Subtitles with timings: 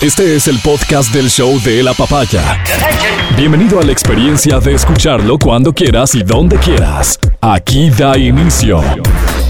[0.00, 2.64] Este es el podcast del show de la papaya.
[3.36, 7.18] Bienvenido a la experiencia de escucharlo cuando quieras y donde quieras.
[7.42, 8.82] Aquí da inicio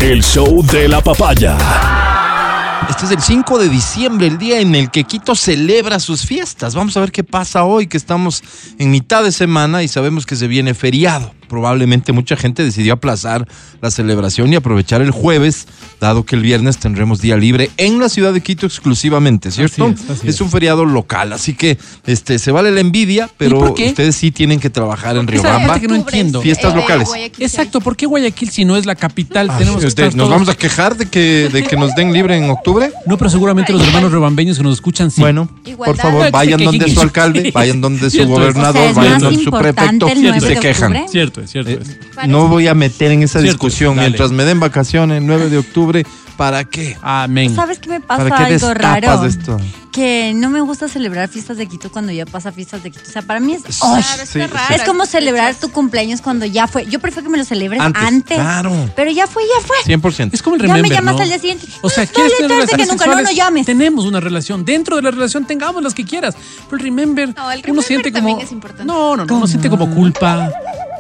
[0.01, 1.57] el show de la papaya.
[2.89, 6.74] Este es el 5 de diciembre, el día en el que Quito celebra sus fiestas.
[6.74, 8.42] Vamos a ver qué pasa hoy, que estamos
[8.76, 11.32] en mitad de semana y sabemos que se viene feriado.
[11.51, 13.46] Probablemente mucha gente decidió aplazar
[13.82, 15.67] la celebración y aprovechar el jueves,
[16.00, 19.86] dado que el viernes tendremos día libre en la ciudad de Quito exclusivamente, ¿cierto?
[19.86, 20.41] Así es, así es.
[20.41, 24.70] un feriado local, así que este se vale la envidia, pero ustedes sí tienen que
[24.70, 25.80] trabajar en Esa Riobamba.
[25.80, 26.41] que no entiendo.
[26.41, 27.08] Fiestas locales.
[27.41, 29.48] Exacto, ¿por qué Guayaquil si no es la capital?
[29.50, 31.96] Ah, tenemos que usted- estar ¿Nos todos- vamos a quejar de que, de que nos
[31.96, 32.92] den libre en octubre?
[33.06, 35.20] No, pero seguramente los hermanos rebambeños que nos escuchan sí.
[35.20, 35.84] Bueno, Igualdad.
[35.84, 39.19] por favor, vayan donde su alcalde, vayan donde su Cierto gobernador, O sea, es vayan
[39.20, 40.96] donde su prefecto y 9 se quejan.
[40.96, 41.39] octubre.
[41.46, 42.28] Cierto es, cierto Eh, es.
[42.28, 44.08] no voy a meter en esa Cierto, discusión dale.
[44.08, 46.06] mientras me den vacaciones el 9 de octubre.
[46.36, 46.96] ¿Para qué?
[47.02, 47.54] Amén.
[47.54, 48.46] ¿Sabes qué me ¿Para pasa?
[48.46, 49.26] qué Algo raro.
[49.26, 49.58] esto?
[49.92, 53.04] Que no me gusta celebrar fiestas de Quito cuando ya pasa fiestas de Quito.
[53.06, 53.62] O sea, para mí es.
[53.68, 54.02] Sí, ¡Ay!
[54.02, 54.41] sí, sí.
[54.74, 56.86] Es como celebrar tu cumpleaños cuando ya fue.
[56.86, 58.38] Yo prefiero que me lo celebres Antes, antes.
[58.38, 58.72] claro.
[58.97, 59.77] Pero ya fue, ya fue.
[59.84, 60.30] 100%.
[60.32, 61.20] Es como el Ya me remember, llamas ¿no?
[61.22, 61.66] al día siguiente.
[61.82, 63.66] O sea, No, ¿quieres tener dale, que relaciones nunca, no, no llames.
[63.66, 64.64] Tenemos una relación.
[64.64, 66.36] Dentro de la relación tengamos las que quieras.
[66.70, 68.41] Pero el remember, No, el uno remember siente como...
[68.41, 68.86] es importante.
[68.86, 69.36] No, no, no.
[69.36, 70.50] Uno siente como culpa.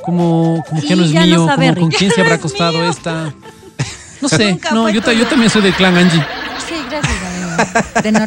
[0.04, 1.48] Como, como que no es no mío.
[1.54, 2.90] como con quién se habrá es costado mío.
[2.90, 3.34] esta...
[4.22, 4.50] No sé.
[4.52, 6.20] Nunca No, yo, también soy del clan Angie.
[6.68, 8.02] Sí, gracias, amigo.
[8.02, 8.20] De no.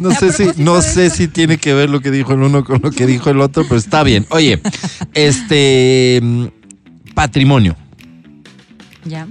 [0.10, 2.80] No sé si, no sé si tiene que ver lo que dijo el uno con
[2.82, 4.26] lo que dijo el otro, pero está bien.
[4.30, 4.60] Oye,
[5.14, 6.44] este mm,
[7.14, 7.76] patrimonio.
[9.04, 9.28] Ya.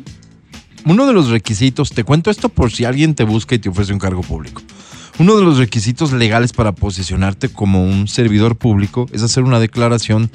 [0.85, 3.91] Uno de los requisitos, te cuento esto por si alguien te busca y te ofrece
[3.91, 4.61] un cargo público.
[5.19, 10.29] Uno de los requisitos legales para posicionarte como un servidor público es hacer una declaración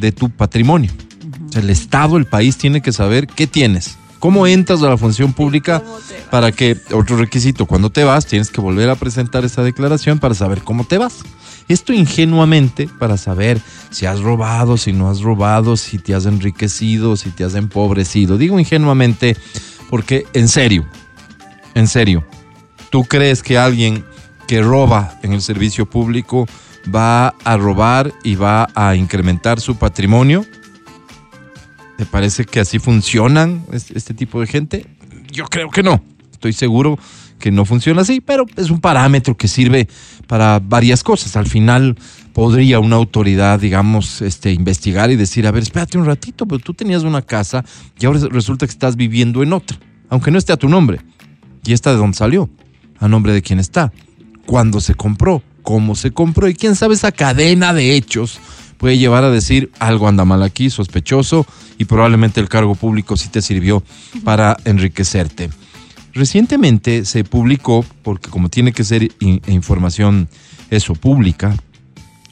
[0.00, 0.90] de tu patrimonio.
[1.54, 5.82] El Estado, el país tiene que saber qué tienes, cómo entras a la función pública
[6.30, 10.34] para que, otro requisito, cuando te vas, tienes que volver a presentar esa declaración para
[10.34, 11.18] saber cómo te vas.
[11.68, 17.16] Esto ingenuamente para saber si has robado, si no has robado, si te has enriquecido,
[17.16, 18.38] si te has empobrecido.
[18.38, 19.36] Digo ingenuamente
[19.88, 20.86] porque, en serio,
[21.74, 22.24] en serio,
[22.90, 24.04] ¿tú crees que alguien
[24.48, 26.48] que roba en el servicio público
[26.94, 30.44] va a robar y va a incrementar su patrimonio?
[31.96, 34.86] ¿Te parece que así funcionan es- este tipo de gente?
[35.30, 36.02] Yo creo que no.
[36.32, 36.98] Estoy seguro
[37.38, 39.88] que no funciona así, pero es un parámetro que sirve
[40.26, 41.36] para varias cosas.
[41.36, 41.96] Al final
[42.32, 46.72] podría una autoridad, digamos, este, investigar y decir, a ver, espérate un ratito, pero tú
[46.74, 47.64] tenías una casa
[47.98, 51.00] y ahora resulta que estás viviendo en otra, aunque no esté a tu nombre.
[51.64, 52.48] ¿Y esta de dónde salió?
[52.98, 53.92] ¿A nombre de quién está?
[54.46, 55.42] ¿Cuándo se compró?
[55.62, 56.48] ¿Cómo se compró?
[56.48, 58.38] Y quién sabe esa cadena de hechos
[58.78, 61.46] puede llevar a decir algo anda mal aquí, sospechoso,
[61.78, 63.82] y probablemente el cargo público sí te sirvió
[64.24, 65.50] para enriquecerte.
[66.14, 70.28] Recientemente se publicó, porque como tiene que ser in- información
[70.70, 71.54] eso pública,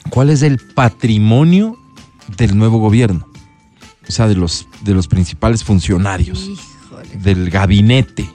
[0.09, 1.77] cuál es el patrimonio
[2.37, 3.27] del nuevo gobierno,
[4.07, 7.15] o sea, de los, de los principales funcionarios Híjole.
[7.21, 8.27] del gabinete,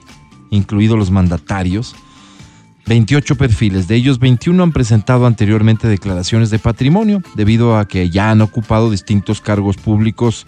[0.51, 1.95] incluidos los mandatarios.
[2.87, 8.29] 28 perfiles, de ellos 21 han presentado anteriormente declaraciones de patrimonio debido a que ya
[8.29, 10.45] han ocupado distintos cargos públicos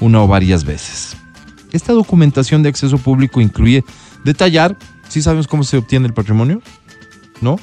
[0.00, 1.16] una o varias veces.
[1.72, 3.84] Esta documentación de acceso público incluye
[4.24, 4.76] detallar,
[5.08, 6.62] ¿sí sabemos cómo se obtiene el patrimonio?
[7.40, 7.58] ¿No?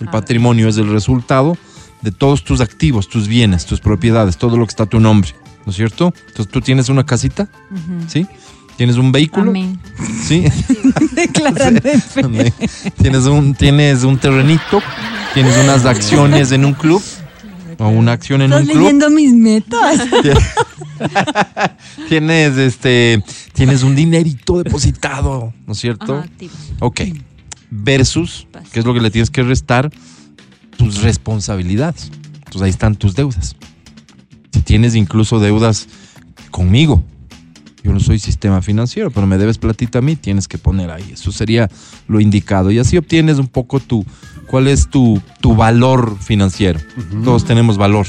[0.00, 1.56] El patrimonio es el resultado
[2.02, 5.30] de todos tus activos, tus bienes, tus propiedades, todo lo que está a tu nombre,
[5.64, 6.12] ¿no es cierto?
[6.28, 8.08] Entonces tú tienes una casita, Ujú.
[8.08, 8.26] ¿sí?
[8.76, 9.78] Tienes un vehículo, Amén.
[10.22, 10.44] ¿sí?
[13.00, 14.82] Tienes un tienes un terrenito,
[15.34, 17.02] tienes unas acciones en un club
[17.78, 18.80] o una acción en Estás un club.
[18.82, 20.00] leyendo mis metas.
[22.08, 23.22] Tienes este
[23.52, 26.18] tienes un dinerito depositado, ¿no es cierto?
[26.18, 26.28] Ajá.
[26.80, 27.00] Ok.
[27.70, 29.90] Versus, ¿qué es lo que le tienes que restar?
[30.76, 32.10] Tus responsabilidades.
[32.36, 33.56] Entonces ahí están tus deudas.
[34.52, 35.88] Si tienes incluso deudas
[36.50, 37.02] conmigo,
[37.86, 41.10] yo no soy sistema financiero, pero me debes platita a mí, tienes que poner ahí.
[41.12, 41.70] Eso sería
[42.08, 42.70] lo indicado.
[42.72, 44.04] Y así obtienes un poco tu,
[44.46, 46.80] cuál es tu, tu valor financiero.
[47.24, 48.06] Todos tenemos valor.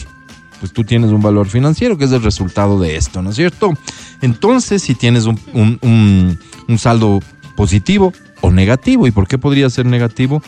[0.59, 3.73] Pues tú tienes un valor financiero que es el resultado de esto, ¿no es cierto?
[4.21, 7.19] Entonces, si tienes un, un- un- un saldo
[7.55, 8.11] positivo
[8.41, 10.41] o negativo, ¿y por qué podría ser negativo?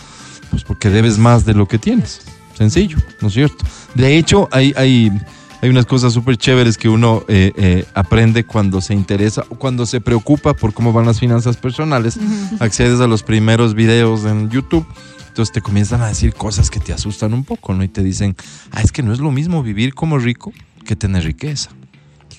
[0.50, 2.22] Pues porque debes más de lo que tienes.
[2.58, 3.64] Sencillo, ¿no es cierto?
[3.94, 5.12] De hecho, hay, hay,
[5.62, 9.86] hay unas cosas súper chéveres que uno eh, eh, aprende cuando se interesa o cuando
[9.86, 12.18] se preocupa por cómo van las finanzas personales.
[12.60, 14.86] Accedes a los primeros videos en YouTube.
[15.28, 17.84] Entonces te comienzan a decir cosas que te asustan un poco, ¿no?
[17.84, 18.36] Y te dicen,
[18.72, 20.54] ah, es que no es lo mismo vivir como rico
[20.86, 21.72] que tener riqueza.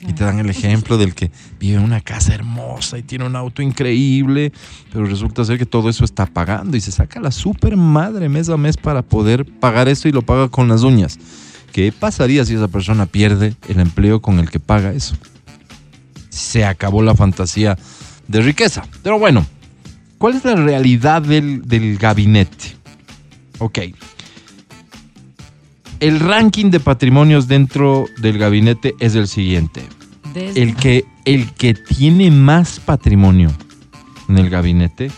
[0.01, 3.37] Y te dan el ejemplo del que vive en una casa hermosa y tiene un
[3.37, 4.51] auto increíble,
[4.91, 8.49] pero resulta ser que todo eso está pagando y se saca la super madre mes
[8.49, 11.19] a mes para poder pagar eso y lo paga con las uñas.
[11.73, 15.17] ¿Qué pasaría si esa persona pierde el empleo con el que paga eso?
[16.29, 17.79] Se acabó la fantasía
[18.29, 18.85] de riqueza.
[19.03, 19.47] Pero bueno,
[20.19, 22.77] ¿cuál es la realidad del, del gabinete?
[23.59, 23.79] Ok.
[26.01, 29.83] El ranking de patrimonios dentro del gabinete es el siguiente.
[30.33, 33.51] Desde- El que, el que tiene más patrimonio
[34.29, 35.11] en el gabinete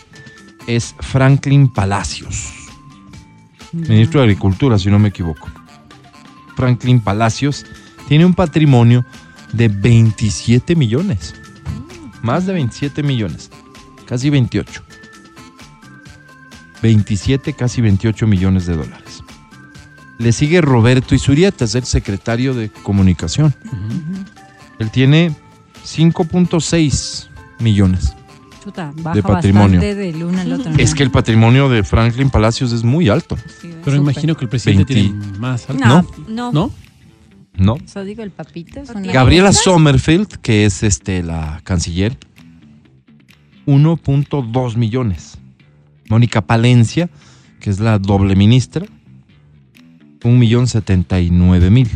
[0.66, 2.52] es Franklin Palacios,
[3.72, 5.48] ministro de Agricultura, si no me equivoco.
[6.56, 7.66] Franklin Palacios
[8.08, 9.04] tiene un patrimonio
[9.52, 11.34] de 27 millones.
[12.22, 13.50] Más de 27 millones.
[14.06, 14.82] Casi 28.
[16.82, 19.22] 27, casi 28 millones de dólares.
[20.18, 23.54] Le sigue Roberto Isurieta, es el secretario de comunicación.
[24.78, 25.34] Él tiene
[25.84, 27.28] 5.6
[27.60, 28.14] millones.
[28.62, 29.80] Chuta, baja de patrimonio.
[29.80, 30.72] bastante del uno al otro.
[30.78, 34.48] Es que el patrimonio de Franklin Palacios es muy alto, Sí, Pero imagino que el
[34.48, 35.18] presidente 20.
[35.18, 35.84] tiene más alto.
[35.84, 36.52] No, ¿no?
[36.52, 36.52] no.
[36.52, 36.70] ¿No?
[37.76, 37.76] ¿no?
[37.84, 38.80] Eso digo, el papito.
[38.80, 42.16] es una- Gabriela Sommerfeld, que es este la canciller,
[43.66, 45.38] 1.2 millones.
[46.08, 47.10] Mónica Palencia,
[47.60, 48.86] que es la doble ministra,
[50.22, 51.88] 1.079.000.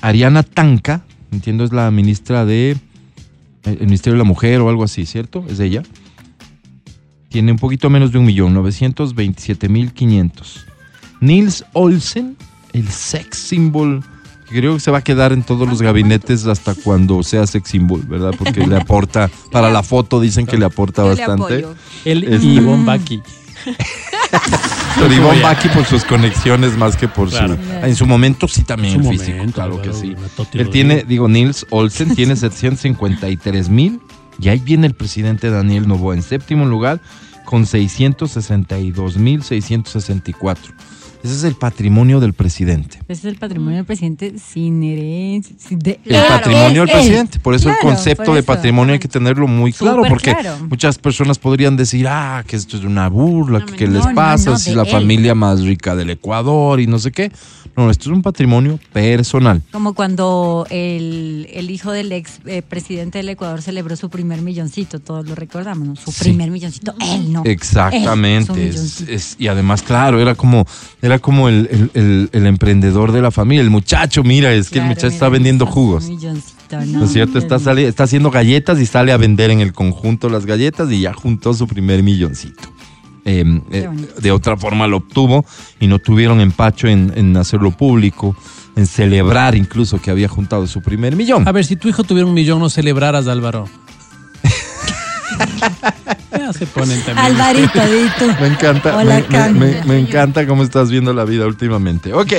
[0.00, 2.76] Ariana Tanca, entiendo es la ministra de
[3.64, 5.44] el Ministerio de la Mujer o algo así, ¿cierto?
[5.48, 5.82] Es ella.
[7.28, 10.64] Tiene un poquito menos de un millón, 927.500.
[11.20, 12.36] Nils Olsen,
[12.72, 14.02] el sex symbol,
[14.48, 17.70] que creo que se va a quedar en todos los gabinetes hasta cuando sea sex
[17.70, 18.32] symbol, ¿verdad?
[18.36, 21.42] Porque le aporta, para la foto dicen que le aporta Yo le bastante.
[21.44, 21.74] apoyo.
[22.04, 23.22] El Este- Ivonne Baki.
[24.98, 25.42] Pero Ivonne.
[25.42, 27.56] Baki por sus conexiones más que por Claro.
[27.56, 27.86] su...
[27.86, 30.14] En su momento sí también el físico, momento, claro que claro, sí.
[30.16, 31.06] una Toti Él tiene, digo.
[31.08, 34.00] digo, Nils Olsen tiene 753 mil
[34.40, 37.00] y ahí viene el presidente Daniel Novoa en séptimo lugar
[37.44, 40.72] con 662 mil 664.
[41.22, 42.98] Ese es el patrimonio del presidente.
[43.08, 45.54] Ese es el patrimonio del presidente sin herencia.
[45.58, 47.38] sin de- El Claro, patrimonio del es presidente.
[47.40, 50.58] Por eso Claro, el concepto de patrimonio hay que tenerlo muy claro, Súper porque claro.
[50.68, 54.50] muchas personas podrían decir, ah, que esto es una burla, No, que no, les pasa,
[54.50, 54.90] no, si es la él.
[54.90, 57.30] familia más rica del Ecuador y no sé qué.
[57.74, 59.62] No, esto es un patrimonio personal.
[59.72, 64.98] Como cuando el, el hijo del ex eh, presidente del Ecuador celebró su primer milloncito,
[65.00, 65.96] todos lo recordamos, ¿no?
[65.96, 66.24] Su Sí.
[66.24, 67.42] primer milloncito, él no.
[67.46, 68.68] Exactamente.
[68.68, 70.66] es- es- y además, claro, era como,
[71.00, 73.62] era como el, el- el- el emprendedor de la familia.
[73.62, 76.08] El muchacho, mira, es que el muchacho mira, está vendiendo jugos.
[76.08, 76.56] milloncito,
[76.86, 77.38] ¿No es cierto?
[77.38, 81.12] Está, está haciendo galletas y sale a vender en el conjunto las galletas y ya
[81.12, 82.62] juntó su primer milloncito.
[83.24, 83.88] Eh, eh,
[84.20, 85.44] de otra forma lo obtuvo
[85.78, 88.34] y no tuvieron empacho en, en hacerlo público,
[88.74, 91.46] en celebrar incluso que había juntado su primer millón.
[91.46, 93.68] A ver, si tu hijo tuviera un millón, no celebraras, Álvaro.
[96.38, 97.18] Ya se ponen también.
[97.26, 97.80] Alvarito.
[98.40, 99.58] Me encanta, Hola, me- me, Cami.
[99.60, 102.12] me- me encanta cómo estás viendo la vida últimamente.
[102.14, 102.32] Ok,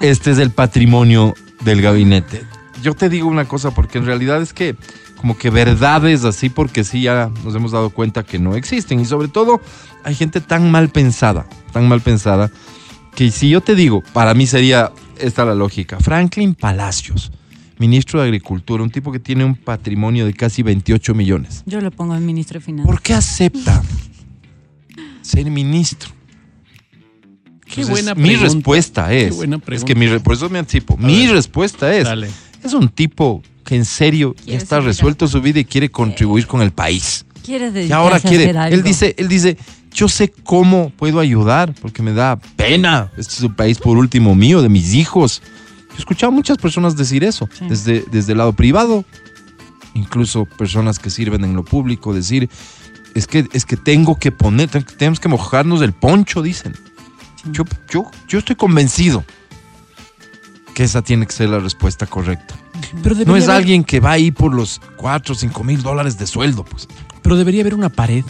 [0.00, 1.34] este es el patrimonio
[1.64, 2.44] del gabinete.
[2.82, 4.76] Yo te digo una cosa porque en realidad es que
[5.16, 9.04] como que verdades así porque sí ya nos hemos dado cuenta que no existen y
[9.04, 9.60] sobre todo
[10.04, 12.50] hay gente tan mal pensada, tan mal pensada
[13.16, 15.98] que si yo te digo, para mí sería esta la lógica.
[15.98, 17.32] Franklin Palacios,
[17.78, 21.62] ministro de Agricultura, un tipo que tiene un patrimonio de casi 28 millones.
[21.66, 22.86] Yo lo pongo en ministro de Finanzas.
[22.90, 23.82] ¿Por qué acepta
[25.22, 26.10] ser ministro?
[27.64, 28.44] Qué Entonces, buena mi pregunta.
[28.54, 31.34] respuesta es, Qué buena es que mi, re- por eso me anticipo, mi ver.
[31.34, 32.28] respuesta es, Dale.
[32.64, 36.46] es un tipo que en serio ya Quiere está resuelto su vida y quiere contribuir
[36.46, 37.26] con el país.
[37.44, 38.74] ¿Quieres Y dedicarse ahora a quiere, hacer algo?
[38.76, 39.58] él dice, él dice,
[39.92, 43.12] yo sé cómo puedo ayudar porque me da pena.
[43.18, 45.42] Este es un país por último mío, de mis hijos.
[45.98, 47.66] Yo he escuchado a muchas personas decir eso, Sí.
[47.68, 49.04] desde, desde el lado privado,
[49.94, 52.48] incluso personas que sirven en lo público, decir,
[53.14, 56.74] es que, es que tengo que poner, ten- tenemos que mojarnos el poncho, dicen.
[57.50, 59.24] Yo, yo, yo estoy convencido
[60.74, 62.54] que esa tiene que ser la respuesta correcta.
[63.02, 66.16] Pero No es haber- alguien que va ahí por los 4 o 5 mil dólares
[66.16, 66.86] de sueldo, pues.
[67.22, 68.24] Pero debería haber una pared,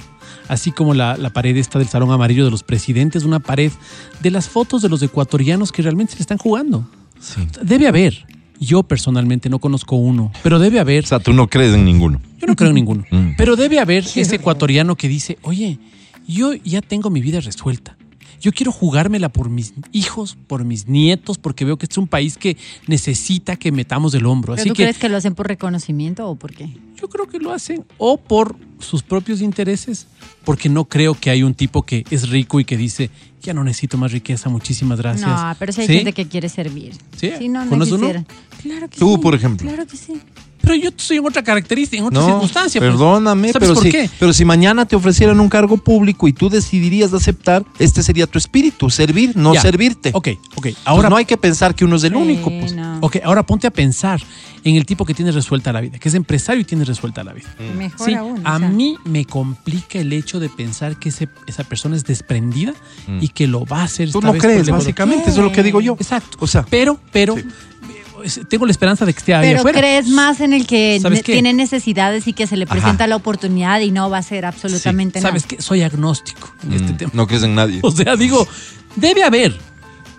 [0.48, 3.70] así como la, la pared esta del Salón Amarillo de los Presidentes, una pared
[4.20, 6.88] de las fotos de los ecuatorianos que realmente se le están jugando.
[7.20, 7.46] Sí.
[7.62, 8.26] Debe haber.
[8.60, 11.04] Yo personalmente no conozco uno, pero debe haber.
[11.04, 12.20] O sea, tú no crees en ninguno.
[12.38, 13.04] Yo no creo en ninguno.
[13.10, 13.30] Mm.
[13.36, 15.78] Pero debe haber ese ecuatoriano que dice, oye,
[16.26, 17.97] yo ya tengo mi vida resuelta.
[18.40, 22.08] Yo quiero jugármela por mis hijos, por mis nietos, porque veo que este es un
[22.08, 24.54] país que necesita que metamos el hombro.
[24.54, 26.70] ¿Pero Así tú que crees que lo hacen por reconocimiento o por qué?
[27.00, 30.06] yo creo que lo hacen o por sus propios intereses,
[30.44, 33.10] porque no creo que hay un tipo que es rico y que dice,
[33.42, 35.28] ya no necesito más riqueza, muchísimas gracias.
[35.28, 35.94] No, pero si hay ¿Sí?
[35.94, 36.94] gente que quiere servir.
[37.16, 37.32] ¿Sí?
[37.38, 37.86] Si no, no.
[37.86, 39.68] Claro que Tú, sí, por ejemplo.
[39.68, 40.20] Claro que sí.
[40.68, 42.78] Pero yo estoy en otra característica, en otra No, circunstancia.
[42.80, 42.90] pues.
[42.90, 44.10] perdóname, ¿Sabes pero por si, qué?
[44.20, 48.36] pero si mañana te ofrecieran un cargo público y tú decidirías aceptar, este sería tu
[48.36, 49.62] espíritu, servir, no Ya.
[49.62, 50.10] servirte.
[50.12, 50.66] Ok, ok.
[50.84, 52.50] Ahora Ahora, no hay que pensar que uno es el único.
[52.50, 52.74] Pues.
[52.74, 54.20] Bueno, ok, ahora ponte a pensar
[54.64, 57.32] en el tipo que tiene resuelta la vida, que es empresario y tiene resuelta la
[57.32, 57.48] vida.
[57.76, 58.44] Mejor Sí, aún.
[58.44, 62.04] o a sea, mí me complica el hecho de pensar que ese- esa persona es
[62.04, 62.74] desprendida
[63.20, 64.08] y que lo va a hacer.
[64.08, 64.12] Mm.
[64.12, 65.94] Tú esta no vez crees, básicamente, eso es lo que digo yo.
[65.98, 66.36] Exacto.
[66.40, 67.44] O sea, pero, pero, Sí.
[68.48, 69.78] Tengo la esperanza de que esté ahí Pero afuera.
[69.78, 72.72] crees más en el que ¿Sabes tiene necesidades y que se le Ajá.
[72.74, 75.56] presenta la oportunidad y no va a ser absolutamente ¿Sabes nada.
[75.56, 75.62] qué?
[75.62, 77.10] Soy agnóstico en este mm, tema.
[77.14, 77.80] no crees en nadie.
[77.82, 78.46] O sea, digo,
[78.96, 79.56] debe haber.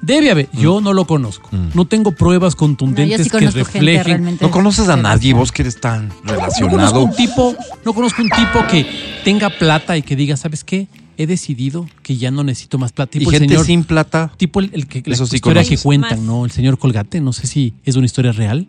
[0.02, 0.50] Debe haber.
[0.54, 1.50] Yo no lo conozco.
[1.52, 1.72] Mm.
[1.74, 4.38] No tengo pruebas contundentes sí que reflejen.
[4.40, 7.04] No conoces a nadie, vos que eres tan No conozco relacionado.
[7.04, 8.88] un tipo, no conozco un tipo que
[9.26, 10.88] tenga plata y que diga, ¿sabes qué?
[11.22, 13.18] He decidido que ya no necesito más plata.
[13.18, 14.32] Y Tipo el gente señor, sin plata.
[14.38, 16.26] tipo el, el que la sí historia que cuentan, Más.
[16.26, 16.46] ¿no?
[16.46, 18.68] El señor Colgate, no sé si es una historia real.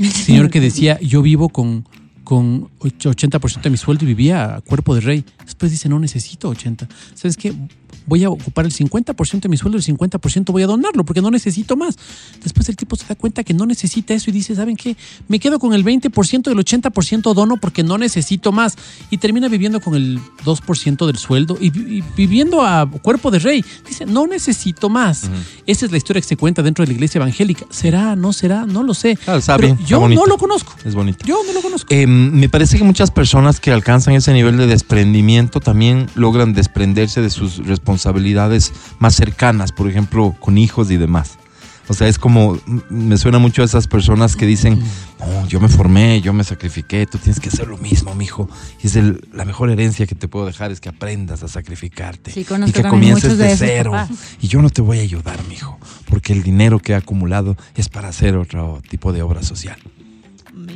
[0.00, 1.86] El señor que decía, yo vivo con,
[2.24, 5.24] con och- 80% de mi sueldo y vivía a cuerpo de rey.
[5.44, 6.88] Después dice, no necesito 80.
[7.14, 7.52] ¿Sabes qué?
[8.06, 11.30] Voy a ocupar el 50% de mi sueldo el 50% voy a donarlo porque no
[11.30, 11.96] necesito más.
[12.42, 14.96] Después el tipo se da cuenta que no necesita eso y dice, ¿saben qué?
[15.28, 18.76] Me quedo con el 20% y el 80% dono porque no necesito más.
[19.10, 23.38] Y termina viviendo con el 2% del sueldo y, vi- y viviendo a cuerpo de
[23.38, 23.64] rey.
[23.88, 25.30] Dice, no necesito más.
[25.66, 27.66] Esa es la historia que se cuenta dentro de la iglesia evangélica.
[27.70, 28.16] ¿Será?
[28.16, 28.66] ¿No será?
[28.66, 29.18] No lo sé.
[29.26, 30.74] Ah, Pero bien, está yo no lo conozco.
[30.84, 31.24] Es bonito.
[31.24, 31.86] Yo no lo conozco.
[31.94, 37.20] Eh, me parece que muchas personas que alcanzan ese nivel de desprendimiento también logran desprenderse
[37.20, 37.91] de sus responsabilidades
[38.98, 41.38] más cercanas, por ejemplo, con hijos y demás.
[41.88, 44.78] O sea, es como, m- me suena mucho a esas personas que dicen,
[45.18, 48.48] no, yo me formé, yo me sacrifiqué, tú tienes que hacer lo mismo, mijo.
[48.82, 52.30] Y es el- la mejor herencia que te puedo dejar es que aprendas a sacrificarte.
[52.30, 53.90] Sí, y que comiences de cero.
[53.90, 54.10] papás.
[54.40, 55.76] Y yo no te voy a ayudar, mijo,
[56.08, 59.76] porque el dinero que he acumulado es para hacer otro tipo de obra social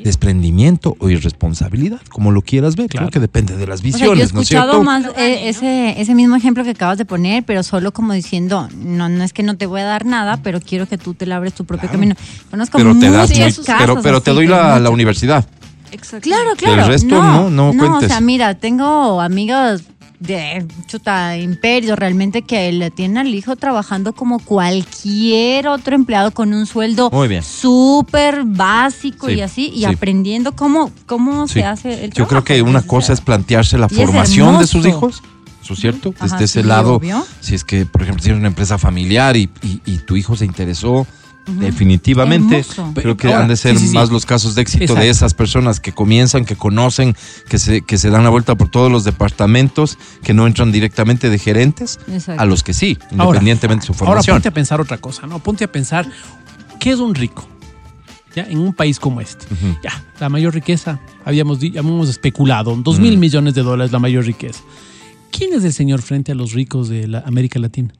[0.04, 2.88] desprendimiento o irresponsabilidad, como lo quieras ver.
[2.88, 3.06] Claro.
[3.06, 4.84] Creo que depende de las O sea, yo he visiones, ¿no es escuchado cierto?
[4.84, 9.08] más eh, ese, ese mismo ejemplo que acabas de poner, pero solo como diciendo, no,
[9.08, 11.52] no es que no te voy a dar nada, pero quiero que tú te labres
[11.54, 11.92] tu propio Claro.
[12.00, 12.14] camino.
[12.50, 15.46] Conozco Pero te das muy- pero, pero te doy la, la universidad.
[15.92, 16.24] Exacto.
[16.24, 16.86] Claro, claro.
[16.88, 18.08] resto no, no o cuentes.
[18.08, 19.82] sea, mira, tengo amigos
[20.20, 26.52] de chuta imperio realmente que le tienen al hijo trabajando como cualquier otro empleado con
[26.54, 27.42] un sueldo Muy bien.
[27.42, 29.84] súper básico Sí, y así y sí.
[29.84, 31.54] aprendiendo cómo cómo Sí.
[31.54, 34.66] se hace el Yo creo trabajo, que una cosa es plantearse la y formación de
[34.66, 35.22] sus hijos.
[35.62, 36.14] ¿Eso es cierto?
[36.18, 37.26] Ajá, Desde ese lado, obvio.
[37.40, 40.44] si es que, por ejemplo, tienes una empresa familiar y, y- y tu hijo se
[40.44, 41.06] interesó,
[41.46, 42.92] definitivamente, Hermoso.
[42.94, 43.94] creo que Ahora, han de ser sí, sí, sí.
[43.94, 45.02] más los casos de éxito Exacto.
[45.02, 47.14] de esas personas que comienzan, que conocen,
[47.48, 51.30] que se, que se dan la vuelta por todos los departamentos, que no entran directamente
[51.30, 52.42] de gerentes, Exacto.
[52.42, 54.36] a los que sí, Ahora, independientemente de su Ahora formación.
[54.36, 55.38] ponte a pensar otra cosa, ¿no?
[55.38, 56.06] Ponte a pensar,
[56.80, 57.46] ¿qué es un rico?
[58.34, 58.44] ¿Ya?
[58.44, 59.46] En un país como este.
[59.82, 63.20] Ya, la mayor riqueza, habíamos, habíamos especulado, dos mil Mm.
[63.20, 64.60] millones de dólares la mayor riqueza.
[65.30, 67.92] ¿Quién es el señor frente a los ricos de la América Latina?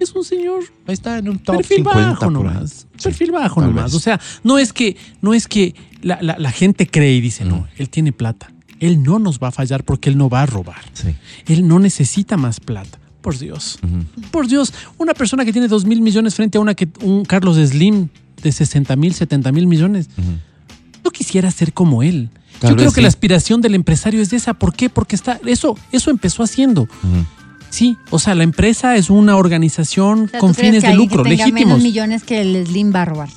[0.00, 2.86] Es un señor Ahí está en un top perfil 50 bajo nomás.
[2.96, 3.84] Sí, perfil bajo nomás.
[3.86, 3.94] vez.
[3.94, 7.44] O sea, no es que, no es que la, la- la gente cree y dice,
[7.44, 8.52] no, él tiene plata.
[8.80, 10.82] Él no nos va a fallar porque él no va a robar.
[10.92, 11.14] Sí.
[11.46, 12.98] Él no necesita más plata.
[13.20, 13.80] Por Dios.
[14.30, 14.72] Por Dios.
[14.96, 18.08] Una persona que tiene dos mil millones frente a una que un Carlos Slim
[18.40, 20.08] de 60 mil, 70 mil millones.
[21.04, 22.30] No quisiera ser como él.
[22.60, 23.00] Tal Yo creo que sí.
[23.02, 24.54] la aspiración del empresario es esa.
[24.54, 24.88] ¿Por qué?
[24.88, 26.88] Porque está, eso, eso empezó haciendo.
[27.70, 30.90] Sí, o sea, la empresa es una organización O sea, con ¿tú crees fines que
[30.90, 31.66] de lucro, que tenga legítimos.
[31.66, 33.28] menos millones que el Slim va a robar.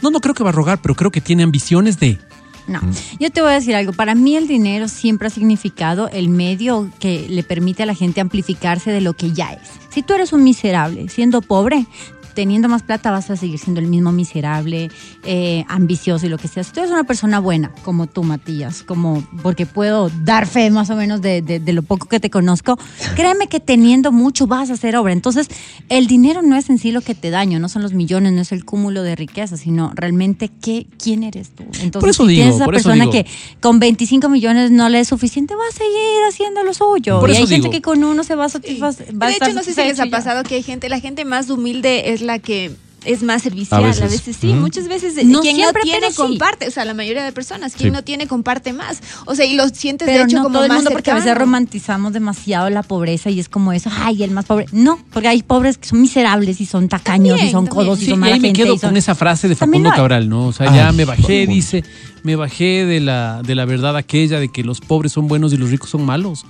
[0.00, 2.18] No, no creo que va a rogar, pero creo que tiene ambiciones de.
[2.66, 2.80] No,
[3.20, 3.92] yo te voy a decir algo.
[3.92, 8.22] Para mí el dinero siempre ha significado el medio que le permite a la gente
[8.22, 9.68] amplificarse de lo que ya es.
[9.90, 11.86] Si tú eres un miserable, siendo pobre,
[12.34, 14.90] teniendo más plata vas a seguir siendo el mismo miserable,
[15.24, 16.64] eh, ambicioso y lo que sea.
[16.64, 20.90] Si tú eres una persona buena, como tú, Matías, como porque puedo dar fe más
[20.90, 22.78] o menos de, de- de lo poco que te conozco,
[23.14, 25.12] créeme que teniendo mucho vas a hacer obra.
[25.12, 25.48] Entonces,
[25.88, 28.40] el dinero no es en sí lo que te daño, no son los millones, no
[28.42, 31.62] es el cúmulo de riqueza, sino realmente qué, quién eres tú.
[31.82, 33.12] Entonces, Por eso si digo, tienes esa por eso persona digo.
[33.12, 33.26] que
[33.60, 37.20] con 25 millones no le es suficiente, va a seguir haciendo lo suyo.
[37.20, 39.06] Por y eso hay gente que con uno se va a satisfacer.
[39.20, 41.00] va a De estar hecho, no sé si les ha pasado que hay gente, la
[41.00, 42.72] gente más humilde es la que
[43.04, 43.84] es más servicial.
[43.84, 44.34] A A veces.
[44.40, 46.16] sí, muchas veces No quien siempre, no tiene pero sí.
[46.16, 47.92] comparte, o sea, la mayoría de personas, quien Sí.
[47.92, 49.00] no tiene comparte más.
[49.26, 51.10] O sea, y lo sientes Pero de hecho no como todo el más mundo, porque
[51.10, 54.64] a veces romantizamos demasiado la pobreza y es como eso, ay, el más pobre.
[54.72, 57.74] No, porque hay pobres que son miserables y son tacaños y son también.
[57.86, 59.90] codos y son y ahí me quedo y son- con esa frase de Facundo.
[59.90, 60.46] Cabral, ¿no?
[60.46, 61.84] O sea, ya me bajé, dice,
[62.24, 65.58] me bajé de la, de la verdad aquella de que los pobres son buenos y
[65.58, 66.44] los ricos son malos.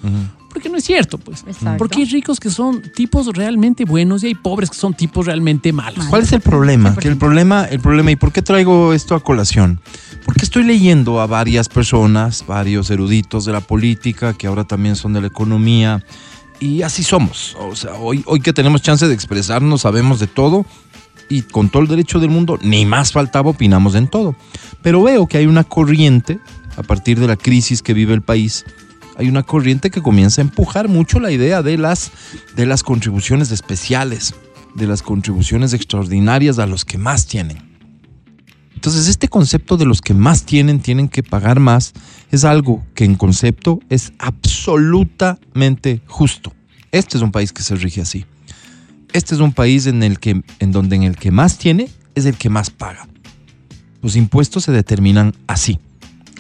[0.49, 1.45] Porque no es cierto, pues.
[1.49, 1.79] Exacto.
[1.79, 5.73] Porque hay ricos que son tipos realmente buenos y hay pobres que son tipos realmente
[5.73, 6.07] malos.
[6.07, 6.95] ¿Cuál es el problema?
[6.95, 9.81] Que el problema, el problema, ¿y por qué traigo esto a colación?
[10.25, 15.13] Porque estoy leyendo a varias personas, varios eruditos de la política, que ahora también son
[15.13, 16.05] de la economía,
[16.61, 17.57] y así somos.
[17.59, 20.65] O sea, hoy, hoy que tenemos chance de expresarnos, sabemos de todo,
[21.29, 24.35] y con todo el derecho del mundo, ni más faltaba, opinamos en todo.
[24.83, 26.39] Pero veo que hay una corriente,
[26.77, 28.65] a partir de la crisis que vive el país,
[29.17, 32.11] hay una corriente que comienza a empujar mucho la idea de las,
[32.57, 34.35] de las contribuciones especiales,
[34.75, 37.75] de las contribuciones extraordinarias a los que más tienen.
[38.75, 41.95] Entonces, este concepto de los que más tienen, tienen que pagar más,
[42.31, 46.53] es algo que en concepto es absolutamente justo.
[46.93, 48.27] Este es un país que se rige así.
[49.15, 52.27] Este es un país en el que, en donde en el que más tiene es
[52.27, 53.07] el que más paga.
[54.03, 55.79] Los impuestos se determinan así.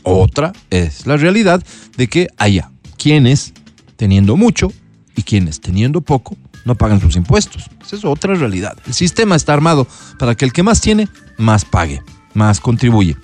[0.03, 1.63] Otra es la realidad
[1.97, 3.55] de que haya quienes
[3.95, 4.73] teniendo mucho
[5.15, 7.71] y quienes teniendo poco no pagan sus impuestos.
[7.81, 8.77] Esa es otra realidad.
[8.87, 9.87] El sistema está armado
[10.19, 12.03] para que el que más tiene, más pague,
[12.35, 13.17] más contribuye.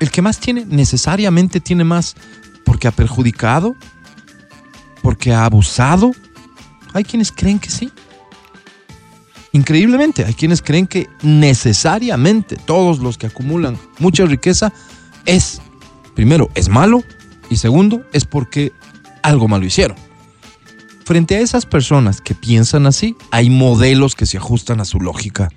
[0.00, 2.16] El que más tiene necesariamente tiene más
[2.64, 3.76] porque ha perjudicado,
[5.02, 6.12] porque ha abusado.
[6.94, 7.92] Hay quienes creen que sí.
[9.58, 14.72] Increíblemente, hay quienes creen que necesariamente todos los que acumulan mucha riqueza
[15.26, 15.60] es,
[16.14, 17.02] primero, es malo
[17.50, 18.70] y segundo, es porque
[19.20, 19.96] algo malo hicieron.
[21.04, 25.48] Frente a esas personas que piensan así, hay modelos que se ajustan a su lógica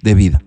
[0.00, 0.42] de vida.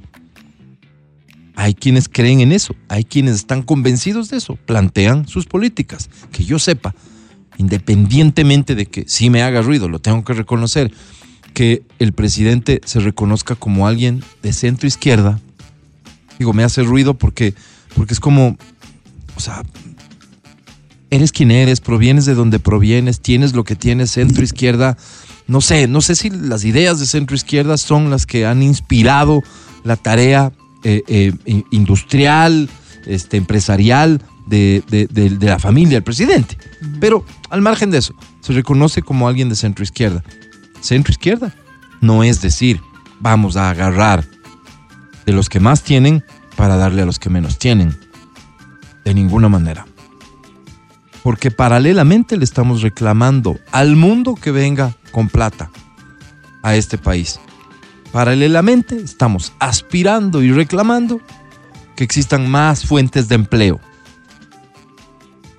[1.56, 6.10] Hay quienes creen en eso, hay quienes están convencidos de eso, plantean sus políticas.
[6.32, 6.96] Que yo sepa,
[7.58, 10.92] independientemente de que sí me haga ruido, lo tengo que reconocer,
[11.54, 15.40] que el presidente se reconozca como alguien de centro izquierda.
[16.38, 17.54] Digo, me hace ruido porque,
[17.96, 18.58] porque es como,
[19.36, 19.64] o sea,
[21.10, 24.98] eres quien eres, provienes de donde provienes, tienes lo que tienes, centro izquierda.
[25.48, 29.42] No sé, no sé si las ideas de centro izquierda son las que han inspirado
[29.84, 30.52] la tarea
[30.84, 31.34] eh, eh,
[31.72, 32.70] industrial,
[33.08, 36.58] este, empresarial de, de- de- de la familia del presidente.
[37.00, 40.24] Pero al margen de eso, se reconoce como alguien de centro izquierda.
[40.82, 41.54] Centro izquierda
[42.02, 42.82] no es decir,
[43.20, 44.26] vamos a agarrar
[45.26, 46.24] de los que más tienen
[46.56, 47.98] para darle a los que menos tienen.
[49.04, 49.86] De ninguna manera.
[51.24, 55.70] Porque paralelamente le estamos reclamando al mundo que venga con plata
[56.64, 57.40] a este país.
[58.12, 61.22] Paralelamente estamos aspirando y reclamando
[61.96, 63.80] que existan más fuentes de empleo.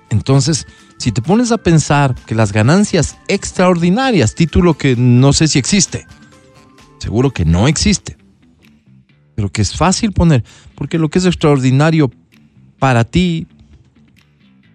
[0.09, 0.67] Entonces,
[1.01, 6.05] si te pones a pensar que las ganancias extraordinarias, título que no sé si existe,
[6.99, 8.17] seguro que no existe,
[9.33, 10.43] pero que es fácil poner,
[10.75, 12.11] porque lo que es extraordinario
[12.77, 13.47] para ti,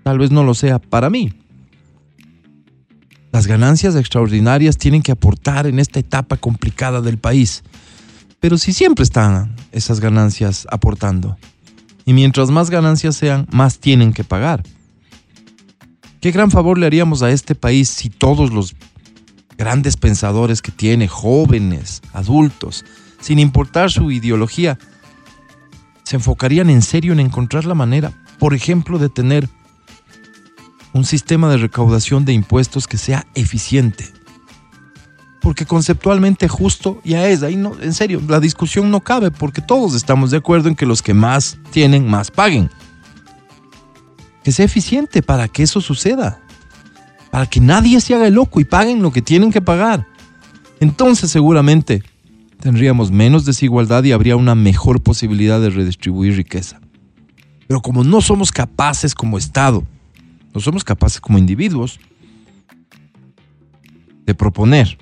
[0.03, 1.33] tal vez no lo sea para mí.
[3.31, 7.63] Las ganancias extraordinarias tienen que aportar en esta etapa complicada del país.
[8.41, 11.37] Pero si siempre están esas ganancias aportando.
[12.05, 14.63] Y mientras más ganancias sean, más tienen que pagar.
[16.27, 18.75] Qué gran favor le haríamos a este país si todos los
[19.57, 22.85] grandes pensadores que tiene, jóvenes, adultos,
[23.21, 24.77] sin importar su ideología,
[26.03, 29.49] se enfocarían en serio en encontrar la manera, por ejemplo, de tener
[30.93, 34.05] un sistema de recaudación de impuestos que sea eficiente.
[35.41, 39.95] Porque conceptualmente justo ya es, ahí no, en serio, la discusión no cabe porque todos
[39.95, 42.69] estamos de acuerdo en que los que más tienen más paguen.
[44.47, 46.39] Que sea eficiente para que eso suceda.
[47.33, 50.07] Para que nadie se haga loco y paguen lo que tienen que pagar.
[50.79, 52.05] Entonces seguramente
[52.61, 56.81] tendríamos menos desigualdad y habría una mejor posibilidad de redistribuir riqueza.
[57.67, 59.83] Pero como no somos capaces como Estado,
[60.55, 61.99] no somos capaces como individuos
[64.27, 64.97] de proponer,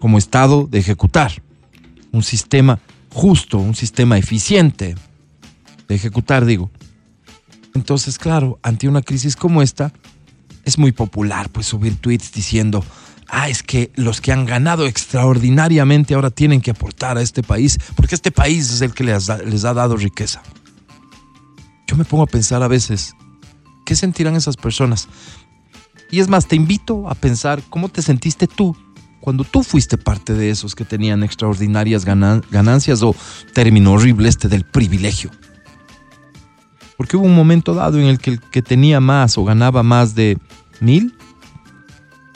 [0.00, 1.40] como Estado de ejecutar
[2.10, 2.80] un sistema
[3.12, 4.96] justo, un sistema eficiente
[5.86, 6.68] de ejecutar, digo.
[7.76, 9.92] Entonces, claro, ante una crisis como esta,
[10.64, 12.84] es muy popular pues subir tweets diciendo,
[13.28, 17.78] ah, es que los que han ganado extraordinariamente ahora tienen que aportar a este país,
[17.94, 19.28] porque este país es el que les
[19.64, 20.42] ha, dado riqueza.
[21.86, 23.14] Yo me pongo a pensar a veces,
[23.84, 25.06] ¿qué sentirán esas personas?
[26.10, 28.74] Y es más, te invito a pensar cómo te sentiste tú
[29.20, 33.14] cuando tú fuiste parte de esos que tenían extraordinarias ganan- ganancias o
[33.52, 35.30] término horrible este del privilegio.
[36.96, 40.14] Porque hubo un momento dado en el que el que tenía más o ganaba más
[40.14, 40.38] de
[40.80, 41.14] mil,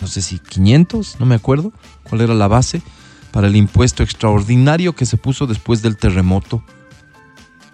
[0.01, 1.73] no sé si 500, no me acuerdo
[2.05, 2.83] cuál era la base
[3.31, 6.65] para el impuesto extraordinario que se puso después del terremoto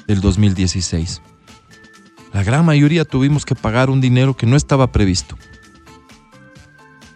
[0.06, 1.22] del 2016.
[2.32, 5.38] La gran mayoría tuvimos que pagar un dinero que no estaba previsto.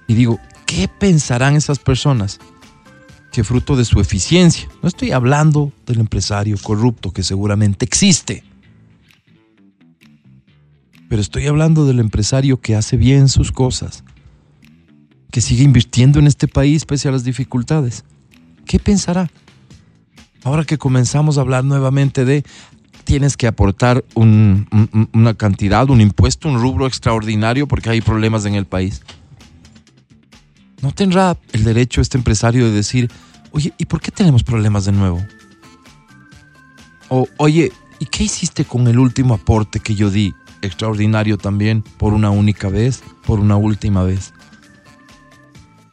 [0.06, 2.38] Y digo, ¿qué pensarán esas personas?
[3.30, 8.44] Que fruto de su eficiencia, no estoy hablando del empresario corrupto que seguramente existe,
[11.10, 14.04] pero estoy hablando del empresario que hace bien sus cosas,
[15.32, 18.04] que sigue invirtiendo en este país pese a las dificultades.
[18.64, 19.28] ¿Qué pensará?
[20.44, 22.44] Ahora que comenzamos a hablar nuevamente de
[23.02, 28.44] tienes que aportar un- un- una cantidad, un impuesto, un rubro extraordinario porque hay problemas
[28.46, 29.02] en el país.
[30.82, 33.10] ¿No tendrá el derecho este empresario de decir,
[33.50, 35.26] oye, ¿y por qué tenemos problemas de nuevo?
[37.08, 40.32] O, oye, ¿y qué hiciste con el último aporte que yo di?
[40.62, 44.32] Extraordinario también, por una única vez, por una última vez.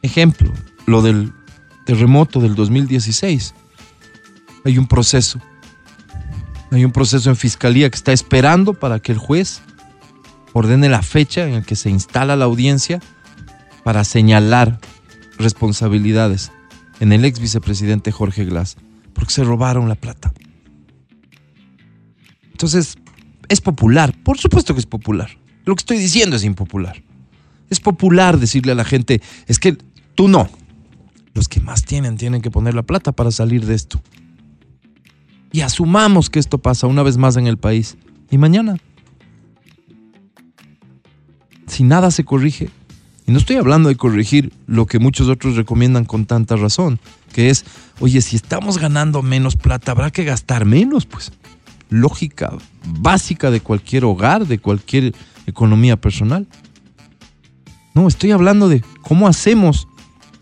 [0.02, 0.52] Ejemplo,
[0.86, 1.32] lo del
[1.86, 3.54] terremoto del 2016.
[4.64, 5.40] Hay un proceso.
[6.70, 9.62] Hay un proceso en fiscalía que está esperando para que el juez
[10.52, 13.00] ordene la fecha en la que se instala la audiencia
[13.84, 14.78] para señalar
[15.38, 16.52] responsabilidades
[17.00, 18.76] en el ex vicepresidente Jorge Glass,
[19.14, 20.32] porque se robaron la plata.
[22.50, 22.98] Entonces,
[23.48, 25.30] es popular, por supuesto que es popular.
[25.64, 27.02] Lo que estoy diciendo es impopular.
[27.70, 29.76] Es popular decirle a la gente, es que
[30.14, 30.48] tú no.
[31.34, 34.00] Los que más tienen tienen que poner la plata para salir de esto.
[35.52, 37.96] Y asumamos que esto pasa una vez más en el país.
[38.30, 38.76] Y mañana,
[41.66, 42.70] si nada se corrige,
[43.26, 46.98] y no estoy hablando de corregir lo que muchos otros recomiendan con tanta razón,
[47.34, 47.66] que es,
[48.00, 51.32] oye, si estamos ganando menos plata, habrá que gastar menos, pues.
[51.88, 52.52] Lógica
[53.00, 55.14] básica de cualquier hogar, de cualquier
[55.46, 56.46] economía personal.
[57.94, 59.88] No, estoy hablando de cómo hacemos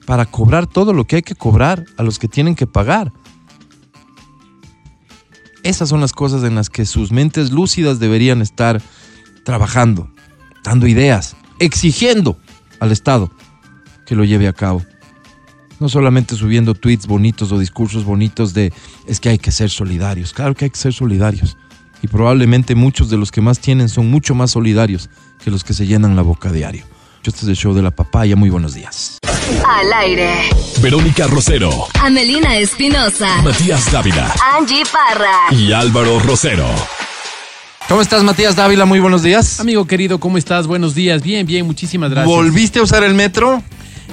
[0.05, 3.13] para cobrar todo lo que hay que cobrar a los que tienen que pagar.
[5.63, 8.81] Esas son las cosas en las que sus mentes lúcidas deberían estar
[9.45, 10.09] trabajando,
[10.63, 12.39] dando ideas, exigiendo
[12.79, 13.33] al Estado
[14.07, 14.83] que lo lleve a cabo.
[15.79, 18.73] No solamente subiendo tweets bonitos o discursos bonitos de
[19.07, 20.33] es que hay que ser solidarios.
[20.33, 21.57] Claro que hay que ser solidarios.
[22.03, 25.11] Y probablemente muchos de los que más tienen son mucho más solidarios
[25.43, 26.85] que los que se llenan la boca diario.
[27.25, 28.37] Este es el show de la papaya.
[28.37, 29.19] Muy buenos días.
[29.67, 30.49] Al aire.
[30.81, 33.43] Verónica Rosero, Amelina Espinosa.
[33.43, 35.51] Matías Dávila Angie Parra.
[35.51, 36.69] y Álvaro Rosero.
[37.89, 38.85] ¿Cómo estás, Matías Dávila?
[38.85, 39.59] Muy buenos días.
[39.59, 40.67] Amigo querido, ¿cómo estás?
[40.69, 41.23] Buenos días.
[41.23, 42.33] Bien, bien, muchísimas gracias.
[42.33, 43.63] ¿Volviste a usar el metro?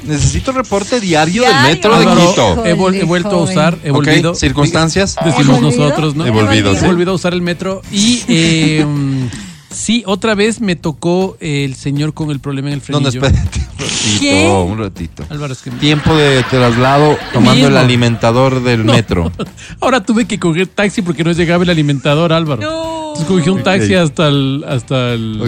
[0.05, 2.65] Necesito reporte diario, del metro de Quito.
[2.65, 4.35] he, vol- he vuelto a usar, he volvido.
[4.35, 5.15] ¿Circunstancias?
[5.23, 6.25] Decimos nosotros, ¿no?
[6.25, 8.85] He volvido, He volvido a usar el metro y eh,
[9.73, 13.25] sí, otra vez me tocó el señor con el problema en el No, no, frenillo.
[13.27, 13.61] espérate.
[13.83, 14.47] Un ratito, ¿Qué?
[14.47, 15.25] un ratito.
[15.29, 19.31] Álvaro, es que Tiempo de traslado tomando el alimentador del metro.
[19.79, 22.61] ahora tuve que coger taxi porque no llegaba el alimentador, Álvaro.
[22.61, 22.93] No.
[23.13, 25.41] Entonces cogí un taxi hasta el hasta el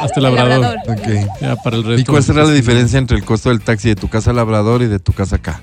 [0.00, 0.76] hasta el labrador.
[0.88, 1.08] Ok.
[1.40, 2.00] Ya, para el resto.
[2.00, 4.86] ¿Y cuál será la diferencia entre el costo del taxi de tu casa Labrador y
[4.86, 5.62] de tu casa acá?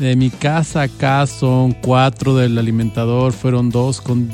[0.00, 4.30] De mi casa acá son cuatro del alimentador, fueron dos con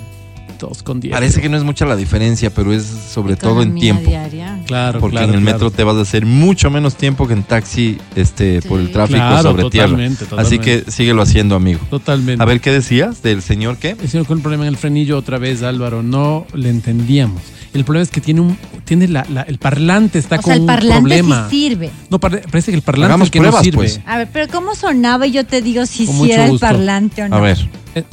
[0.58, 1.12] dos con diez.
[1.12, 4.08] Parece que no es mucha la diferencia, pero es sobre todo en tiempo.
[4.08, 4.35] diaria.
[4.66, 5.54] Claro, Porque claro, en el claro.
[5.58, 9.18] metro te vas a hacer mucho menos tiempo que en taxi este, por el tráfico
[9.18, 9.88] Claro, sobre tierra.
[9.88, 11.80] totalmente, Así que síguelo haciendo, amigo.
[11.88, 12.42] Totalmente.
[12.42, 13.96] A ver, ¿qué decías del señor qué?
[14.02, 17.42] El señor con el problema en el frenillo otra vez, Álvaro, no le entendíamos.
[17.74, 20.54] El problema es que tiene un tiene la, la- el parlante está O con sea,
[20.54, 21.48] el un parlante problema.
[21.50, 21.90] sí sirve.
[22.08, 23.76] No, par- parece que el parlante Hagamos es el que pruebas, no sirve.
[23.76, 24.00] pues.
[24.06, 25.26] A ver, pero ¿cómo sonaba?
[25.26, 27.36] Y yo te digo si sí era el parlante o no.
[27.36, 27.58] A ver.
[27.94, 28.04] Eh,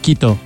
[0.00, 0.38] Quito.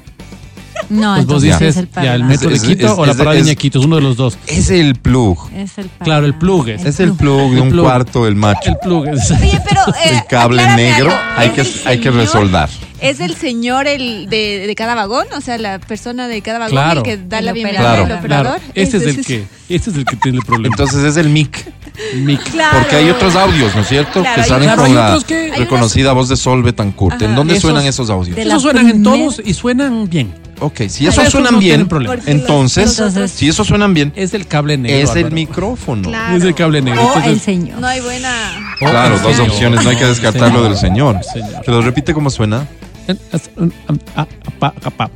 [0.91, 3.13] No, Pues vos dices es el ya el metro de Es- Quito es- o la
[3.13, 4.39] es- parada es- de Ñaquito, es uno de los dos.
[4.47, 5.39] Es el plug.
[5.55, 6.85] Es el Claro, el plug es.
[6.85, 7.85] Es el plug de un plug.
[7.85, 8.71] cuarto, el macho.
[8.71, 9.31] El plug es.
[9.31, 9.81] Oye, pero.
[10.05, 11.23] eh, El cable negro algo.
[11.37, 12.69] hay ¿Es que, hay que resoldar.
[13.01, 15.27] ¿Es el señor el de, de cada vagón?
[15.37, 17.01] O sea, la persona de cada vagón Claro.
[17.01, 18.03] el que da El la bienvenida Claro.
[18.03, 18.61] al Claro, operador.
[18.75, 20.75] ese es Ese el que, ese es el que tiene el problema.
[20.75, 21.71] Entonces es el mic.
[22.17, 22.41] Mic.
[22.51, 22.79] Claro.
[22.79, 24.21] Porque hay otros audios, ¿no es cierto?
[24.23, 27.21] Claro, que hay salen Claro, con la que- reconocida voz de Sol Betancourt.
[27.23, 28.39] ¿En dónde Esos- suenan esos audios?
[28.39, 30.33] Esos suenan en todos y suenan bien.
[30.61, 31.89] Ok, si Ah, esos suenan no bien,
[32.27, 33.03] entonces,
[33.35, 35.11] si esos suenan bien, Es el cable negro.
[35.11, 36.09] es el micrófono.
[36.09, 36.37] Claro.
[36.37, 37.03] Es el cable negro.
[37.03, 37.79] O el Entonces, señor.
[37.79, 38.75] No hay buena.
[38.79, 39.51] Claro, dos señor.
[39.51, 41.21] opciones, no hay que descartarlo del señor.
[41.25, 41.63] Señor.
[41.65, 42.67] ¿Te lo repite cómo suena?
[43.09, 45.11] Es un- am- a- apa- apa.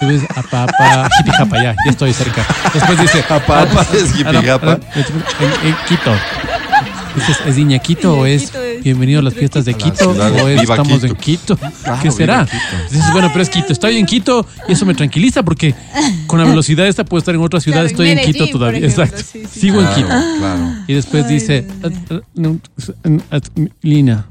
[0.00, 2.44] Después, apa, apa, hippie japa, ya, ya estoy cerca.
[2.74, 4.72] Después dice, Apa, apa, es hippie Ara- japa.
[4.72, 6.10] ara- En, en Quito.
[7.14, 10.60] Dices, ¿es de Quito o es es- bienvenido a las fiestas de Quito o es
[10.60, 11.06] Viva estamos Quito.
[11.06, 11.56] en Quito?
[11.56, 12.44] Claro, ¿Qué será?
[12.44, 12.94] Viva Quito.
[12.94, 13.72] Dices, bueno, pero es Quito.
[13.72, 15.74] Estoy en Quito y eso me tranquiliza porque
[16.26, 17.76] con la velocidad esta puedo estar en otra ciudad.
[17.76, 18.78] Claro, en estoy en Medellín, Quito todavía.
[18.78, 19.24] ejemplo, Exacto.
[19.30, 19.60] sí, sí.
[19.60, 20.08] Sigo en Quito.
[20.08, 20.74] claro.
[20.88, 21.66] Y después dice,
[23.82, 24.26] "Lina.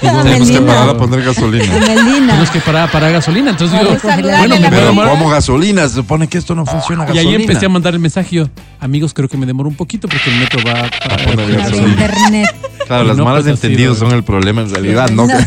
[0.00, 0.60] Tenemos que Melina.
[0.66, 1.64] parar a poner gasolina.
[1.80, 2.26] Melina.
[2.28, 3.50] Tenemos que parar para gasolina.
[3.50, 5.10] Entonces yo, Vamos a bueno, saludarle me a la voy a Pero.
[5.10, 5.88] ¿cómo gasolina?
[5.88, 8.48] Se supone que esto no funciona Y ahí empecé a mandar el mensaje yo,
[8.80, 11.88] amigos, creo que me demoro un poquito porque el metro va A poner La gasolina.
[11.88, 12.54] internet.
[12.86, 15.26] Claro, Y las no, malas pues, entendidos son el problema en realidad, ¿no?
[15.26, 15.34] No.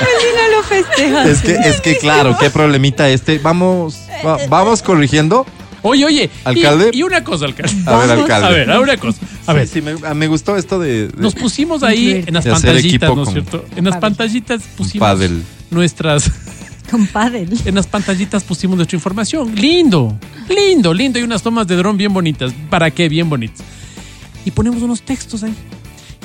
[0.00, 1.24] Melina lo festeja.
[1.24, 3.38] Es que, es que claro, qué problemita este.
[3.38, 5.46] Vamos, va- vamos corrigiendo.
[5.82, 6.90] Oye, oye, y- Alcalde.
[6.92, 7.74] Y, una cosa, alcalde.
[7.86, 8.46] A ver, alcalde.
[8.46, 9.20] A ver, a una cosa.
[9.46, 12.46] A ver, Sí, sí, me, me gustó esto de, de nos pusimos ahí en las
[12.46, 13.64] pantallitas, ¿no es cierto?
[13.76, 15.42] En las pantallitas pusimos pádel.
[15.70, 16.30] nuestras
[16.90, 17.48] Con pádel.
[17.64, 19.54] en las pantallitas pusimos nuestra información.
[19.54, 21.18] Lindo, lindo, lindo.
[21.18, 22.52] Y unas tomas de dron bien bonitas.
[22.68, 23.08] ¿Para qué?
[23.08, 23.64] Bien bonitas.
[24.44, 25.54] Y ponemos unos textos ahí.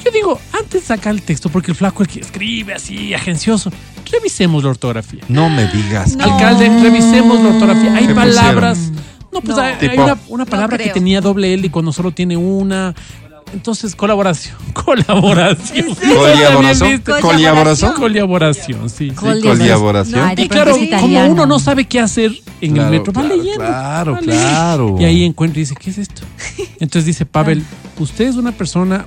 [0.03, 3.71] Yo digo, antes de sacar el texto, porque el flaco el que escribe así, agencioso,
[4.11, 5.21] revisemos la ortografía.
[5.29, 6.15] No me digas.
[6.15, 6.23] No.
[6.25, 7.95] Alcalde, revisemos la ortografía.
[7.95, 8.91] Hay ¿Qué palabras.
[9.35, 9.63] No, pues No.
[9.63, 12.95] hay, una, una palabra que tenía doble L y cuando solo tiene una.
[13.53, 14.55] Entonces, colaboración.
[14.73, 15.95] Colaboración.
[15.95, 17.01] Colaboración.
[17.21, 17.93] Colaboración.
[17.93, 19.11] Colaboración, sí.
[19.11, 20.19] colaboración.
[20.21, 23.21] Ay, Y de claro, como uno no sabe qué hacer en Claro, el metro, va
[23.21, 23.59] claro, leyendo.
[23.65, 24.41] claro, va leyendo.
[24.49, 24.95] claro.
[24.99, 26.23] Y ahí encuentra y dice, ¿qué es esto?
[26.79, 27.63] Entonces dice Pavel,
[27.99, 29.05] usted es una persona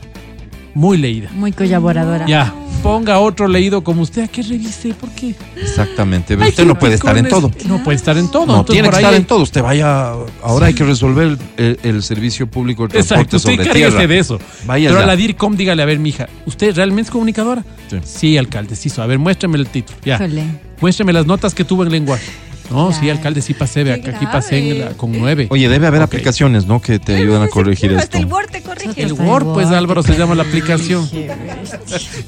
[0.78, 1.28] muy leída.
[1.34, 2.24] Muy colaboradora.
[2.26, 4.94] Ya, ponga otro leído como usted, ¿a qué revise?
[4.94, 5.34] ¿Por qué?
[5.60, 6.38] Exactamente.
[6.40, 7.48] Hay Usted no puede estar en todo.
[7.50, 7.66] picones.
[7.66, 8.46] No puede estar en todo.
[8.46, 9.42] No, Entonces, tiene por que ahí estar en todo.
[9.42, 10.12] Usted vaya.
[10.40, 14.38] Ahora hay que resolver el, el servicio público de transporte Exacto, usted sobre de eso.
[14.66, 15.04] Vaya Pero ya.
[15.04, 17.64] a la DIRCOM dígale, a ver, mija, ¿usted realmente es comunicadora?
[18.04, 18.38] Sí.
[18.38, 18.88] alcalde, sí.
[19.00, 19.98] A ver, muéstrame el título.
[20.04, 20.14] Ya.
[20.14, 20.44] Híjole.
[20.80, 22.30] Muéstrame las notas que tuvo en lenguaje.
[22.70, 23.84] No, sí, alcalde, sí pasé.
[24.00, 25.46] Que aquí pasé en la- con nueve.
[25.50, 26.80] Oye, debe haber aplicaciones, ¿no?
[26.80, 28.02] Que te ayudan a corregir esto.
[28.02, 29.02] Hasta el Word te corrige.
[29.02, 31.08] El Word, pues Álvaro, se llama la aplicación.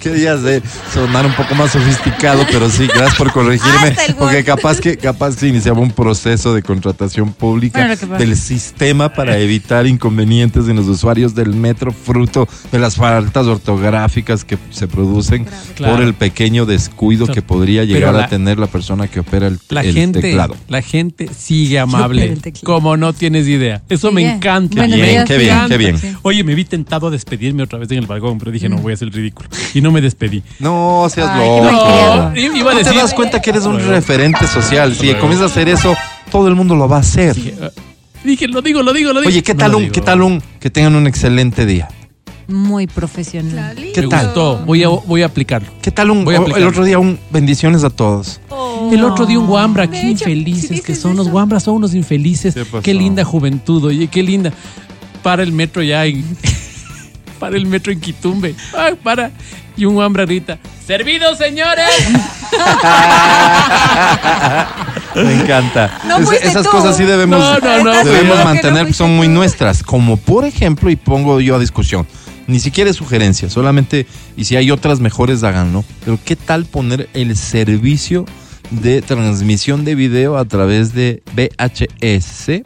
[0.00, 3.94] Quería hacer, sonar un poco más sofisticado, pero sí, gracias por corregirme.
[4.18, 9.12] Porque capaz que capaz se iniciaba un proceso de contratación pública Bueno, que del sistema
[9.12, 14.88] para evitar inconvenientes en los usuarios del metro, fruto de las faltas ortográficas que se
[14.88, 15.94] producen Claro.
[15.96, 17.34] por el pequeño descuido Claro.
[17.34, 20.82] que podría llegar la- a tener la persona que opera el, La el gente, la
[20.82, 23.82] gente sigue amable, como no tienes idea.
[23.88, 24.76] Eso me encanta.
[24.76, 25.96] Bueno, Bien, pero qué bien, qué bien.
[26.22, 28.92] Oye, me vi tentado a despedirme otra vez en el balcón, pero dije, no voy
[28.92, 29.48] a hacer el ridículo.
[29.74, 30.42] Y no me despedí.
[30.58, 32.32] No seas Ay, loco.
[32.36, 32.98] i- iba a ¿No te decir.
[33.00, 33.90] das cuenta que eres un Luego.
[33.90, 34.94] referente social?
[34.94, 35.20] Si Luego.
[35.20, 35.94] comienzas a hacer eso,
[36.30, 37.36] todo el mundo lo va a hacer.
[38.22, 39.28] Dije, lo digo, lo digo, lo digo.
[39.30, 39.92] Oye, ¿qué No tal un, digo.
[39.94, 41.88] qué tal un, que tengan un excelente día?
[42.50, 43.76] Muy profesional.
[43.94, 44.26] ¿Qué tal?
[44.26, 44.58] gustó.
[44.66, 45.68] Voy a, voy a aplicarlo.
[45.80, 46.62] ¿Qué tal un, Voy a o- aplicar.
[46.62, 48.40] el otro día un bendiciones a todos?
[48.90, 51.16] El otro día un guambra, De qué hecho, si infelices que dices son.
[51.16, 51.32] Los eso.
[51.32, 52.54] guambras son unos infelices.
[52.54, 52.82] ¿Qué pasó?
[52.82, 54.52] Qué linda juventud, oye, qué linda.
[55.22, 56.24] Para el metro ya en.
[57.38, 58.54] para el metro en Quitumbe.
[58.76, 59.30] Ay, para.
[59.76, 61.86] Y un guambra grita: ¡Servido, señores!
[65.14, 66.00] Me encanta.
[66.06, 66.70] No Es- fuiste esas tú.
[66.70, 69.34] cosas sí debemos, No, no, no, debemos mantener, son muy tú.
[69.34, 69.82] nuestras.
[69.82, 72.06] Como por ejemplo, y pongo yo a discusión,
[72.50, 75.84] ni siquiera es sugerencia, solamente, y si hay otras mejores, háganlo.
[76.04, 78.26] Pero ¿qué tal poner el servicio
[78.70, 82.62] de transmisión de video a través de VHS?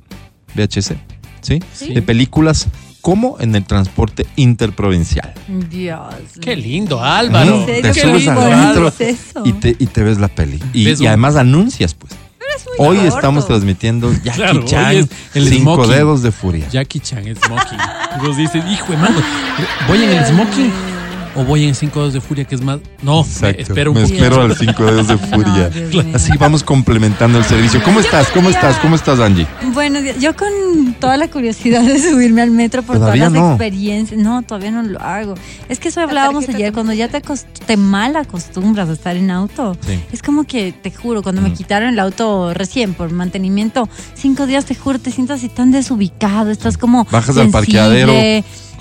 [0.55, 0.95] VHS,
[1.41, 1.61] ¿sí?
[1.73, 1.95] Sí.
[1.95, 2.69] De películas
[3.05, 5.35] como en el transporte interprovincial.
[5.71, 6.15] Dios.
[6.41, 7.67] ¡Qué lindo, Álvaro!
[7.69, 10.59] ¿En Te subes Qué al metro es y te, y te ves la peli.
[10.73, 12.15] Y, además anuncias, pues.
[12.79, 13.17] Muy Hoy corto.
[13.17, 15.93] estamos transmitiendo Jackie Claro, Chan, es el cinco smoking.
[15.95, 16.69] dedos de furia.
[16.71, 17.79] Jackie Chan, smoking.
[18.17, 19.21] Y vos dices, hijo de mano,
[19.89, 20.73] ¿voy en el smoking
[21.37, 22.79] o voy en cinco dedos de furia, que es más?
[23.03, 23.63] No, me Exacto.
[23.63, 24.23] espero un Me poquito.
[24.25, 25.71] espero al cinco dedos de furia.
[25.93, 26.17] No.
[26.17, 27.83] Así vamos complementando el servicio.
[27.83, 28.29] ¿Cómo estás?
[28.29, 28.77] ¿Cómo estás?
[28.79, 29.47] ¿Cómo estás, Angie?
[29.73, 33.51] Bueno, yo con toda la curiosidad de subirme al metro por Todavía todas las no.
[33.53, 34.21] experiencias.
[34.21, 35.35] No, todavía no lo hago.
[35.69, 39.77] Es que eso hablábamos ayer, cuando ya te, mal acostumbras a estar en auto.
[39.87, 39.99] Sí.
[40.13, 41.55] Es como que, te juro, cuando me Mm.
[41.55, 46.51] quitaron el auto recién por mantenimiento, cinco días, te juro, te sientas así tan desubicado,
[46.51, 47.53] estás como Bajas al sensible.
[47.53, 48.13] parqueadero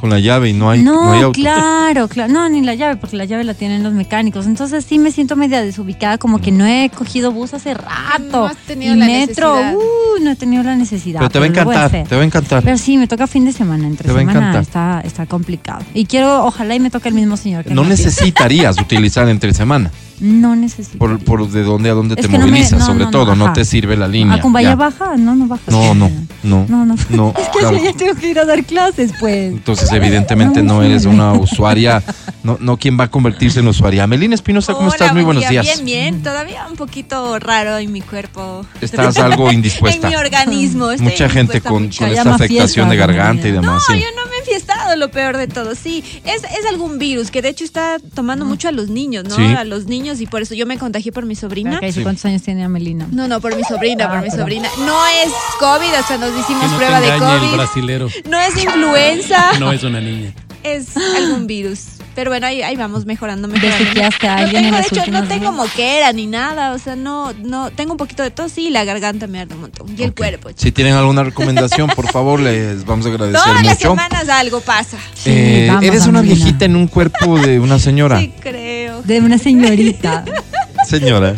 [0.04, 1.39] con la llave y no hay, no, No, hay auto.
[1.39, 2.34] claro, claro.
[2.34, 4.48] No, ni la llave, porque la llave la tienen los mecánicos.
[4.48, 8.22] Entonces sí me siento media desubicada, como que no he cogido bus hace rato.
[8.30, 9.76] No has tenido y la metro, necesidad.
[9.78, 11.20] uh, no he tenido la necesidad.
[11.22, 12.63] Pero te va a encantar, te va a encantar.
[12.63, 14.62] Pero sí, me toca fin de semana, entre Te va a semana encantar.
[14.62, 15.86] está, está complicado.
[15.94, 19.89] Y quiero, ojalá y me toque el mismo señor que No necesitarías utilizar entre semana.
[20.24, 20.98] No necesito.
[21.00, 23.06] Por, por de dónde a dónde Es te que no me- movilizas, no, sobre no,
[23.06, 23.36] no, todo.
[23.36, 24.36] No te sirve la línea.
[24.36, 24.76] ¿A Cumbaya ya.
[24.76, 25.18] baja?
[25.18, 25.64] No, no baja.
[25.68, 26.10] No, no,
[26.44, 26.66] no.
[26.70, 26.96] No, no.
[27.10, 27.78] no, Es que claro.
[27.84, 29.52] ya tengo que ir a dar clases, pues.
[29.52, 32.02] Entonces, evidentemente, no eres una usuaria,
[32.42, 34.08] no, no quien va a convertirse en usuaria.
[34.08, 35.14] Melina Espinosa, ¿cómo Hola, estás?
[35.14, 35.62] Muy buen buenos día.
[35.62, 35.84] días.
[35.84, 36.24] Bien, bien.
[36.24, 38.66] Todavía un poquito raro en mi cuerpo.
[38.80, 40.08] Estás algo indispuesta.
[40.08, 40.90] En mi organismo.
[40.92, 43.84] estoy Mucha gente con, con esta afectación fiesta, de garganta y demás.
[43.90, 44.02] No, sí.
[44.02, 45.76] yo no me he enfiestado, lo peor de todo.
[45.76, 49.36] Sí, es, es algún virus que de hecho está tomando mucho a los niños, ¿no?
[49.36, 49.44] Sí.
[49.44, 51.80] A los niños y por eso yo me contagié por mi sobrina.
[52.04, 53.08] ¿Cuántos años tiene Amelina?
[53.12, 54.69] No, no, por mi sobrina, por Ah, mi sobrina.
[54.80, 57.54] No es COVID, o sea, nos hicimos no te prueba de el COVID.
[57.56, 58.08] brasilero.
[58.30, 60.34] No es influenza, No es una niña.
[60.63, 61.80] es algún virus.
[62.15, 64.02] Pero bueno, ahí, ahí vamos mejorando, mejorando.
[64.04, 65.54] A No alguien tengo, en de hecho, no tengo días.
[65.56, 69.26] moquera ni nada, o sea, no, no, tengo un poquito de tos y la garganta
[69.26, 69.88] me arde un montón.
[69.97, 70.52] Y el cuerpo.
[70.56, 73.89] Si tienen alguna recomendación, por favor, les vamos a agradecer Todas las mucho.
[73.89, 74.97] semanas algo pasa.
[75.15, 78.19] Sí, Eh, vamos, eres una viejita en un cuerpo de una señora.
[78.19, 78.62] Sí, creo.
[79.06, 80.24] De una señorita.
[80.88, 81.36] Señora.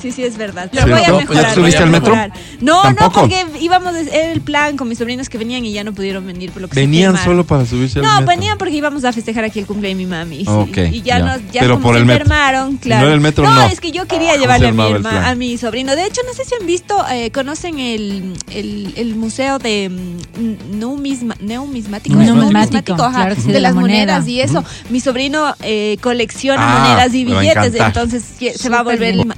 [0.00, 0.70] Sí, sí, es verdad.
[0.72, 1.16] Sí, Pero voy a ¿no?
[1.18, 1.42] mejorar.
[1.42, 2.14] ¿Ya te subiste al metro?
[2.60, 3.04] No, ¿Tampoco?
[3.04, 5.92] no, porque íbamos, a- era el plan con mis sobrinos que venían y ya no
[5.92, 8.26] pudieron venir por lo que Venían solo para subirse al No, metro.
[8.26, 10.44] venían porque íbamos a festejar aquí el cumpleaños de mi mami.
[10.92, 11.24] y ya, ya.
[11.24, 12.22] nos, ya Pero como por se el metro.
[12.22, 13.00] enfermaron, Si claro.
[13.02, 13.62] no era el metro, no.
[13.66, 15.94] es que yo quería ¿Cómo llevarle a mi, herma- a mi sobrino.
[15.96, 20.78] De hecho, no sé si han visto, eh, conocen el, el, el museo de mm,
[20.78, 24.30] numisma, neumismático, Numismático, ajá, claro que sí, de, de la las monedas moneda.
[24.30, 24.64] y eso.
[24.90, 28.24] Mi sobrino eh, colecciona Ah, monedas y billetes, entonces
[28.56, 29.32] se va a volver bien.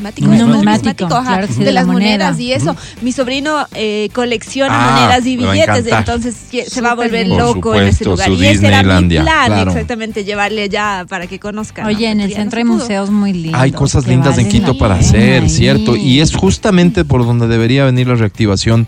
[0.00, 2.10] Neumismático, Numismático, ajá, claro que sí, de, de la las moneda.
[2.30, 2.76] monedas y eso.
[3.02, 6.36] Mi sobrino eh, colecciona Ah, monedas y billetes, entonces
[6.68, 7.38] se va a volver bien.
[7.38, 8.30] Loco en ese lugar.
[8.30, 9.70] Y ese era mi plan, claro.
[9.70, 11.86] exactamente, llevarle allá para que conozcan.
[11.86, 12.12] Oye, ¿no?
[12.12, 13.60] en el ya centro hay museos muy lindos.
[13.60, 15.48] Hay cosas lindas en Quito para hacer.
[15.48, 15.96] ¿cierto?
[15.96, 18.86] Y es justamente por donde debería venir la reactivación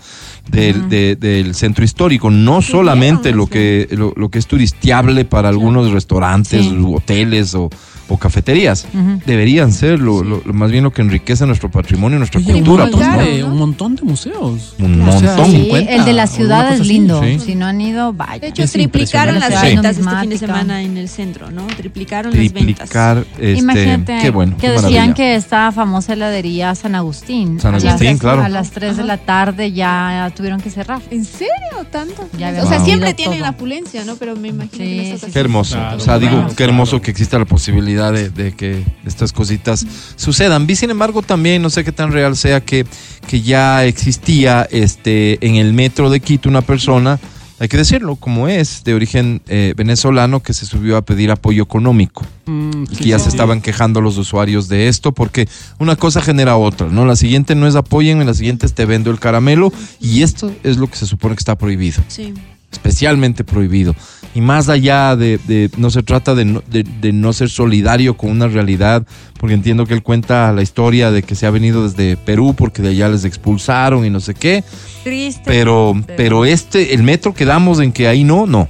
[0.51, 2.31] del, de- del centro histórico.
[2.31, 6.69] No solamente lo que, lo, lo que es turistiable para algunos restaurantes, Sí.
[6.77, 7.71] u hoteles o,
[8.13, 8.87] o cafeterías.
[9.27, 12.47] Deberían ser lo, lo- lo- más bien lo que enriquece nuestro patrimonio y nuestra un,
[12.47, 12.85] cultura.
[12.85, 13.15] montón pues, ¿no?
[13.15, 13.47] claro, de, ¿no?
[13.49, 14.75] un montón de museos.
[14.79, 15.47] Un montón.
[15.47, 16.89] Sí, 50, el de la ciudad es así.
[16.89, 17.23] lindo.
[17.23, 17.39] Sí.
[17.41, 18.39] Si no han ido, vaya.
[18.41, 21.67] De hecho, Es triplicaron las ventas este fin de semana en el centro, ¿no?
[21.67, 22.91] Triplicaron las ventas.
[22.91, 27.61] Triplicar, este, Imagínate qué bueno, que qué decían que esta famosa heladería San Agustín.
[27.61, 28.43] San a las- Agustín, claro.
[28.43, 31.01] A las 3 de la tarde ya tuvieron que cerrar.
[31.11, 31.53] ¿En serio?
[31.91, 32.29] ¿Tanto?
[32.39, 32.87] Ya o sea, Wow.
[32.87, 34.17] siempre tienen la opulencia, ¿no?
[34.17, 35.19] Pero me imagino que.
[35.33, 35.79] Qué hermoso.
[35.97, 39.87] O sea, digo, qué hermoso que exista la posibilidad de, de que estas cositas
[40.17, 40.67] sucedan.
[40.67, 42.87] Vi, sin embargo, también, no sé qué tan real sea, que,
[43.29, 47.21] que ya existía este, en el metro de Quito una persona,
[47.61, 51.63] hay que decirlo, como es, de origen eh, venezolano, que se subió a pedir apoyo
[51.63, 52.25] económico.
[52.47, 53.37] Mm, Y sí, que ya sí, se sí.
[53.37, 57.07] estaban quejando los usuarios de esto, porque una cosa genera otra, ¿no?
[57.07, 60.77] La siguiente no es apoyen, la siguiente es te vendo el caramelo, y esto es
[60.77, 62.35] lo que se supone que está prohibido Sí.
[62.73, 63.95] Especialmente prohibido.
[64.35, 68.17] Y más allá de, de- no se trata de no, de- de no ser solidario
[68.17, 69.07] con una realidad,
[69.39, 72.81] porque entiendo que él cuenta la historia de que se ha venido desde Perú porque
[72.81, 74.65] de allá les expulsaron y no sé qué,
[75.05, 75.43] Triste.
[75.45, 78.69] pero, pero este, el metro quedamos en que ahí no, no.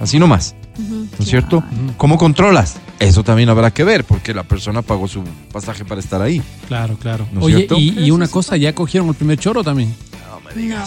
[0.00, 0.94] Así nomás, Ujú.
[0.94, 1.62] ¿no es cierto?
[1.98, 2.76] ¿Cómo controlas?
[2.98, 5.22] Eso también habrá que ver, porque la persona pagó su
[5.52, 6.40] pasaje para estar ahí.
[6.68, 7.26] Claro, claro.
[7.32, 7.76] ¿No es Oye, cierto?
[7.78, 9.94] y, y una cosa, ya cogieron el primer choro también.
[10.54, 10.84] Sí, Ya,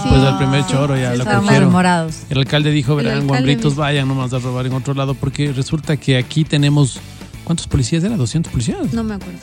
[0.00, 0.26] sí, pues sí.
[0.28, 2.10] el primer choro ya Sí, lo cogieron.
[2.30, 6.16] El alcalde dijo, verán, guambritos, vayan nomás a robar en otro lado, porque resulta que
[6.16, 7.00] aquí tenemos,
[7.44, 8.16] ¿cuántos policías era?
[8.16, 8.92] ¿200 policías?
[8.92, 9.38] No me acuerdo.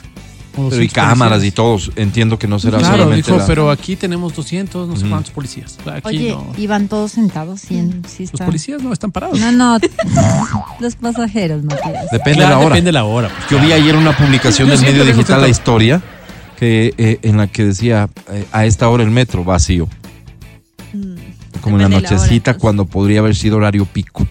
[0.56, 3.46] ¿O Pero y 200 cámaras y todos, entiendo que no será Claro, solamente dijo, la-
[3.46, 5.78] pero aquí tenemos 200, no sé cuántos policías.
[5.86, 6.52] Aquí Oye, no.
[6.58, 7.60] iban todos sentados.
[7.60, 9.38] Sí, sí Los policías no están parados.
[9.38, 9.78] No, no.
[10.80, 12.10] Los pasajeros, Matías.
[12.10, 12.68] Depende Claro, de la hora.
[12.70, 13.28] Depende de la hora.
[13.28, 15.48] pues, Yo vi ayer una publicación del medio digital La.
[15.48, 16.02] Historia
[16.58, 19.88] que eh, en la que decía eh, a esta hora el metro vacío,
[20.92, 21.60] Mm.
[21.60, 22.60] como en la hora, nochecita entonces.
[22.60, 24.26] cuando podría haber sido horario pico.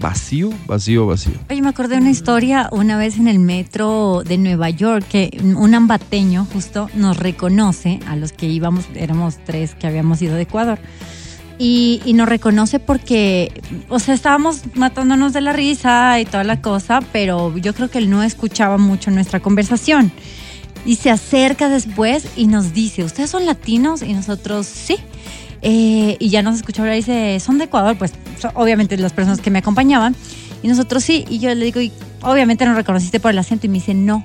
[0.00, 1.34] Vacío, vacío, vacío.
[1.50, 5.38] Oye, me acordé de una historia una vez en el metro de Nueva York que
[5.54, 10.42] un ambateño justo nos reconoce a los que íbamos, éramos tres que habíamos ido de
[10.42, 10.78] Ecuador.
[11.58, 13.52] Y, y nos reconoce porque,
[13.90, 17.98] o sea, estábamos matándonos de la risa y toda la cosa, pero yo creo que
[17.98, 20.10] él no escuchaba mucho nuestra conversación.
[20.84, 24.02] Y se acerca después y nos dice, ¿ustedes son latinos?
[24.02, 24.96] Y nosotros, sí.
[25.62, 27.96] Eh, y ya nos escuchó hablar y dice, ¿son de Ecuador?
[27.98, 28.12] Pues
[28.54, 30.16] obviamente las personas que me acompañaban.
[30.62, 31.24] Y nosotros sí.
[31.28, 33.66] Y yo le digo, y obviamente nos reconociste por el acento.
[33.66, 34.24] Y me dice, no.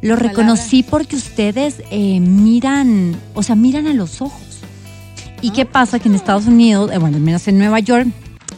[0.00, 0.28] Lo Palabra.
[0.30, 4.42] reconocí porque ustedes eh, miran, o sea, miran a los ojos.
[5.42, 5.98] ¿Y qué pasa?
[5.98, 8.08] Que en Estados Unidos, eh, bueno, al menos en Nueva York,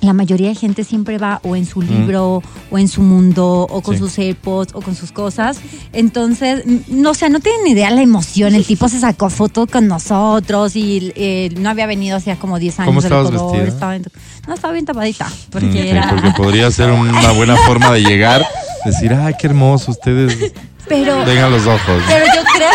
[0.07, 3.81] la mayoría de gente siempre va o en su libro, o en su mundo, o
[3.83, 4.01] con Sí.
[4.01, 5.59] sus AirPods, o con sus cosas.
[5.93, 8.55] Entonces, no o sea, no tienen ni idea la emoción.
[8.55, 12.81] El tipo se sacó foto con nosotros y eh, no había venido hacía como 10
[12.81, 12.89] años.
[12.89, 13.73] ¿Cómo estabas Ecuador, vestida?
[13.75, 14.05] estaba en-
[14.49, 15.29] no, estaba bien tapadita.
[15.51, 16.09] Porque Mm, sí, era...
[16.11, 18.45] porque podría ser una buena forma de llegar,
[18.85, 20.53] decir, ay, qué hermoso, ustedes
[20.89, 22.03] Pero, vengan los ojos.
[22.07, 22.69] pero yo creo...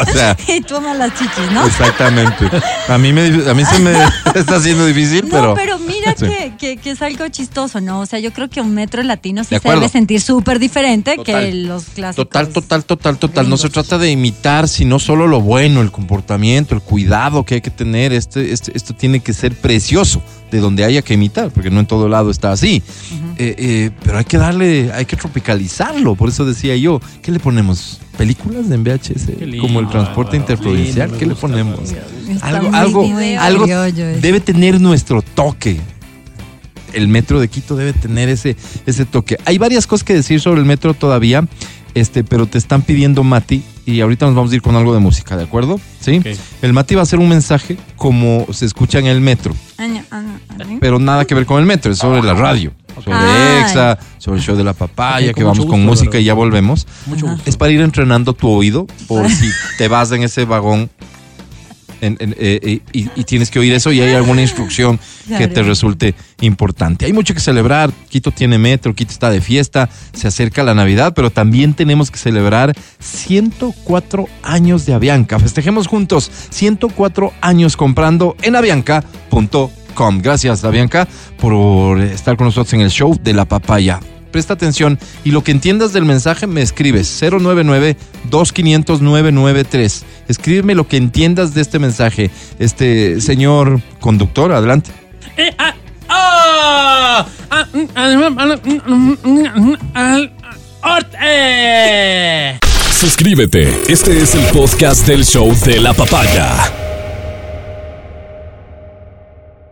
[0.08, 1.66] O sea, y tú las chichis, ¿no?
[1.66, 2.50] exactamente.
[2.88, 3.92] A mí, me, a mí se me
[4.34, 5.48] está haciendo difícil, pero...
[5.48, 6.26] No, pero mira Sí.
[6.26, 8.00] que, que- que es algo chistoso, ¿no?
[8.00, 9.80] O sea, yo creo que un metro latino sí De se acuerdo.
[9.80, 11.44] debe sentir súper diferente Total.
[11.44, 12.26] que los clásicos.
[12.28, 13.48] Total, total, total, total.
[13.48, 17.60] No se trata de imitar, sino solo lo bueno, el comportamiento, el cuidado que hay
[17.60, 18.12] que tener.
[18.12, 20.22] Este, este- esto tiene que ser precioso
[20.52, 22.82] de donde haya que imitar, porque no en todo lado está así.
[23.38, 26.14] Eh, eh, pero hay que darle, hay que tropicalizarlo.
[26.14, 27.98] Por eso decía yo, ¿qué le ponemos?
[28.18, 29.40] ¿Películas en VHS?
[29.40, 31.10] Lindo, Como el transporte interprovincial.
[31.12, 31.80] ¿Qué le ponemos?
[32.42, 35.80] Algo, algo, algo debe tener nuestro toque.
[36.92, 39.38] el metro de Quito debe tener ese, ese toque.
[39.46, 41.48] Hay varias cosas que decir sobre el metro todavía,
[41.94, 45.00] este, pero te están pidiendo Mati, y ahorita nos vamos a ir con algo de
[45.00, 45.80] música, ¿de acuerdo?
[46.00, 46.22] Sí.
[46.60, 49.54] El Mati va a hacer un mensaje como se escucha en el metro,
[50.80, 52.72] pero nada que ver con el metro, es sobre la radio,
[53.04, 53.62] sobre Ay.
[53.62, 56.86] EXA, sobre el show de la papaya, que vamos con música y ya volvemos.
[57.06, 57.42] Mucho gusto.
[57.46, 60.90] Es para ir entrenando tu oído por si te vas en ese vagón
[62.02, 65.00] en- en- eh, eh, y, y tienes que oír eso y hay alguna instrucción
[65.38, 67.06] que te resulte importante.
[67.06, 67.90] Hay mucho que celebrar.
[68.10, 72.18] Quito tiene metro, Quito está de fiesta, se acerca la Navidad, pero también tenemos que
[72.18, 75.38] celebrar 104 años de Avianca.
[75.38, 80.20] Festejemos juntos 104 años comprando en avianca.com.
[80.22, 81.06] Gracias, Avianca,
[81.40, 84.00] por estar con nosotros en el show de la papaya.
[84.32, 90.02] Presta atención y lo que entiendas del mensaje me escribes 099-2500-993.
[90.28, 92.32] Escríbeme lo que entiendas de este mensaje.
[92.58, 94.90] Este señor conductor, adelante.
[95.36, 95.74] Eh, ah,
[96.08, 98.56] ah, ah, mm, ah,
[98.86, 99.76] mm, mm,
[101.22, 102.58] eh.
[102.90, 103.68] Suscríbete.
[103.88, 106.91] Este es el podcast del show de la papaya.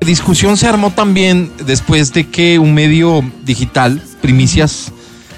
[0.00, 4.92] La discusión se armó también después de que un medio digital, Primicias,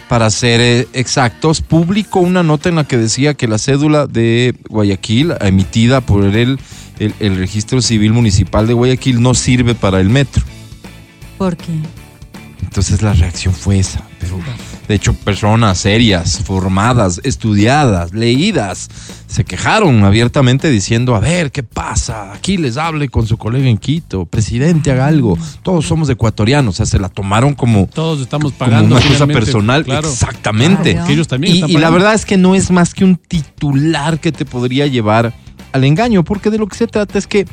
[0.09, 4.55] para ser eh, exactos, publicó una nota en la que decía que la cédula de
[4.69, 6.59] Guayaquil, emitida por el,
[6.99, 10.45] el, el registro civil municipal de Guayaquil, no sirve para el metro.
[11.39, 11.73] ¿Por qué?
[12.63, 14.03] Entonces la reacción fue esa.
[14.21, 14.39] Pero,
[14.93, 18.91] de hecho, personas serias, formadas, estudiadas, leídas,
[19.27, 22.31] se quejaron abiertamente diciendo, a ver, ¿qué pasa?
[22.35, 25.39] Aquí les hable con su colega en Quito, presidente, haga algo.
[25.63, 28.97] Todos somos ecuatorianos, o sea, se la tomaron como, Todos estamos como pagando.
[28.97, 29.83] una cosa personal.
[29.87, 30.11] Claro.
[30.11, 30.93] Exactamente.
[30.93, 31.11] Claro.
[31.11, 34.21] Ellos también Y, están y la verdad es que no es más que un titular
[34.21, 35.33] que te podría llevar
[35.73, 37.47] al engaño, porque de lo que se trata es que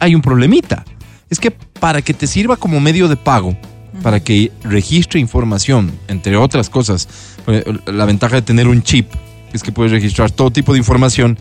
[0.00, 0.86] hay un problemita.
[1.28, 3.54] Es que para que te sirva como medio de pago,
[4.02, 7.08] para que registre información, entre otras cosas,
[7.86, 9.08] la ventaja de tener un chip
[9.52, 11.38] es que puedes registrar todo tipo de información.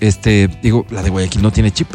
[0.00, 1.88] Este, digo, la de Guayaquil no tiene chip.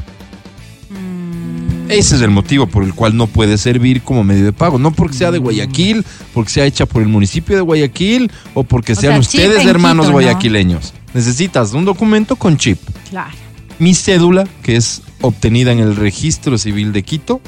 [1.89, 4.79] Ese es el motivo por el cual no puede servir como medio de pago.
[4.79, 8.93] No porque sea de Guayaquil, porque sea hecha por el municipio de Guayaquil o porque
[8.93, 10.13] O sean sea, ustedes hermanos Quito, ¿no?
[10.13, 10.93] guayaquileños.
[11.13, 12.79] Necesitas un documento con chip.
[13.09, 13.31] Claro.
[13.79, 17.41] Mi cédula, que es obtenida en el registro civil de Quito,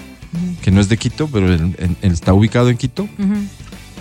[0.62, 3.08] que no es de Quito, pero en- en- está ubicado en Quito,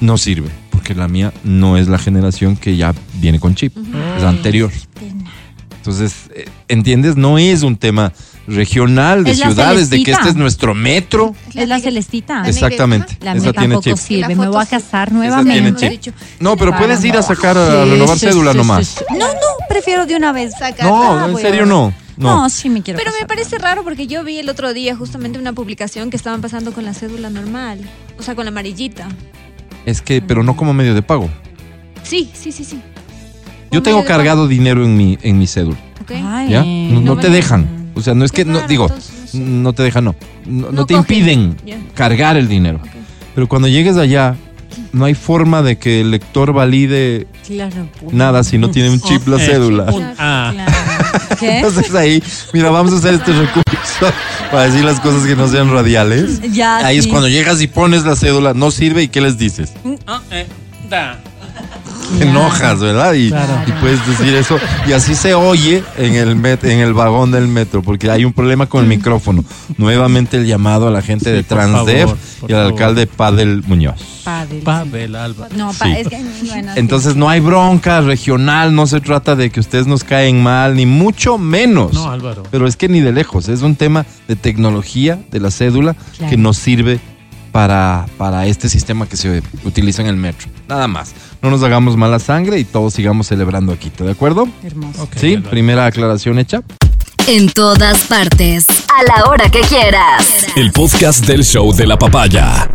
[0.01, 3.77] no sirve, porque la mía no es la generación que ya viene con chip,
[4.17, 4.71] es la anterior.
[5.77, 7.17] Entonces, eh, ¿entiendes?
[7.17, 8.13] No es un tema
[8.47, 11.35] regional de Es ciudades, de que este es nuestro metro.
[11.55, 12.43] Es la celestita.
[12.47, 13.17] Exactamente.
[13.21, 13.97] La Esa mía tiene chip.
[13.97, 14.35] sirve.
[14.35, 16.01] Me voy a casar tiene nuevamente.
[16.41, 18.87] No, pero puedes ir a sacar a renovar sí, cédula sí, nomás.
[18.87, 19.05] sí.
[19.13, 20.53] No, no, prefiero de una vez.
[20.59, 20.87] Sacar.
[20.87, 21.93] No, Ah, en serio no.
[22.17, 22.51] No, No.
[22.51, 25.53] sí me quiero Pero me parece raro porque yo vi el otro día justamente una
[25.53, 27.81] publicación que estaban pasando con la cédula normal.
[28.19, 29.09] O sea, con la amarillita.
[29.85, 31.29] Es que, pero no como medio de pago.
[32.03, 32.81] Sí, sí, sí, sí.
[33.71, 35.77] Yo tengo cargado dinero en mi, en mi cédula.
[36.07, 36.25] pago, ¿ok?
[36.27, 36.63] Ay, ¿Ya?
[36.65, 37.91] No, no no te dejan.
[37.95, 39.39] O sea, no es Qué que, no, digo, entonces, no sé.
[39.39, 40.15] no te dejan, no.
[40.47, 41.17] No, no No te cogen.
[41.19, 41.57] impiden
[41.95, 42.81] cargar el dinero.
[43.35, 44.37] Pero cuando llegues allá,
[44.93, 47.89] no hay forma de que el lector valide Claro.
[48.01, 48.13] pues.
[48.13, 49.85] nada si no tiene un chip la cédula.
[49.93, 50.73] un- ah, Claro.
[51.41, 51.57] ¿Qué?
[51.59, 52.23] Entonces ahí,
[52.53, 54.13] mira, vamos a hacer este recurso
[54.51, 56.41] para decir las cosas que no sean radiales.
[56.53, 59.73] Ya, Ahí es cuando llegas y pones la cédula, no sirve y ¿qué les dices?
[60.07, 60.47] ah, eh,
[60.89, 61.19] da.
[62.19, 63.15] Te enojas, ¿verdad?
[63.15, 63.53] Y, Claro.
[63.67, 64.59] y puedes decir eso.
[64.87, 68.33] Y así se oye en el, met- en el vagón del metro, porque hay un
[68.33, 69.45] problema con el micrófono.
[69.79, 72.73] Nuevamente el llamado a la gente Sí, de Transdev favor, y al favor.
[72.73, 73.95] alcalde Padel Muñoz.
[74.25, 74.63] Padel.
[74.63, 75.49] Pavel Alba.
[75.57, 75.93] No, pa- Sí.
[75.99, 76.17] es que
[76.49, 76.79] bueno, sí.
[76.81, 80.87] Entonces no hay bronca regional, no se trata de que ustedes nos caen mal, ni
[80.87, 81.93] mucho menos.
[81.95, 82.43] No, Álvaro.
[82.51, 86.31] Pero es que ni de lejos, es un tema de tecnología de la cédula Claro.
[86.31, 87.01] que nos sirve
[87.55, 90.49] para, para este sistema que se utiliza en el metro.
[90.67, 91.15] Nada más.
[91.41, 94.49] No nos hagamos mala sangre y todos sigamos celebrando aquí, ¿de acuerdo?
[94.65, 95.09] hermoso.
[95.15, 96.63] Sí, primera aclaración hecha.
[97.29, 98.67] En todas partes.
[98.69, 100.49] A la hora que quieras.
[100.57, 102.69] El podcast del show de la papaya.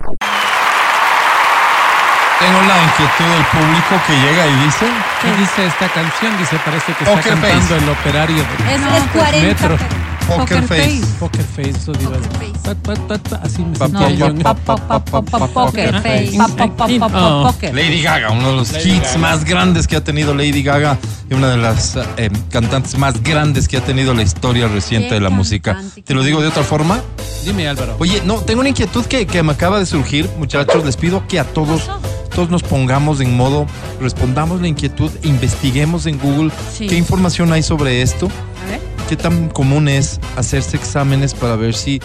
[2.40, 4.86] Tengo la inquietud del público que llega y dice...
[5.22, 6.38] ¿Qué dice esta canción?
[6.38, 7.84] Dice, parece que está Poker cantando Face.
[7.84, 9.46] el operario de Es, No, es pues, 40.
[9.46, 9.78] Metro.
[10.38, 11.02] Poker Face.
[11.20, 12.12] Poker Face, eso digo.
[13.42, 14.28] Así me sentía yo.
[15.54, 16.38] Poker face.
[17.14, 17.44] Oh.
[17.74, 20.98] Lady Gaga, uno de los hits más grandes que ha tenido Lady Gaga
[21.30, 25.20] y una de las eh, cantantes más grandes que ha tenido la historia reciente de
[25.22, 25.82] la música.
[26.06, 27.00] Te lo digo de otra forma.
[27.46, 27.96] Dime, Álvaro.
[28.00, 30.84] Oye, no, tengo una inquietud que, que me acaba de surgir, muchachos.
[30.86, 31.90] Les pido que a todos,
[32.36, 33.66] todos nos pongamos en modo,
[34.02, 36.88] respondamos la inquietud, investiguemos en Google Sí.
[36.88, 38.28] qué información hay sobre esto,
[38.66, 38.82] A ver.
[39.10, 42.00] Qué tan común es hacerse exámenes para ver si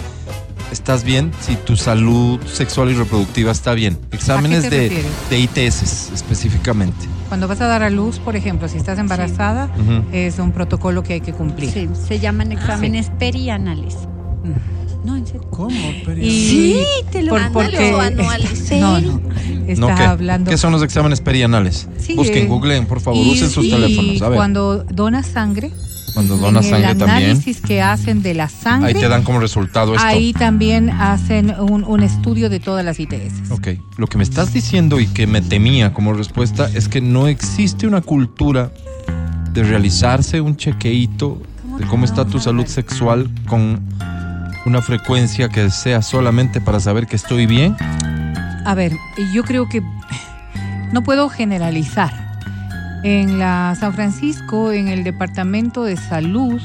[0.72, 3.98] estás bien si tu salud sexual y reproductiva está bien.
[4.10, 7.06] Exámenes de, ITS específicamente.
[7.28, 9.68] Cuando vas a dar a luz, por ejemplo, si estás embarazada,
[10.12, 11.70] es un protocolo que hay que cumplir.
[11.70, 13.94] Sí, se llaman exámenes perianales.
[14.42, 15.06] Mm.
[15.06, 15.42] No, en serio.
[15.50, 15.76] ¿Cómo?
[16.16, 17.60] Y Sí, te lo por- mando.
[17.60, 18.70] porque- o anuales.
[18.80, 19.20] No, no.
[19.76, 20.02] ¿No qué?
[20.02, 20.50] hablando.
[20.50, 21.86] ¿Qué son los exámenes perianales?
[21.98, 24.22] Sí, Busquen, eh, googleen, por favor, y- usen sus teléfonos.
[24.22, 25.70] A ver, cuando, Cuando donas sangre,
[26.14, 29.40] donas en sangre el también, análisis que hacen de la sangre, ahí te dan como
[29.40, 30.06] resultado esto.
[30.06, 33.50] ahí también hacen un, un estudio de todas las ITS.
[33.50, 37.28] Ok, lo que me estás diciendo y que me temía como respuesta es que no
[37.28, 38.70] existe una cultura
[39.52, 41.40] de realizarse un chequeito
[41.78, 43.80] de cómo está tu salud sexual con
[44.66, 47.76] una frecuencia que sea solamente para saber que estoy bien.
[48.64, 48.92] A ver,
[49.32, 49.82] yo creo que
[50.92, 52.23] no puedo generalizar.
[53.04, 56.58] En la San Francisco, en el departamento de salud,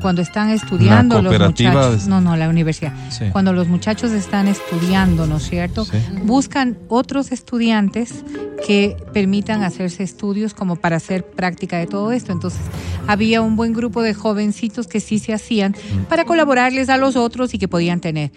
[0.00, 3.26] cuando están estudiando los muchachos, no, no, la universidad, Sí.
[3.32, 5.84] cuando los muchachos están estudiando, ¿no es cierto?
[5.84, 5.98] Sí.
[6.22, 8.24] Buscan otros estudiantes
[8.66, 12.30] que permitan hacerse estudios como para hacer práctica de todo esto.
[12.32, 12.60] Entonces,
[13.08, 15.74] había un buen grupo de jovencitos que sí se hacían
[16.08, 18.30] para colaborarles a los otros y que podían tener.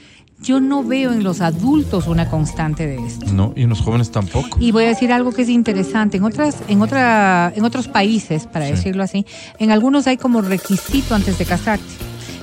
[0.43, 3.31] Yo no veo en los adultos una constante de esto.
[3.31, 4.57] No, y en los jóvenes tampoco.
[4.59, 6.17] Y voy a decir algo que es interesante.
[6.17, 8.71] En otras, en otra, en otros países, para Sí.
[8.73, 9.25] decirlo así,
[9.59, 11.85] en algunos hay como requisito antes de casarte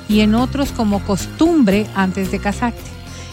[0.08, 2.80] y en otros como costumbre antes de casarte.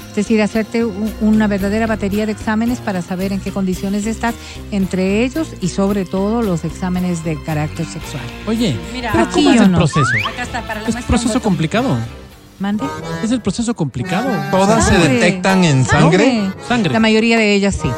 [0.09, 4.35] Es decir, hacerte un- una verdadera batería de exámenes para saber en qué condiciones estás,
[4.71, 8.23] entre ellos y sobre todo los exámenes de carácter sexual.
[8.47, 9.77] Oye, Mira, ¿pero cómo es el no.
[9.77, 10.09] proceso?
[10.27, 11.97] Acá está, para la Es un proceso complicado.
[12.59, 12.83] ¿Mande?
[13.23, 14.27] Es el proceso complicado.
[14.49, 15.13] ¿Todas se Sangre.
[15.13, 16.51] detectan en sangre?
[16.67, 16.91] Sangre.
[16.93, 17.89] La mayoría de ellas sí.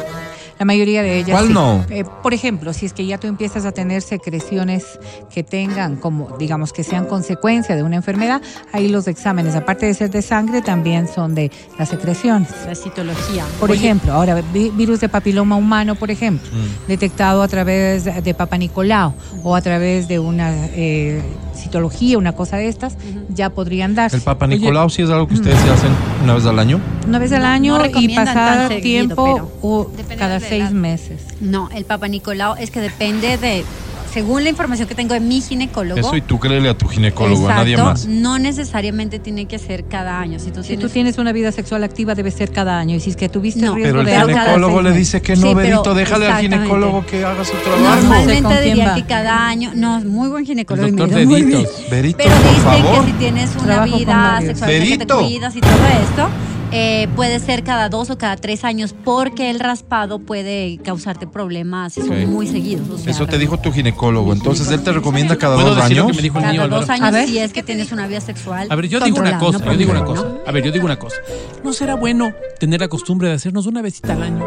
[0.60, 1.52] La mayoría de ellas ¿Cuál sí.
[1.54, 1.86] no?
[1.88, 4.84] Eh, por ejemplo, si es que ya tú empiezas a tener secreciones
[5.32, 9.94] que tengan como, digamos, que sean consecuencia de una enfermedad, ahí los exámenes, aparte de
[9.94, 12.50] ser de sangre, también son de las secreciones.
[12.66, 13.46] La citología.
[13.58, 13.80] Por Oye.
[13.80, 16.88] ejemplo, ahora, vi- virus de papiloma humano, por ejemplo, Mm.
[16.88, 21.22] detectado a través de Papa Nicolau o a través de una eh,
[21.56, 22.96] citología, una cosa de estas,
[23.30, 24.16] ya podrían darse.
[24.16, 24.58] El Papa Oye.
[24.58, 25.90] Nicolau sí es algo que ustedes se hacen
[26.22, 26.80] una vez al año.
[27.08, 30.62] Una vez al No- año no y pasar tan seguido, tiempo pero o cada seis
[30.64, 30.70] edad.
[30.72, 31.22] meses.
[31.40, 33.64] No, el Papa Nicolau es que depende de,
[34.12, 36.00] según la información que tengo de mi ginecólogo.
[36.00, 38.06] Eso y tú créele a tu ginecólogo, a nadie exacto, más.
[38.06, 40.38] No necesariamente tiene que ser cada año.
[40.40, 43.00] Si tú Si tienes tú tienes una vida sexual activa debe ser cada año y
[43.00, 43.74] si es que tuviste No.
[43.76, 47.24] riesgo Pero el de ginecólogo le dice que Sí, no, Berito, déjale al ginecólogo que
[47.24, 47.82] haga su trabajo.
[47.82, 48.94] No sé Normalmente dirían va.
[48.96, 51.26] que cada año, no, muy buen ginecólogo El y me doctor.
[51.28, 51.90] Deditos.
[51.90, 53.04] Berito, Pero por dicen favor.
[53.04, 56.28] que si tienes una Trabajo vida sexual que te cuidas y todo esto,
[56.72, 61.94] eh, puede ser cada dos o cada tres años porque el raspado puede causarte problemas
[61.94, 62.88] si son muy seguidos.
[62.90, 64.32] o sea, Eso te dijo tu ginecólogo.
[64.32, 66.12] Entonces él te recomienda cada ¿Puedo dos decir lo años.
[66.12, 66.80] que me dijo el niño cada Álvaro?
[66.82, 67.28] dos A años ver.
[67.28, 68.68] si es que tienes una vida sexual.
[68.70, 70.26] A ver, yo digo una cosa, no yo digo una cosa.
[70.46, 71.16] A ver, yo digo una cosa.
[71.64, 74.44] ¿No será bueno tener la costumbre de hacernos una visita al año?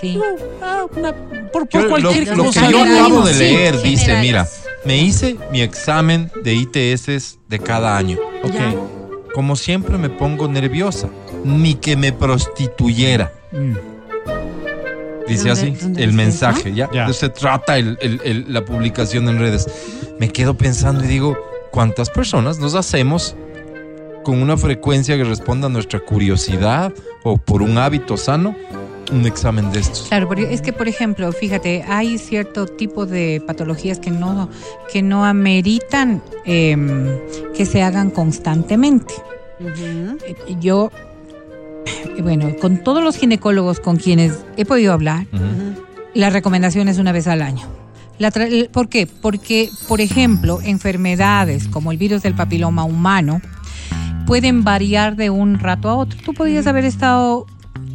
[0.00, 0.18] Sí.
[0.62, 1.12] Ah, una-
[1.52, 2.66] por, por Yo- lo, cualquier lo cosa.
[2.66, 4.26] que yo acabo de sí, leer dice, generales.
[4.26, 4.46] mira,
[4.84, 8.18] me hice mi examen de ITS de cada año.
[8.42, 8.52] Ok.
[8.54, 8.74] Ya.
[9.34, 11.08] Como siempre me pongo nerviosa,
[11.46, 13.32] ni que me prostituyera.
[13.52, 13.72] Mm.
[15.28, 16.88] Dice ¿Dónde- así el mensaje, ¿ya?
[17.12, 19.66] Se trata el- el- el- la publicación en redes.
[20.20, 21.36] Me quedo pensando y digo,
[21.72, 23.34] ¿cuántas personas nos hacemos
[24.22, 26.92] con una frecuencia que responda a nuestra curiosidad
[27.24, 28.54] o por un hábito sano
[29.12, 30.02] un examen de estos?
[30.08, 34.48] Claro, porque es que por ejemplo, fíjate, hay cierto tipo de patologías que no,
[34.92, 37.18] que no ameritan em,
[37.56, 39.14] que se hagan constantemente.
[40.60, 40.90] Yo,
[42.22, 45.26] bueno, con todos los ginecólogos con quienes he podido hablar,
[46.14, 47.66] la recomendación es una vez al año.
[48.18, 49.06] La ¿Por qué?
[49.06, 53.40] Porque, por ejemplo, enfermedades como el virus del papiloma humano
[54.26, 56.18] pueden variar de un rato a otro.
[56.24, 57.46] Tú podrías haber estado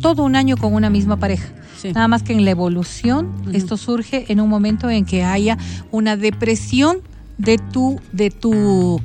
[0.01, 1.49] todo un año con una misma pareja.
[1.77, 1.91] Sí.
[1.91, 5.57] Nada más que en la evolución, esto surge en un momento en que haya
[5.89, 6.99] una depresión
[7.39, 9.01] de tu, de tu,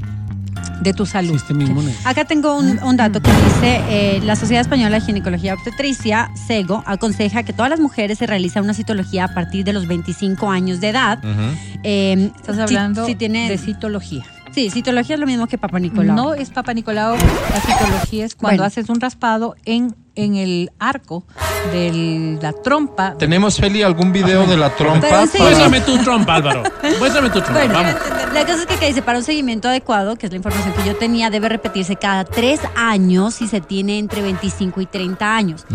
[0.81, 1.33] de tu salud.
[1.35, 1.95] Sistema inmune.
[2.05, 6.83] Acá tengo un, un dato que dice, eh, la Sociedad Española de Ginecología Obstetricia, SEGO,
[6.87, 10.81] aconseja que todas las mujeres se realicen una citología a partir de los 25 años
[10.81, 11.19] de edad.
[11.83, 14.25] Eh, Estás si- hablando si tiene, de citología.
[14.53, 16.17] Sí, citología es lo mismo que Papa Nicolau.
[16.17, 18.65] No es Papa Nicolau, la citología es cuando Bueno.
[18.65, 21.25] haces un raspado en en el arco
[21.73, 23.17] de la trompa.
[23.19, 25.27] ¿Tenemos, Feli, algún video de la trompa?
[25.27, 25.39] Sí.
[25.39, 26.63] Muéstrame tu trompa, Álvaro.
[26.99, 27.65] Muéstrame tu trompa.
[27.65, 27.95] Bueno, Vamos.
[28.33, 30.85] la cosa es que, que dice, para un seguimiento adecuado, que es la información que
[30.85, 35.67] yo tenía, debe repetirse cada tres años si se tiene entre 25 y 30 años.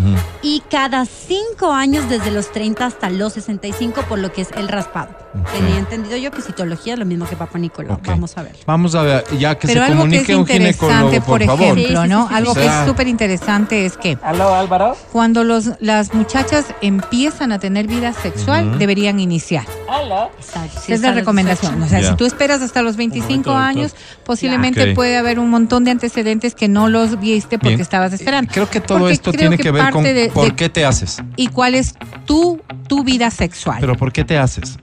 [0.41, 4.67] Y cada cinco años desde los 30 hasta los 65, por lo que es el
[4.67, 5.09] raspado.
[5.53, 7.95] Tenía entendido yo que citología es lo mismo que Papa Nicolau.
[7.95, 8.07] Ok.
[8.07, 8.55] Vamos a ver.
[8.65, 11.75] Vamos a ver, ya que Pero se algo que es comunique un ginecólogo, por, ejemplo,
[11.75, 12.23] Sí, sí, ¿no?
[12.23, 12.35] sí, sí.
[12.35, 14.97] Algo O que es súper interesante es que Aló, Álvaro.
[15.11, 19.65] cuando los, las muchachas empiezan a tener vida sexual, deberían iniciar.
[19.87, 20.29] Hola.
[20.39, 20.79] Exacto.
[20.83, 21.81] Esa es la recomendación.
[21.81, 24.95] O sea, si tú esperas hasta los 25 momento, años, posiblemente Ok.
[24.95, 27.81] puede haber un montón de antecedentes que no los viste porque Bien.
[27.81, 28.51] estabas esperando.
[28.53, 30.85] Creo que todo Porque esto tiene que, ver con parte de- por de- qué te
[30.85, 31.17] haces.
[31.35, 33.77] y cuál es tu, tu vida sexual.
[33.81, 34.77] Pero ¿por qué te haces?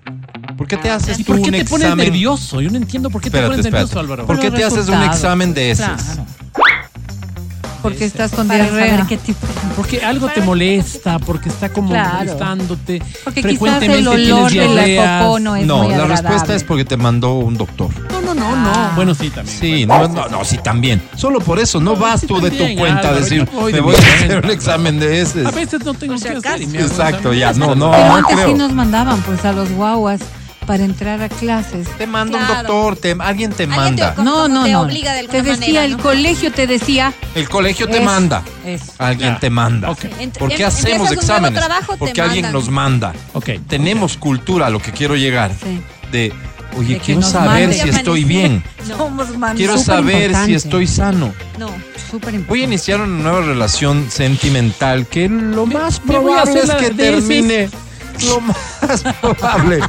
[0.57, 2.07] ¿Por qué te haces ¿Y tú por qué un te pones examen?
[2.07, 2.61] nervioso?
[2.61, 3.85] Yo no entiendo por qué te Espérate, pones espérate.
[3.95, 4.27] nervioso, Álvaro.
[4.27, 5.87] ¿Por qué te haces un examen de esos?
[5.87, 6.27] Claro.
[7.91, 8.91] Porque estás con Para diarrea.
[8.91, 9.47] saber qué tipo.
[9.77, 12.19] Porque algo te molesta, porque está como Claro.
[12.19, 13.03] molestándote.
[13.25, 16.55] Porque quizás Frecuentemente el olor tienes de la popó no es No, muy la respuesta
[16.55, 17.91] es porque te mandó un doctor.
[18.13, 18.91] No, no, no, no.
[18.97, 19.59] Bueno, sí, también.
[19.59, 21.03] Sí, no, no, no, sí, también.
[21.17, 23.95] Solo por eso, no vas sí, tú de tu cuenta a decir, voy me voy
[23.95, 25.47] a hacer un examen de ese.
[25.47, 26.63] A veces no tengo Por que hacer.
[26.77, 30.21] Exacto, ya, no, no, Pero antes sí nos mandaban pues a los guaguas
[30.69, 31.89] para entrar a clases.
[31.97, 34.15] Te manda un doctor, te, alguien te Alguien manda.
[34.15, 34.83] te- No, no, te no.
[34.83, 36.03] obliga de te decía, manera, el ¿no?
[36.03, 37.15] colegio te decía.
[37.35, 38.43] El colegio te manda.
[38.99, 39.41] Alguien Ya.
[39.41, 39.91] te manda.
[39.91, 40.05] Ok.
[40.21, 41.59] Ent- ¿Por qué em- hacemos exámenes?
[41.59, 42.53] trabajo, Porque alguien mandan.
[42.53, 43.15] nos manda.
[43.33, 43.49] Ok.
[43.67, 45.53] Tenemos cultura, a lo que quiero llegar.
[45.53, 45.81] Sí.
[46.13, 46.35] De,
[46.77, 48.63] oye, De quiero saber si estoy bien.
[48.87, 51.33] Somos man- Quiero saber si estoy sano.
[51.59, 51.71] No.
[52.11, 57.71] Súper Voy a iniciar una nueva relación sentimental que lo más probable es que termine.
[58.27, 58.57] Lo más
[59.21, 59.81] probable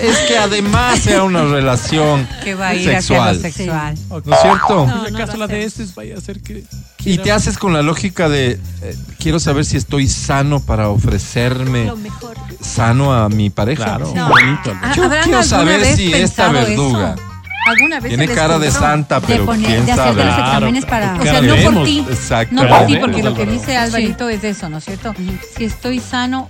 [0.00, 3.40] es que además sea una relación que va a ir hacia sexual.
[3.40, 3.98] sexual.
[4.24, 4.86] ¿No es cierto?
[4.86, 6.64] No, En no la de este vaya a ser que.
[7.04, 11.86] Y te haces con la lógica de eh, quiero saber si estoy sano para ofrecerme
[11.86, 12.36] Lo mejor.
[12.60, 13.84] sano a mi pareja.
[13.84, 14.28] Claro, No.
[14.28, 14.72] bonito.
[14.94, 17.24] Yo ¿habrán quiero saber si esta verduga eso?
[17.66, 20.24] ¿Alguna vez tiene cara de santa, De, pero poner, quién de sabe.
[20.24, 21.14] los Claro, para.
[21.20, 22.06] O sea, no por ti.
[22.50, 25.14] No por ti, porque lo que dice Alvarito es eso, ¿no es cierto?
[25.56, 26.48] Si estoy sano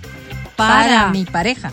[0.55, 1.09] para, Para.
[1.11, 1.71] mi pareja.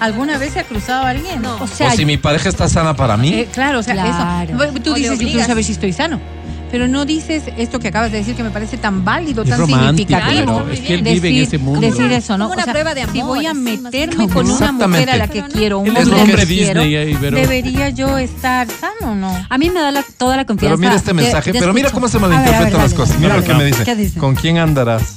[0.00, 1.42] ¿Alguna vez se ha cruzado a alguien?
[1.42, 1.56] No.
[1.60, 3.32] O sea, o si mi pareja está sana para mí.
[3.32, 4.62] Eh, claro, o sea, Claro.
[4.62, 4.80] eso.
[4.82, 6.20] Tú O dices, yo quiero saber si estoy sano.
[6.68, 9.64] Pero no dices esto que acabas de decir que me parece tan válido, Es tan
[9.66, 10.62] significativo.
[10.64, 11.80] pero es que él vive en ese mundo.
[11.80, 12.48] Decir eso, ¿no?
[12.48, 15.42] Como una prueba de Si amor, voy a meterme con una mujer a la que
[15.44, 19.46] quiero, un hombre que quiero, Disney ahí, pero- debería yo estar sano, ¿no?
[19.48, 20.74] a mí me da la- toda la confianza.
[20.76, 23.10] Pero mira este mensaje, de pero mira cómo se malinterpretan las cosas.
[23.14, 23.84] dale, Mira lo que me dice.
[23.84, 24.18] ¿Qué dice?
[24.18, 25.15] ¿Con quién andarás?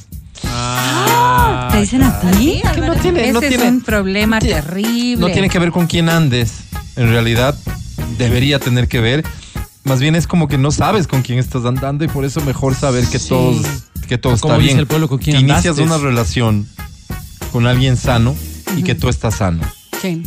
[1.79, 2.27] ¿Te dicen a ti?
[2.37, 2.95] Sí, Álvaro.
[2.95, 5.15] tiene- no Ese tiene- es un problema terrible.
[5.17, 6.51] No tiene que ver con quién andes.
[6.97, 7.55] En realidad,
[8.17, 9.23] debería tener que ver.
[9.85, 12.75] Más bien es como que no sabes con quién estás andando y por eso mejor
[12.75, 13.29] saber que Sí.
[13.29, 13.65] todos
[14.09, 14.79] que todo está dice bien.
[14.79, 15.83] el pueblo, ¿con quién que inicias andaste?
[15.83, 16.67] una relación
[17.51, 18.35] con alguien sano
[18.75, 19.61] y que tú estás sano.
[20.01, 20.23] Sí.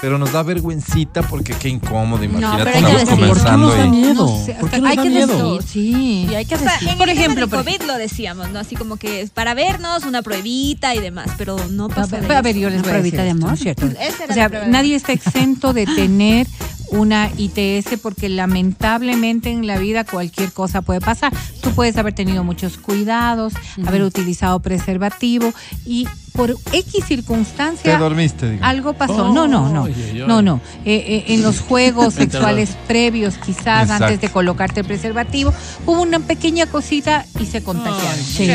[0.00, 3.26] Pero nos da vergüencita porque qué incómodo, imagínate, pero hay estamos que decirlo.
[3.28, 4.26] comenzando ¿Por qué nos da y- miedo?
[4.26, 5.54] No sé, ¿Por qué hasta- nos hay da que miedo?
[5.56, 6.88] decir, sí, hay que O sea, decir.
[6.90, 8.58] en Por el ejemplo, del COVID lo decíamos, ¿no?
[8.58, 12.28] Así como que es para vernos, una pruebita y demás, pero no A pasa ver,
[12.28, 13.48] de a ver, yo les Una voy a decir pruebita de amor.
[13.48, 13.86] ¿no es cierto?
[14.28, 16.46] O sea, nadie está exento de tener
[16.90, 21.32] una ITS porque lamentablemente en la vida cualquier cosa puede pasar.
[21.62, 23.52] Tú puedes haber tenido muchos cuidados,
[23.86, 25.52] haber utilizado preservativo
[25.84, 28.64] y por X te circunstancia dormiste, digo.
[28.64, 29.26] algo pasó.
[29.30, 29.88] Oh, no, no, no.
[30.26, 30.60] No, no.
[30.84, 34.04] Eh, eh, en los juegos sexuales previos, quizás Exacto.
[34.04, 35.52] antes de colocarte el preservativo,
[35.86, 38.22] hubo una pequeña cosita y se contagiaron.
[38.22, 38.46] Sí,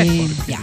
[0.46, 0.58] ya.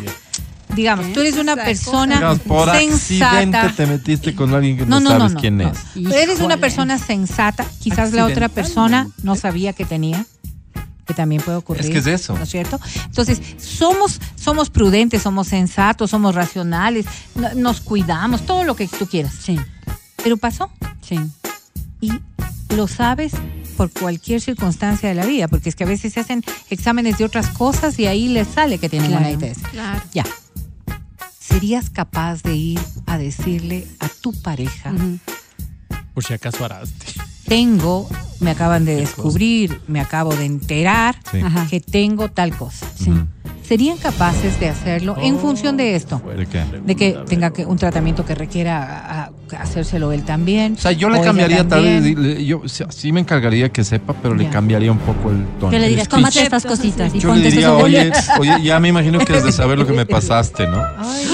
[0.75, 3.73] Digamos, tú eres una persona Digamos, por accidente sensata.
[3.75, 5.71] te metiste con alguien que No, no, no, no, sabes no, quién no.
[5.71, 6.13] es.
[6.13, 7.65] Eres una persona sensata.
[7.79, 10.25] Quizás la otra persona no sabía que tenía.
[11.05, 11.83] Que también puede ocurrir.
[11.85, 12.35] Es que es eso.
[12.37, 12.79] ¿No es cierto?
[13.05, 19.07] Entonces, somos, somos prudentes, somos sensatos, somos racionales, no- nos cuidamos, todo lo que tú
[19.07, 19.33] quieras.
[19.41, 19.59] Sí,
[20.23, 20.69] Pero pasó.
[21.01, 21.19] sí.
[21.99, 22.11] y
[22.75, 23.31] lo sabes
[23.75, 27.25] por cualquier circunstancia de la vida, porque es que a veces se hacen exámenes de
[27.25, 29.25] otras cosas y ahí les sale que tienen Claro.
[29.27, 29.59] una ITS.
[29.71, 30.01] Claro.
[30.13, 30.23] Ya.
[31.59, 34.93] ¿Serías capaz de ir a decirle a tu pareja.
[36.13, 37.05] Por si acaso araste.
[37.49, 38.07] tengo,
[38.39, 41.41] me acaban de descubrir, me acabo de enterar Sí.
[41.69, 42.87] Que tengo tal cosa?
[42.95, 43.11] Sí.
[43.61, 46.21] ¿Serían capaces de hacerlo en función de esto?
[46.37, 46.63] ¿De qué?
[46.63, 50.73] De que tenga que un tratamiento que requiera hacérselo él también.
[50.73, 54.49] O sea, yo le cambiaría tal vez, yo sí me encargaría que sepa, pero le
[54.49, 55.71] cambiaría un poco el tono.
[55.71, 56.07] Que le speech.
[56.09, 59.51] cómate estas cositas y Yo le diría, oye, oye, ya me imagino que has de
[59.51, 60.83] saber lo que me pasaste, ¿no?
[60.97, 61.25] Ay,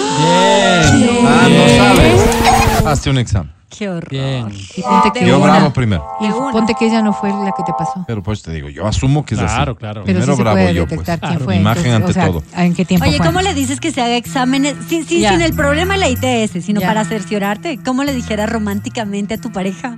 [0.98, 1.26] Bien.
[1.26, 2.55] Ah, no sabes.
[2.86, 3.52] Tomaste un examen.
[3.68, 4.10] Qué horror.
[4.10, 4.48] Bien.
[4.78, 6.06] Y ponte que Yo una- bravo primero.
[6.22, 8.06] y ponte que ella no fue la que te pasó.
[8.08, 9.54] Pero pues te digo, yo asumo que es así.
[9.54, 10.04] Claro, claro.
[10.06, 11.02] Pero Primero sí se bravo puede yo, pues.
[11.02, 11.40] quién Claro.
[11.42, 11.56] fue.
[11.58, 12.62] Imagen entonces, ante o sea, todo.
[12.64, 13.26] ¿En qué tiempo Oye, fue?
[13.26, 16.80] ¿cómo le dices que se haga exámenes sin, sin, el problema de la ITS, sino
[16.80, 16.88] Ya.
[16.88, 17.80] para cerciorarte?
[17.84, 19.98] ¿Cómo le dijeras románticamente a tu pareja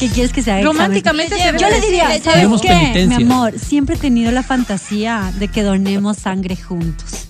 [0.00, 2.68] que quieres que se haga Románticamente Yo le diría, ¿sabes qué?
[2.68, 3.18] penitencia.
[3.18, 7.28] Mi amor, siempre he tenido la fantasía de que donemos sangre juntos.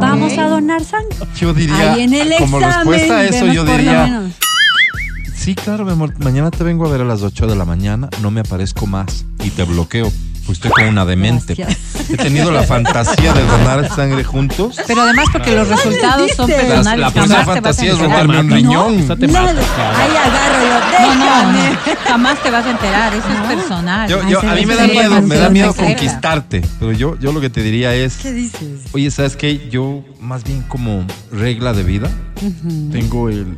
[0.00, 1.16] Vamos a donar sangre.
[1.38, 4.30] Yo diría, Ahí en el como examen, respuesta a eso, yo diría,
[5.34, 8.08] sí, claro, mi amor, mañana te vengo a ver a las 8 de la mañana,
[8.22, 10.10] no me aparezco más y te bloqueo.
[10.50, 11.54] Pues estoy como una demente.
[11.54, 11.78] Gracias.
[12.10, 14.74] He tenido la fantasía de donar sangre juntos.
[14.84, 16.84] Pero además porque los resultados son personales.
[16.84, 19.06] La- la primera fantasía es robarme un riñón.
[19.06, 19.60] Mata, claro.
[19.60, 21.70] Ahí agarro yo, No, no, déjame.
[21.70, 21.78] no,
[22.10, 24.08] jamás te vas a enterar, eso es personal.
[24.10, 26.62] Yo, yo- a mí me da miedo, me da miedo conquistarte.
[26.80, 28.80] Pero yo, yo lo que te diría es, ¿Qué dices?
[28.90, 29.68] oye, ¿sabes qué?
[29.70, 32.10] Yo más bien como regla de vida
[32.90, 33.56] tengo el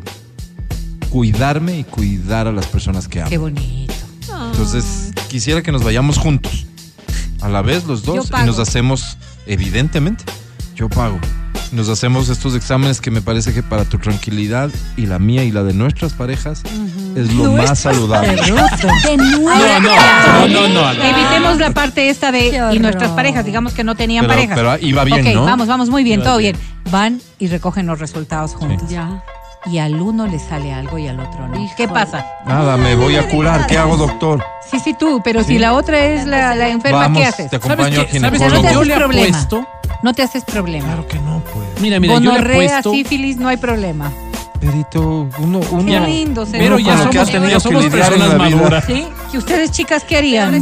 [1.09, 3.30] cuidarme y cuidar a las personas que amo.
[3.30, 3.95] Qué bonito.
[4.51, 6.66] Entonces, quisiera que nos vayamos juntos.
[7.43, 10.24] A la vez los dos y nos hacemos, evidentemente,
[10.76, 11.18] yo pago.
[11.72, 15.51] Nos hacemos estos exámenes que me parece que para tu tranquilidad y la mía y
[15.51, 16.62] la de nuestras parejas
[17.16, 18.36] es lo más saludable.
[18.43, 19.49] De No, nuevo.
[20.49, 21.03] no, no, no.
[21.03, 24.57] Evitemos la parte esta de y nuestras parejas, digamos que no tenían Pero, parejas.
[24.57, 25.45] pero iba bien, ok, ¿no?
[25.45, 26.57] vamos, vamos, muy bien, Iba todo bien.
[26.57, 26.93] bien.
[26.93, 28.88] Van y recogen los resultados juntos.
[28.90, 29.22] Ya.
[29.65, 31.57] Y al uno le sale algo y al otro no.
[31.77, 32.27] ¿Qué pasa?
[32.45, 33.67] Nada, me voy a curar.
[33.67, 34.45] ¿Qué hago, doctor?
[34.69, 37.51] Sí, sí, tú, pero si la otra es la, la enferma, Vamos, ¿qué haces?
[37.51, 38.19] te ¿Sabes acompaño qué?
[38.21, 38.49] ¿Sabes qué?
[38.49, 38.63] ginecólogo.
[38.69, 39.27] te Yo haces le problema.
[39.39, 39.67] apuesto.
[40.03, 40.87] No te haces problema.
[40.87, 41.81] Claro que no, pues.
[41.81, 42.91] Mira, mira, yo le apuesto.
[42.93, 44.11] sífilis, no hay problema.
[44.63, 45.85] Perito, uno, uno.
[45.87, 46.85] Qué lindo, se Pero ve.
[46.85, 48.85] ya que somos, tenido ya que somos personas maduras.
[48.87, 49.05] ¿Sí?
[49.33, 50.55] ¿Y ustedes, chicas, qué harían?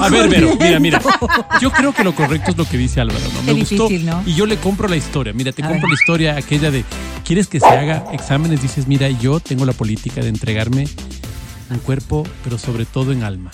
[0.00, 1.00] A ver, Vero, mira, mira.
[1.60, 3.40] Yo creo que lo correcto es lo que dice Álvaro, ¿no?
[3.40, 3.88] Qué Me gustó.
[3.88, 4.22] difícil, ¿no?
[4.24, 5.32] Y yo le compro la historia.
[5.32, 5.90] Mira, te A compro ver.
[5.90, 6.84] la historia aquella de,
[7.24, 8.62] ¿quieres que se haga exámenes?
[8.62, 10.86] Dices, mira, yo tengo la política de entregarme
[11.68, 13.50] en cuerpo, pero sobre todo en alma.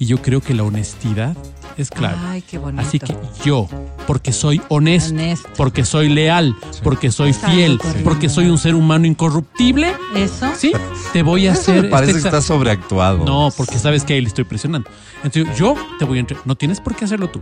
[0.00, 1.36] Y yo creo que la honestidad
[1.76, 2.16] es clave.
[2.26, 2.82] Ay, qué bonito.
[2.82, 3.14] Así que
[3.44, 3.68] yo,
[4.06, 5.48] porque soy honesto, Honesto.
[5.56, 10.50] porque soy leal, porque soy fiel, porque soy un ser humano incorruptible, Eso.
[10.56, 10.72] ¿sí?
[11.12, 11.82] Te voy a Eso hacer...
[11.82, 13.24] me parece este que está sobreactuado.
[13.24, 14.88] no, porque sabes que ahí le estoy presionando.
[15.22, 16.46] Entonces, yo te voy a entregar.
[16.46, 17.40] No tienes por qué hacerlo tú.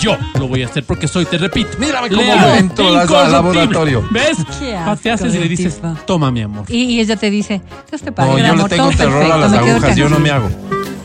[0.00, 1.76] Yo lo voy a hacer porque soy, te repito.
[1.78, 3.32] Mírame cómo leal, entro al incorruptible.
[3.32, 4.08] laboratorio.
[4.10, 4.38] ¿Ves?
[4.58, 5.88] Qué Te haces y le asco, dices, tipo.
[6.06, 6.64] toma mi amor.
[6.68, 7.60] Y, y ella te dice,
[7.90, 10.08] Dios te pague, No, yo le amor, tengo todo terror a las me agujas, yo
[10.08, 10.48] no me hago.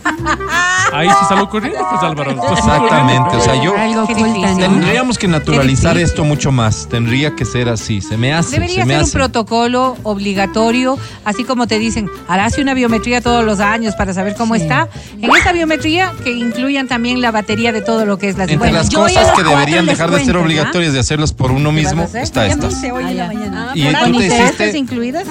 [0.93, 2.31] Ahí sí salgo corriendo, pues Álvaro.
[2.31, 3.73] Exactamente, o sea, yo
[4.57, 6.87] tendríamos que naturalizar esto mucho más.
[6.89, 8.01] Tendría que ser así.
[8.01, 12.57] Se me hace, Debería se me ser un protocolo obligatorio, así como te dicen, harás
[12.57, 14.87] una biometría todos los años para saber cómo está.
[15.21, 18.57] En esa biometría que incluyan también la batería de todo lo que es la Entre
[18.57, 21.91] Bueno, las cosas que deberían dejar de ser obligatorias de hacerlas por uno ¿Qué vas
[21.91, 22.67] a mismo, está esta.
[23.53, 23.71] Ah.
[23.75, 25.25] Y ¿Por tú te hiciste- incluidas?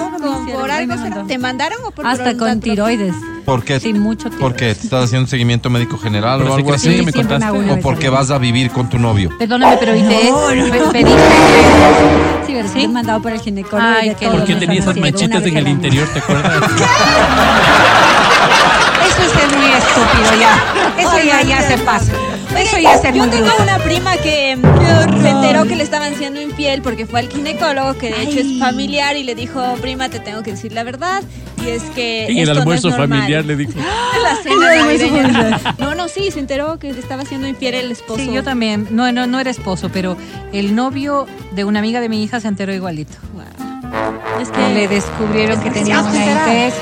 [0.53, 0.95] Por algo
[1.27, 3.15] te mandaron o por Hasta con tiroides.
[3.45, 3.79] ¿Por qué?
[3.79, 4.39] Sin mucho tiempo.
[4.39, 4.75] ¿Por qué?
[4.75, 6.97] ¿Te ¿Estás haciendo un seguimiento médico general Pero o sí algo que sí, así?
[6.97, 7.71] que me contaste.
[7.71, 9.29] ¿O porque vas a vivir con tu novio?
[9.39, 10.09] Perdóname, pero ITS,
[10.71, 11.21] pe- pediste
[12.45, 12.81] Sí, pero ¿Sí?
[12.81, 12.87] sí.
[12.89, 13.89] mandado por el ginecólogo.
[13.89, 16.05] Ay, todo ¿Por qué tenía esas manchitas en el interior?
[16.09, 16.53] ¿Te acuerdas?
[19.07, 21.01] Eso es ser muy estúpido ya.
[21.01, 22.11] Eso ya, ya se pasa.
[22.55, 23.63] Eso ya es ser Yo muy tengo bruto.
[23.63, 27.97] una prima que mm, se enteró que le estaban siendo infiel porque fue al ginecólogo,
[27.97, 31.23] que de hecho es familiar, y le dijo, prima, te tengo que decir la verdad.
[31.65, 32.25] Y es que.
[32.27, 33.09] En el no es almuerzo normal".
[33.09, 33.73] familiar le dijo.
[34.23, 35.73] La.
[35.77, 38.19] No, no, sí, se enteró que le estaba siendo infiel el esposo.
[38.23, 38.87] Sí, yo también.
[38.91, 40.17] No, no, no era esposo, pero
[40.53, 43.13] el novio de una amiga de mi hija se enteró igualito.
[44.41, 44.87] Es Le que.
[44.87, 46.25] descubrieron que tenía una
[46.67, 46.75] ITS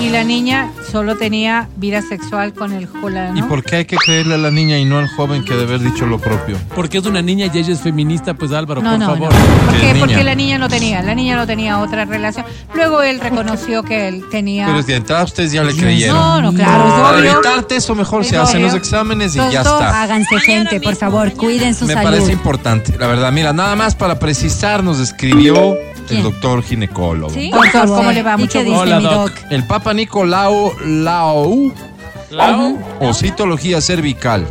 [0.00, 3.38] y la niña solo tenía vida sexual con el fulano.
[3.38, 5.74] ¿Y por qué hay que creerle a la niña y no al joven que debe
[5.74, 6.56] haber dicho lo propio?
[6.74, 9.12] Porque es una niña y ella es feminista, pues Álvaro, No, por no, no.
[9.14, 9.28] favor.
[9.66, 9.94] ¿Por ¿Qué?
[9.98, 12.44] Porque la niña no tenía, la niña no tenía otra relación.
[12.74, 14.66] Luego él reconoció que él tenía.
[14.66, 16.16] Pero de entrada ustedes ya le creyeron.
[16.16, 20.02] no, no, claro, Para evitarte eso mejor Es se hacen los exámenes y ya está.
[20.02, 22.10] Háganse gente, por favor, cuiden su Me salud.
[22.10, 23.30] parece importante, la verdad.
[23.30, 25.76] Mira, nada más para precisar, nos escribió
[26.16, 27.32] el doctor ginecólogo.
[27.32, 27.50] Sí.
[27.50, 27.86] Doctor.
[27.88, 28.34] ¿cómo le va?
[28.34, 28.80] ¿Y Mucho gusto.
[28.80, 29.14] Hola, mi doc.
[29.14, 29.32] doc?
[29.50, 31.72] El Papa Nicolau Lao
[32.30, 34.46] Lau, o citología cervical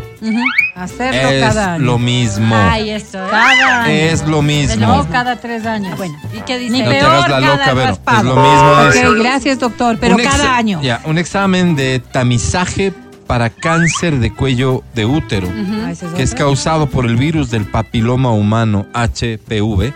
[0.76, 1.84] Hacerlo es cada año.
[1.86, 2.56] lo mismo.
[2.56, 3.18] Ay, esto.
[3.18, 3.28] ¿eh?
[3.32, 3.92] Cada año.
[3.92, 4.86] Es lo mismo.
[4.86, 5.98] No, cada tres años.
[5.98, 6.72] Bueno, ¿y qué dice?
[6.74, 8.20] Ni No te peor hagas la cada loca, raspado.
[8.20, 9.24] Es lo mismo Ok, eso.
[9.24, 10.80] gracias, doctor, pero Un cada año.
[10.84, 12.94] Ya, un examen de tamizaje
[13.26, 18.30] para cáncer de cuello de útero, Ah, que es causado por el virus del papiloma
[18.32, 19.92] humano HPV,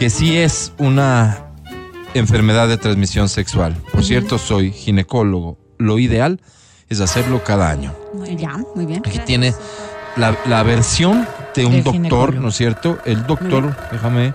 [0.00, 1.38] que sí es una
[2.14, 3.76] enfermedad de transmisión sexual.
[3.92, 5.58] Por cierto, soy ginecólogo.
[5.78, 6.40] Lo ideal
[6.88, 7.94] es hacerlo cada año.
[8.36, 9.02] Ya, muy bien.
[9.06, 9.54] Aquí tiene
[10.16, 12.40] la, la versión de un doctor, ginecólogo.
[12.40, 12.98] ¿no es cierto?
[13.04, 14.32] El doctor, déjame,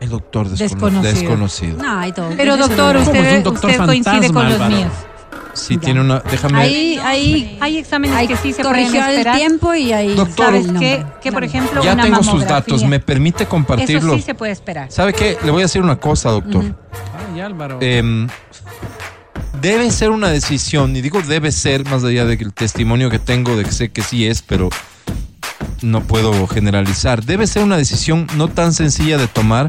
[0.00, 1.02] El doctor descono- Desconocido.
[1.02, 1.78] desconocido.
[1.86, 2.30] Ay, todo.
[2.36, 4.92] Pero doctor, usted, doctor usted coincide con los míos.
[5.60, 6.20] Sí, tiene una.
[6.20, 6.58] Déjame.
[6.58, 9.36] Ahí, ahí, Hay exámenes ahí que sí se pueden corrigió el esperar.
[9.36, 10.14] tiempo y ahí.
[10.14, 11.04] Doctor, ¿Sabes qué?
[11.22, 12.84] Que, por ejemplo, ya una tengo sus datos.
[12.84, 14.16] ¿Me permite Eso compartirlos?
[14.16, 14.90] sí se puede esperar.
[14.90, 15.36] ¿Sabe qué?
[15.44, 16.64] Le voy a decir una cosa, doctor.
[17.34, 17.78] Ay, Álvaro.
[17.80, 18.28] Em,
[19.60, 23.64] debe ser una decisión, y digo debe ser, más allá del testimonio que tengo de
[23.64, 24.70] que sé que sí es, pero
[25.82, 27.24] no puedo generalizar.
[27.24, 29.68] Debe ser una decisión no tan sencilla de tomar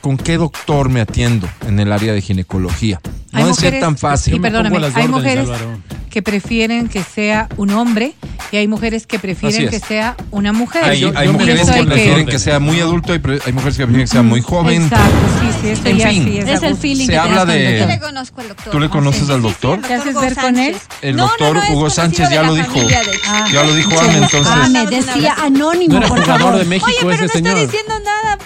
[0.00, 3.00] con qué doctor me atiendo en el área de ginecología.
[3.32, 4.34] No debe ser tan y fácil.
[4.34, 5.78] me perdóname, hay órdenes, mujeres Álvaro.
[6.10, 8.14] que prefieren que sea un hombre
[8.50, 9.82] y hay mujeres que prefieren que es.
[9.84, 10.82] sea una mujer.
[10.84, 13.76] Hay, yo- hay yo mujeres Eso que prefieren que sea muy adulto, pre- hay mujeres
[13.76, 14.82] que prefieren que sea muy joven.
[14.82, 15.04] Exacto,
[15.40, 16.24] sí, sí, esto En ya fin.
[16.24, 17.88] sí es, Es el feeling Se que habla de- Yo doctor.
[17.88, 18.72] le conozco al doctor.
[18.72, 19.78] ¿Tú le conoces Sí, al sí, sí, doctor?
[19.78, 20.76] al ¿Te haces ver con él?
[21.02, 22.80] El No, no, doctor no, es Hugo Sánchez de ya lo dijo.
[23.28, 23.46] Ah.
[23.52, 24.52] Ya lo dijo Ana, entonces.
[24.52, 26.58] Ah, me Una decía anónimo, no era por jugador favor.
[26.58, 28.38] de México Oye, pero no está diciendo nada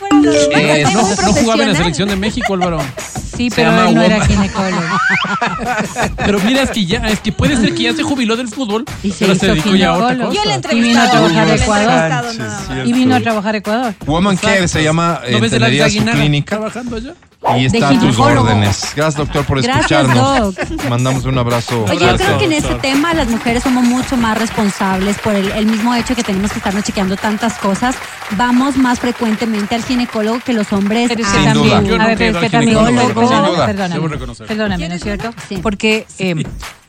[0.53, 2.78] Eh, no- es no, no jugaba en la selección de México, Álvaro.
[3.37, 4.82] Sí, Se pero llama él no era ginecólogo.
[6.24, 8.85] Pero mira, es que ya, es que puede ser que ya se jubiló del fútbol,
[9.03, 10.30] Y se pero se hizo dedicó ya a otra ginecólogo.
[10.35, 10.45] cosa.
[10.45, 11.11] Yo le Y vino a entrevistado.
[11.11, 12.39] trabajar a Ecuador.
[12.39, 12.87] más.
[12.87, 13.95] Y vino a trabajar a Ecuador.
[14.07, 17.14] Woman Care se llama, eh, ¿No ves el tendría su Aguinaga clínica trabajando allá?
[17.59, 18.92] Y está a tus órdenes.
[18.97, 20.55] Gracias, doctor, por Gracias, escucharnos.
[20.57, 20.88] doc.
[20.88, 21.84] Mandamos un abrazo.
[21.84, 25.51] Oye, yo creo que en ese tema las mujeres somos mucho más responsables por el,
[25.53, 27.97] el mismo hecho que tenemos que estarnos chequeando tantas cosas.
[28.32, 31.09] Vamos más frecuentemente al ginecólogo que los hombres.
[31.09, 32.18] Pero es a- que también, a ver,
[32.51, 34.47] también, ginecólogo, sin perdóname, perdóname, Debo reconocer.
[34.47, 35.34] perdóname, ¿no es cierto?
[35.49, 35.59] Sí.
[35.62, 36.34] Porque eh,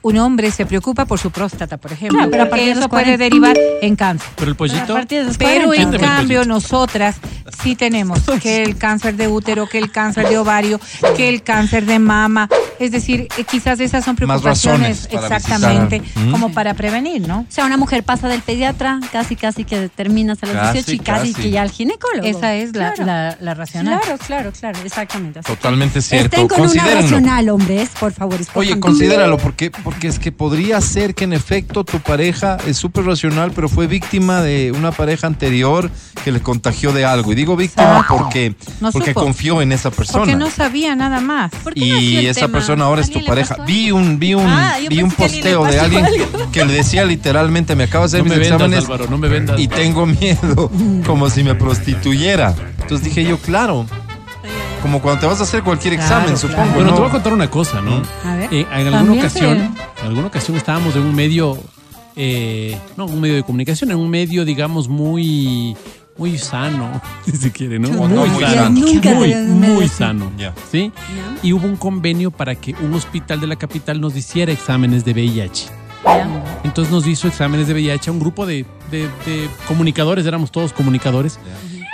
[0.07, 2.79] un hombre se preocupa por su próstata, por ejemplo, Claro, pero a porque partir de
[2.79, 3.23] eso puede 40.
[3.23, 4.29] derivar en cáncer.
[4.35, 4.93] Pero el a pollito.
[4.93, 5.95] partir de los Pero 40.
[5.95, 7.15] en cambio nosotras
[7.63, 10.79] sí tenemos que el cáncer de útero, que el cáncer de ovario,
[11.17, 12.47] que el cáncer de mama.
[12.77, 16.23] Es decir, eh, quizás esas son preocupaciones exactamente visitar.
[16.25, 16.31] Mm.
[16.31, 17.39] como para prevenir, ¿no?
[17.39, 20.91] O sea, una mujer pasa del pediatra, casi casi que termina hasta los Casi, 18
[20.91, 21.41] y casi, casi.
[21.43, 22.27] que ya al ginecólogo.
[22.27, 23.05] Esa es la, Claro.
[23.05, 23.99] la, la racional.
[24.01, 25.39] Claro, claro, claro, exactamente.
[25.39, 26.25] Así que Totalmente cierto.
[26.35, 28.39] Estén con una racional, hombres, por favor.
[28.55, 33.05] Oye, considéralo, porque, porque es que podría ser que en efecto tu pareja es súper
[33.05, 35.89] racional, pero fue víctima de una pareja anterior
[36.23, 37.31] que le contagió de algo.
[37.31, 38.17] Y digo víctima Exacto.
[38.17, 39.21] porque, No porque supo.
[39.23, 40.19] confió en esa persona.
[40.19, 41.51] Porque no sabía nada más.
[41.63, 42.53] ¿Por qué nació y esa tema?
[42.59, 43.63] persona ahora es tu ¿Alguien le pareja.
[43.65, 46.05] Vi un, vi un, Ah, vi un posteo de alguien
[46.51, 49.17] que le decía literalmente, me acabo de hacer No me mis vendas, exámenes Álvaro, no
[49.17, 49.59] me vendas.
[49.59, 50.71] y tengo miedo,
[51.05, 52.53] como si me prostituyera.
[52.81, 53.85] Entonces dije yo, claro,
[54.85, 56.47] como cuando te vas a hacer cualquier Claro, examen, claro.
[56.47, 56.73] supongo.
[56.75, 56.93] Bueno, ¿no?
[56.93, 58.03] te voy a contar una cosa, ¿no?
[58.23, 58.53] A ver.
[58.53, 61.57] Eh, en alguna ocasión, se- en alguna ocasión estábamos en un medio,
[62.15, 65.75] eh, no, un medio de comunicación, en un medio, digamos, muy,
[66.19, 67.89] muy sano, si se quiere, ¿no?
[67.99, 68.69] O no muy sano.
[68.69, 70.53] nunca muy, muy sano, Ya.
[70.71, 70.91] ¿sí?
[71.41, 75.13] Y hubo un convenio para que un hospital de la capital nos hiciera exámenes de
[75.13, 75.65] VIH.
[76.63, 80.73] Entonces nos hizo exámenes de VIH a un grupo de, de- de comunicadores, éramos todos
[80.73, 81.39] comunicadores,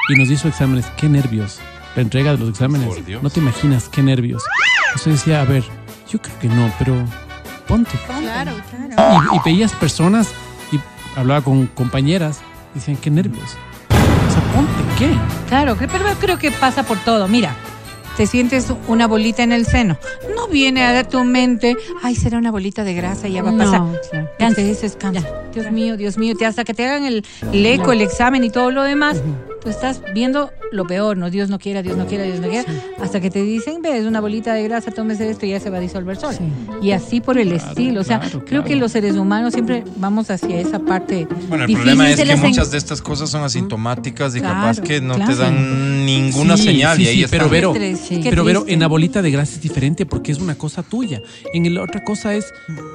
[0.09, 0.85] y nos hizo exámenes.
[0.97, 1.59] Qué nervios.
[1.95, 2.87] La entrega de los exámenes.
[2.87, 3.21] Por Dios.
[3.23, 4.43] No te imaginas qué nervios.
[4.87, 5.63] Entonces decía, a ver,
[6.09, 6.95] yo creo que no, pero
[7.67, 7.91] ponte.
[8.05, 8.53] Claro,
[8.95, 9.25] claro.
[9.33, 10.29] Y, y veías personas
[10.71, 10.79] y
[11.19, 12.39] hablaba con compañeras,
[12.73, 13.57] y decían, qué nervios.
[13.89, 15.09] O sea, ponte, ¿qué?
[15.49, 17.27] Claro, pero creo que pasa por todo.
[17.27, 17.55] Mira,
[18.17, 19.97] te sientes una bolita en el seno.
[20.35, 23.53] No viene a tu mente, ay, será una bolita de grasa y ya va a
[23.53, 23.81] No, pasar.
[24.11, 24.29] claro.
[24.39, 25.25] Ya te dices cáncer.
[25.53, 28.49] Dios mío, Dios mío, te- hasta que te hagan el, el eco, el examen y
[28.49, 29.21] todo lo demás,
[29.61, 32.65] tú estás viendo lo peor, no Dios no quiera, Dios no quiera, Dios no quiera,
[32.99, 35.77] hasta que te dicen, ves, una bolita de grasa, tómese esto y ya se va
[35.77, 36.37] a disolver sola.
[36.81, 38.63] Y así por el estilo, o sea, claro, creo claro.
[38.65, 41.75] que los seres humanos siempre vamos hacia esa parte Bueno, el difícil.
[41.95, 45.15] problema es que en- muchas de estas cosas son asintomáticas y Claro, capaz que no
[45.15, 47.37] te dan ninguna Sí, señal sí, y ahí sí, está.
[47.37, 47.73] pero Vero,
[48.23, 51.21] pero Vero, en la bolita de grasa es diferente porque es una cosa tuya.
[51.53, 52.51] En la otra cosa es,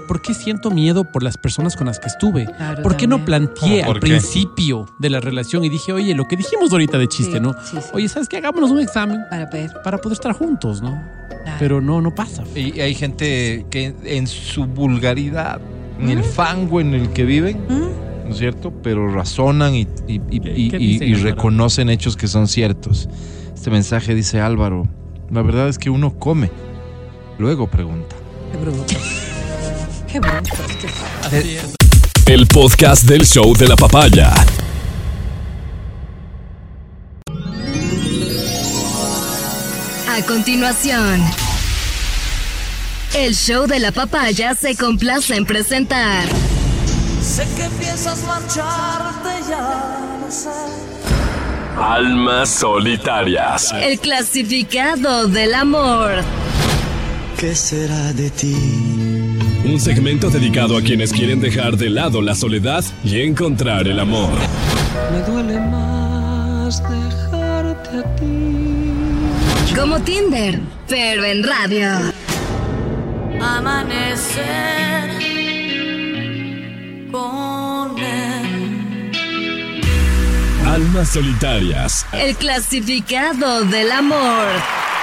[0.08, 2.46] ¿por qué siento miedo por las personas con las que estuve?
[2.46, 4.08] Claro, ¿Por qué no planteé ¿Cómo por al qué?
[4.08, 7.52] principio de la relación y dije, oye, lo que dijimos ahorita de chiste, Sí, ¿no?
[7.64, 7.88] sí, sí.
[7.92, 8.38] Oye, ¿sabes qué?
[8.38, 9.70] Hagámonos un examen para ver.
[9.84, 11.02] para poder estar juntos, ¿no?
[11.28, 11.56] Claro.
[11.58, 12.42] Pero no, no pasa.
[12.54, 15.60] Y hay gente que en su vulgaridad,
[16.00, 18.72] en el fango en el que viven, ¿no es cierto?
[18.82, 23.08] Pero razonan y, y- y- ¿Qué- y- qué y- reconocen hechos que son ciertos.
[23.54, 24.86] Este mensaje dice Álvaro,
[25.30, 26.50] la verdad es que uno come,
[27.38, 28.16] luego pregunta.
[28.52, 28.94] Qué bruto.
[30.10, 30.50] Qué bruto.
[31.24, 31.74] Así es.
[32.26, 34.32] El podcast del show de la papaya.
[40.16, 41.22] A continuación,
[43.14, 46.24] el show de la papaya se complace en presentar
[47.20, 50.48] Sé que piensas marcharte, ya sé.
[51.78, 53.74] Almas solitarias.
[53.74, 56.22] el clasificado del amor.
[57.38, 58.56] ¿Qué será de ti?
[59.66, 64.32] Un segmento dedicado a quienes quieren dejar de lado la soledad y encontrar el amor.
[65.12, 67.25] Me duele más ti.
[69.76, 70.58] Como Tinder,
[70.88, 71.90] pero en radio.
[73.42, 75.10] Amanecer
[77.12, 79.12] con él.
[80.66, 82.06] Almas solitarias.
[82.12, 84.46] El clasificado del amor.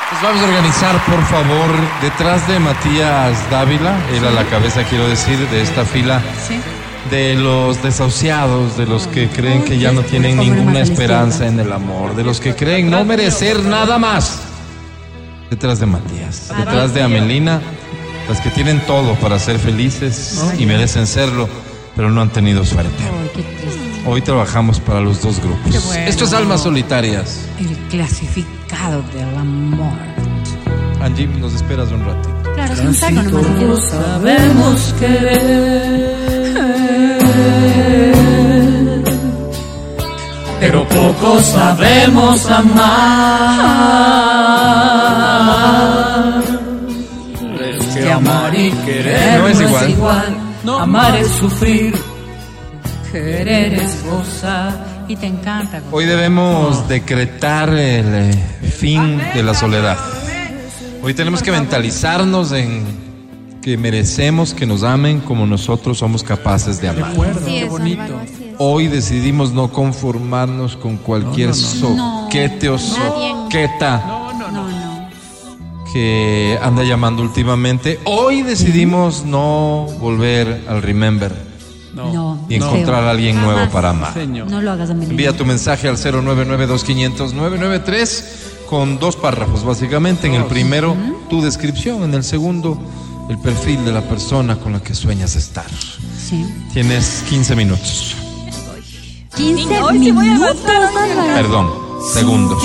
[0.10, 1.70] Pues vamos a organizar, por favor,
[2.02, 6.20] detrás de Matías Dávila, él a la cabeza, quiero decir, de esta fila
[7.12, 11.72] de los desahuciados, de los que creen que ya no tienen ninguna esperanza en el
[11.72, 14.53] amor, de los que creen no merecer nada más.
[15.54, 17.62] Detrás de Matías, detrás de Amelina,
[18.28, 21.48] las que tienen todo para ser felices y merecen serlo,
[21.96, 23.04] pero no han tenido suerte.
[23.04, 24.02] Ay, qué triste.
[24.08, 25.86] Hoy trabajamos para los dos grupos.
[25.86, 26.10] Bueno.
[26.10, 27.42] Esto es Almas Solitarias.
[27.60, 29.94] El clasificado del amor.
[31.00, 32.34] Angie, nos esperas un ratito.
[32.56, 33.46] Claro, es un saco nomás.
[33.46, 33.84] si quieres.
[33.84, 36.18] Sabemos querer,
[40.60, 43.84] pero poco sabemos amar.
[47.80, 50.38] Es que amar y querer No es igual.
[50.80, 51.94] Amar es sufrir,
[53.12, 54.94] querer es gozar.
[55.08, 55.82] Y te encanta.
[55.92, 58.34] Hoy debemos decretar el eh,
[58.78, 59.98] fin de la soledad.
[61.04, 63.04] Hoy tenemos que mentalizarnos en
[63.62, 67.14] que merecemos que nos amen como nosotros somos capaces de amar.
[67.46, 68.22] Sí, qué bonito.
[68.58, 74.23] Hoy decidimos no conformarnos con cualquier soquete o soqueta.
[75.94, 78.00] Que anda llamando últimamente.
[78.06, 81.32] Hoy decidimos no volver al Remember
[81.94, 82.44] No.
[82.50, 84.16] y encontrar a alguien nuevo para amar.
[84.16, 84.50] Señor.
[84.50, 88.24] No lo hagas a Envía tu mensaje al 0992500993
[88.68, 90.26] con dos párrafos, básicamente.
[90.26, 90.98] En el primero,
[91.30, 92.02] tu descripción.
[92.04, 92.76] En el segundo,
[93.30, 95.70] el perfil de la persona con la que sueñas estar.
[96.28, 96.44] Sí.
[96.74, 98.16] Tienes 15 minutos.
[99.36, 100.58] 15 Hoy sí voy a minutos.
[101.36, 101.70] Perdón,
[102.14, 102.58] segundos.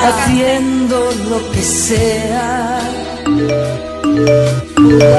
[0.00, 2.78] Haciendo lo que sea.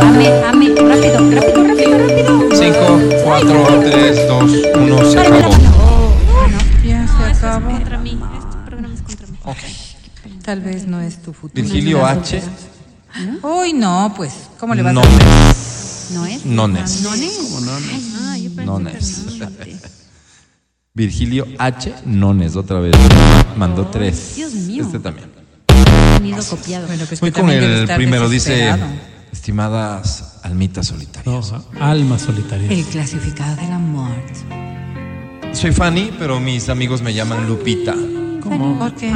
[0.01, 2.49] Ame, ame, rápido, rápido, rápido, rápido.
[2.53, 2.75] 5,
[3.23, 4.43] 4, 3, 2,
[4.75, 5.49] 1, se acabó.
[6.85, 7.71] Ya se acabó.
[7.71, 8.11] Contra mí.
[8.37, 9.37] Este programa es contra mí.
[10.43, 11.61] Tal vez no es tu futuro.
[11.61, 12.41] Virgilio H.
[13.43, 16.13] Uy, no, pues, ¿cómo le vas No a hacer?
[16.13, 16.45] ¿No es?
[16.45, 16.79] No, no.
[16.79, 19.25] Ah, yo pensé Nones.
[19.37, 19.39] que
[19.73, 19.98] no.
[20.93, 21.93] Virgilio H.
[22.05, 22.93] Nones, otra vez.
[23.55, 24.33] Mandó tres.
[24.35, 24.83] Dios mío.
[24.83, 25.29] Este también.
[26.49, 26.87] Copiado.
[26.87, 28.27] Bueno, pues Voy con el primero.
[28.27, 28.75] Dice,
[29.31, 31.51] estimadas almitas solitarias.
[31.51, 32.71] No, almas solitarias.
[32.71, 34.11] El clasificado del amor.
[35.53, 37.93] Soy Fanny, pero mis amigos me llaman Lupita.
[38.41, 38.77] ¿Cómo?
[38.79, 39.13] ¿Por qué?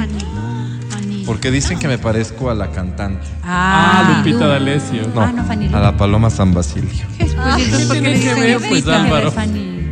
[1.26, 3.26] Porque dicen que me parezco a la cantante.
[3.43, 5.07] Ah, Ah, Lupita D'Alessio.
[5.13, 6.89] No, Ah, no, Fanny a la Paloma San Basilio.
[7.17, 9.32] pues entonces, ¿por qué tiene que ver, pues, Álvaro.
[9.32, 9.83] Fanny.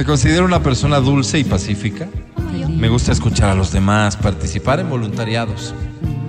[0.00, 2.08] Me considero una persona dulce y pacífica.
[2.70, 5.74] Me gusta escuchar a los demás, participar en voluntariados.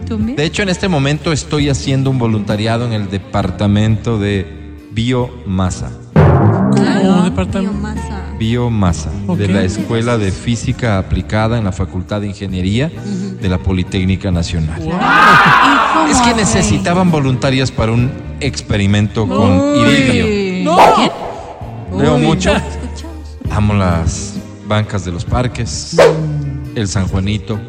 [0.09, 5.89] De hecho, en este momento estoy haciendo un voluntariado en el departamento de biomasa.
[6.13, 7.71] ¿Cómo departamento?
[7.71, 8.35] Biomasa.
[8.37, 12.91] Biomasa, de la Escuela de Física Aplicada en la Facultad de Ingeniería
[13.41, 14.81] de la Politécnica Nacional.
[16.09, 18.11] Es que necesitaban voluntarias para un
[18.41, 20.65] experimento con iridio.
[21.97, 22.51] Leo mucho.
[23.53, 24.33] Amo las
[24.67, 25.95] bancas de los parques,
[26.75, 27.59] el San Juanito.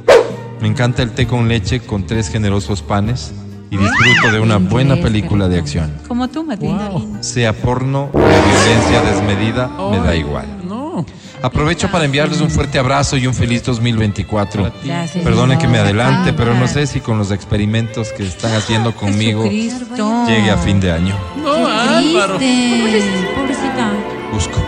[0.60, 3.32] Me encanta el té con leche con tres generosos panes
[3.70, 5.92] y disfruto de una buena película de acción.
[6.06, 6.90] Como tú, Matilda.
[7.20, 10.46] Sea porno o violencia desmedida, me da igual.
[10.64, 11.04] No.
[11.42, 14.72] Aprovecho para enviarles un fuerte abrazo y un feliz 2024.
[14.84, 15.24] Gracias.
[15.24, 18.94] Perdone que me adelante, pero no Ah, sé si con los experimentos que están haciendo
[18.94, 20.26] conmigo Jesucristo.
[20.28, 21.16] llegue a fin de año.
[21.42, 22.38] No, Álvaro.
[24.32, 24.60] Busco.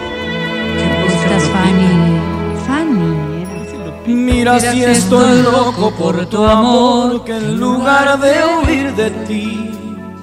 [1.24, 2.20] ¿Cómo estás, Fanny?
[2.66, 4.14] Fanny.
[4.14, 9.70] Mira si estoy loco por tu amor, que en lugar de huir de ti,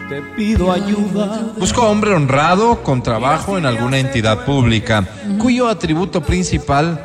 [0.07, 1.53] te pido ayuda.
[1.57, 5.07] Busco hombre honrado con trabajo en alguna entidad pública,
[5.39, 7.03] cuyo atributo principal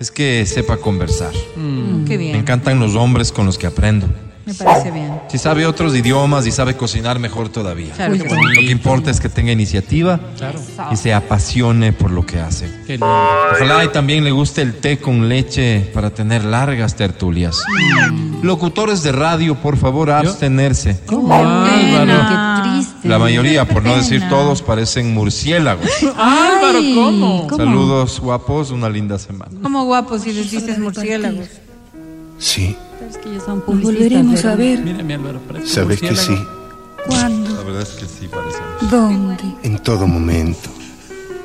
[0.00, 1.32] es que sepa conversar.
[2.06, 4.08] Qué Me encantan los hombres con los que aprendo.
[4.48, 5.20] Me parece bien.
[5.28, 7.92] Si sabe otros idiomas y sabe cocinar, mejor todavía.
[7.92, 8.14] Claro.
[8.14, 8.24] Lo
[8.54, 10.18] que importa es que tenga iniciativa
[10.90, 12.64] y se apasione por lo que hace.
[12.86, 13.06] Qué lindo.
[13.52, 17.60] Ojalá y también le guste el té con leche para tener largas tertulias.
[18.40, 20.98] Locutores de radio, por favor, abstenerse.
[21.04, 22.62] ¿Cómo, Álvaro?
[22.64, 23.06] Qué triste.
[23.06, 24.30] La mayoría, por no decir pena.
[24.30, 25.90] todos, parecen murciélagos.
[26.16, 27.48] Álvaro, ¿cómo?
[27.54, 29.50] Saludos, guapos, una linda semana.
[29.62, 31.48] Como guapos si les dices murciélagos.
[32.38, 32.76] Sí,
[33.46, 34.80] Nos volveremos a ver.
[35.64, 36.36] Sabes que sí.
[37.06, 37.54] ¿Cuándo?
[37.56, 38.90] La verdad es que sí parecemos.
[38.90, 39.44] ¿Dónde?
[39.62, 40.68] En todo momento,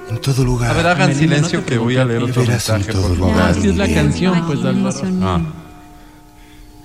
[0.10, 0.72] en todo lugar.
[0.72, 3.18] A ver, hagan silencio no que voy a leer otro verás en mensaje, todo por
[3.18, 3.32] favor.
[3.34, 3.50] lugar.
[3.52, 5.02] Así es la canción, pues, Álvaro.
[5.22, 5.42] Ah.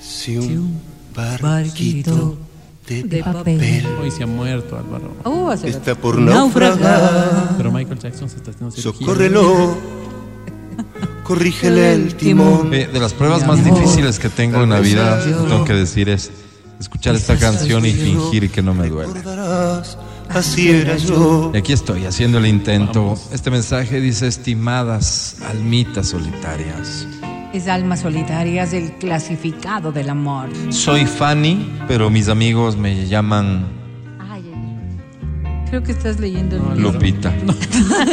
[0.00, 0.80] Si un
[1.14, 2.38] barquito
[2.86, 3.56] de, de papel.
[3.58, 3.86] papel.
[4.00, 5.16] Hoy se ha muerto Álvaro.
[5.24, 7.54] Uh, hace- Está por naufragar.
[7.56, 9.00] Pero Michael Jackson se está haciendo cirugía.
[9.06, 9.76] Socórrelo.
[11.28, 12.72] Corrígele el timón.
[12.72, 16.30] Eh, De las pruebas más difíciles que tengo en la vida, tengo que decir, es
[16.80, 19.12] escuchar esta canción y fingir que no me duele.
[19.12, 19.98] Recordarás,
[20.30, 21.50] Así era yo.
[21.52, 23.18] Y aquí estoy haciendo el intento.
[23.30, 27.06] Este mensaje dice, estimadas almitas solitarias.
[27.52, 30.48] Es almas solitarias del clasificado del amor.
[30.70, 33.66] Soy Fanny, pero mis amigos me llaman
[34.18, 36.92] Ay, ay, Creo que estás leyendo el libro.
[36.92, 37.34] Lupita.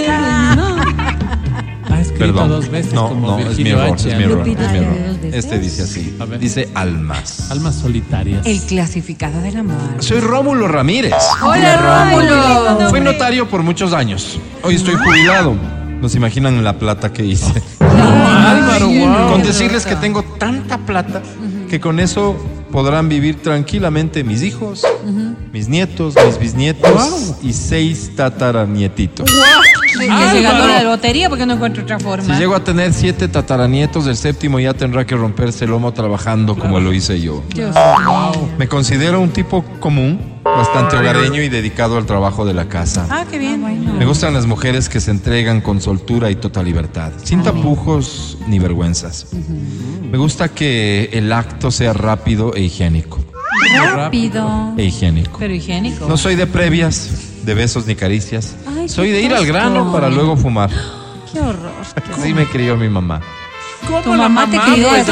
[0.10, 1.75] Ha
[2.06, 2.50] escrito Perdón.
[2.50, 4.10] dos veces No, como no, es mi error, H.
[4.10, 4.96] es mi error, es mi error.
[5.34, 6.16] Este dice así.
[6.20, 6.40] A ver.
[6.40, 7.52] Dice almas.
[7.52, 8.46] Almas solitarias.
[8.46, 9.76] El clasificado del amor.
[10.00, 11.14] Soy Rómulo Ramírez.
[11.44, 12.90] Hola, Rómulo.
[12.90, 14.40] Fui notario por muchos años.
[14.64, 15.56] Hoy estoy jubilado.
[16.02, 17.62] No se imaginan la plata que hice.
[17.80, 19.32] Álvaro, wow.
[19.32, 21.22] Con decirles que tengo tanta plata
[21.70, 22.36] que con eso
[22.72, 24.84] podrán vivir tranquilamente mis hijos,
[25.52, 29.30] mis nietos, mis bisnietos y seis tataranietitos.
[30.00, 32.38] Que se ganó la lotería porque no encuentro otra Si forma.
[32.40, 36.80] llego a tener siete tataranietos, el séptimo ya tendrá que romperse el lomo trabajando como
[36.80, 37.44] lo hice yo.
[37.54, 37.76] Dios.
[38.58, 43.08] Me considero un tipo común, bastante hogareño y dedicado al trabajo de la casa.
[43.10, 43.64] Ah, qué bien.
[43.98, 48.60] Me gustan las mujeres que se entregan con soltura y total libertad, sin tapujos ni
[48.60, 49.28] vergüenzas.
[50.12, 53.20] Me gusta que el acto sea rápido e higiénico.
[53.94, 54.74] Rápido.
[54.78, 55.38] E higiénico.
[55.40, 56.08] Pero higiénico.
[56.08, 57.10] No soy de previas,
[57.46, 58.56] de besos ni caricias.
[58.68, 60.70] Ay, soy de ir al grano para luego fumar.
[61.32, 61.72] Qué horror.
[62.18, 63.22] Así me crió mi mamá.
[64.04, 65.06] Tu mamá te crió pues.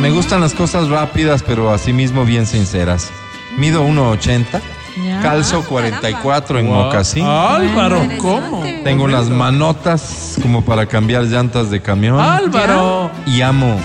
[0.00, 3.10] Me gustan las cosas rápidas, pero asimismo bien sinceras.
[3.56, 4.60] Mido 1,80,
[5.04, 5.20] Ya.
[5.22, 6.84] calzo 44 en Wow.
[6.84, 7.24] mocasín.
[7.24, 8.62] Álvaro, ¿cómo?
[8.84, 12.20] Tengo unas manotas como para cambiar llantas de camión.
[12.20, 13.10] Álvaro.
[13.26, 13.78] Y amo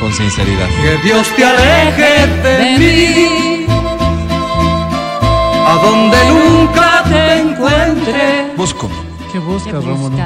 [0.00, 0.68] con sinceridad.
[0.82, 3.49] Que Dios te aleje de mí,
[5.70, 8.52] a donde nunca te encuentre.
[8.56, 8.90] Busco.
[9.32, 10.16] ¿Qué buscas, Rómulo?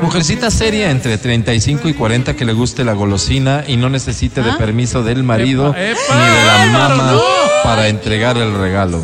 [0.00, 4.52] Mujercita seria entre 35 y 40 que le guste la golosina y no necesite de
[4.52, 7.20] permiso del marido Epa, epa, ni de la mamá no.
[7.64, 9.02] para entregar el regalo.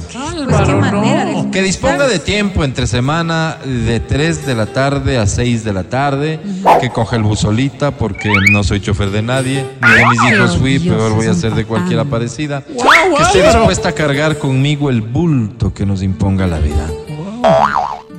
[0.49, 1.51] No.
[1.51, 5.84] Que disponga de tiempo entre semana de 3 de la tarde a 6 de la
[5.84, 6.40] tarde.
[6.80, 9.64] Que coja el bus solita porque no soy chofer de nadie.
[9.82, 12.07] Ni de mis hijos fui, Dios, peor voy a ser de cualquier patán.
[12.09, 12.62] aparecida.
[12.62, 16.86] Que esté dispuesta a cargar conmigo el bulto que nos imponga la vida.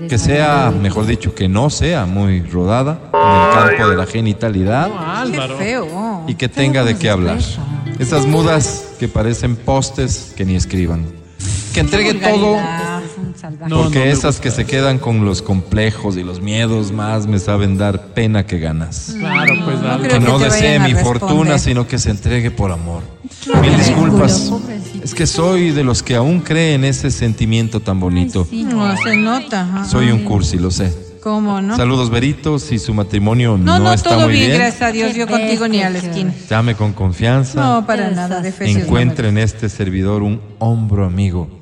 [0.08, 4.88] Que sea, mejor dicho, que no sea muy rodada en el campo de la genitalidad
[4.88, 5.58] Qué Álvaro.
[5.58, 6.24] feo.
[6.28, 7.38] y que tenga de qué hablar.
[8.00, 11.06] Esas mudas que parecen postes que ni escriban.
[11.74, 12.58] Que entregue todo.
[13.68, 17.40] No, porque no esas que se quedan con los complejos y los miedos más me
[17.40, 19.16] saben dar pena que ganas.
[19.18, 20.12] Claro, pues.
[20.12, 21.20] Que no desee mi responder.
[21.20, 23.04] fortuna, sino que se entregue por amor.
[23.62, 24.52] Mil disculpas.
[25.04, 28.46] Es que soy de los que aún creen ese sentimiento tan bonito.
[28.50, 28.64] Sí.
[28.64, 29.62] No, se nota.
[29.62, 29.86] ajá.
[29.86, 30.94] Soy un cursi, lo sé.
[31.22, 31.76] ¿Cómo no?
[31.76, 32.60] Saludos, Berito.
[32.60, 35.16] Si su matrimonio No, no, no, está todo muy bien, bien, gracias a Dios.
[35.16, 36.34] Yo contigo ni a la esquina.
[36.50, 37.62] llame con confianza.
[37.62, 38.42] No, para nada.
[38.42, 41.59] De en este servidor un hombro amigo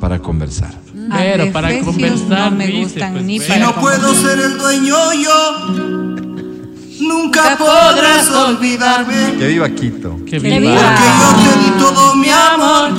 [0.00, 0.72] para conversar.
[1.10, 4.38] Ah, Pero para conversar, no me dice, gustan pues, ni para Si no puedo ser
[4.38, 5.66] el dueño yo,
[7.00, 9.36] nunca podrás olvidarme.
[9.38, 10.16] Que viva Quito.
[10.24, 10.58] Que Que viva.
[10.58, 10.94] viva.
[10.94, 12.90] Que yo te di todo mi amor.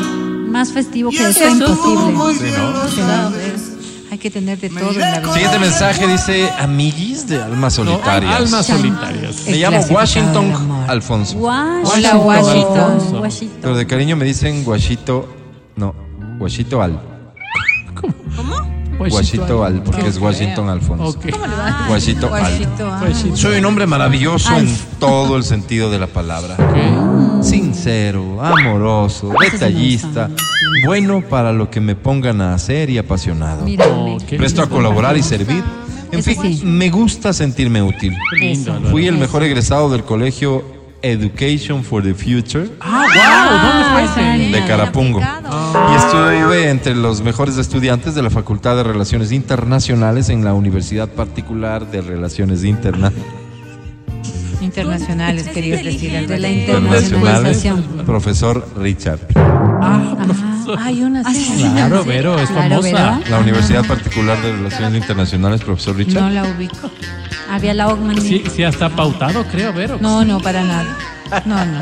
[0.49, 2.11] Más festivo que eso tú imposible.
[2.13, 3.71] muy bien lo sabes.
[4.11, 5.33] Hay que tener de todo en la vida.
[5.33, 8.35] Siguiente mensaje dice amiguis de almas No, solitarias.
[8.35, 9.43] almas solitarias.
[9.47, 10.53] Me llamo Washington.
[10.87, 11.37] Alfonso.
[11.37, 12.19] Washington.
[12.25, 13.21] Washington.
[13.21, 13.59] Washington.
[13.61, 15.33] Pero de cariño me dicen Guachito.
[15.77, 15.95] No,
[16.41, 16.99] Guachito Al.
[18.97, 21.09] Guachito Al, porque es Washington Alfonso.
[21.09, 21.27] Ok.
[21.87, 22.41] Guachito Al.
[22.41, 22.99] Guachito, ah.
[22.99, 23.37] Guachito.
[23.37, 24.67] Soy un hombre maravilloso en
[24.99, 26.57] todo el sentido de la palabra.
[27.43, 30.31] Sincero, amoroso, detallista,
[30.83, 33.63] bueno para lo que me pongan a hacer y apasionado.
[34.27, 35.63] Presto a colaborar y servir.
[36.11, 36.65] En Eso fin, sí.
[36.65, 38.17] me gusta sentirme útil.
[38.89, 43.59] Fui el mejor egresado del colegio Education for the Future Ah, wow.
[43.71, 44.51] ¿Dónde fue ese?
[44.57, 45.19] de Carapungo.
[45.19, 51.09] Y estuve entre los mejores estudiantes de la Facultad de Relaciones Internacionales en la Universidad
[51.09, 53.11] Particular de Relaciones Interna
[54.61, 56.11] Internacionales, querías decir.
[56.27, 58.05] De la Internacionales, internacionalización.
[58.05, 59.19] profesor Richard.
[59.35, 60.50] Ah, profesor.
[60.79, 61.67] Hay una así.
[61.73, 63.17] Claro, Vero, es Claro, famosa.
[63.19, 63.29] Vero.
[63.29, 66.21] La Universidad Particular de Relaciones Internacionales, profesor Richard.
[66.21, 66.89] No la ubico.
[67.49, 68.21] Había la Ogman.
[68.21, 69.97] Sí, sí, hasta pautado, creo, Vero.
[70.01, 70.97] No, no, para nada.
[71.45, 71.81] No, no.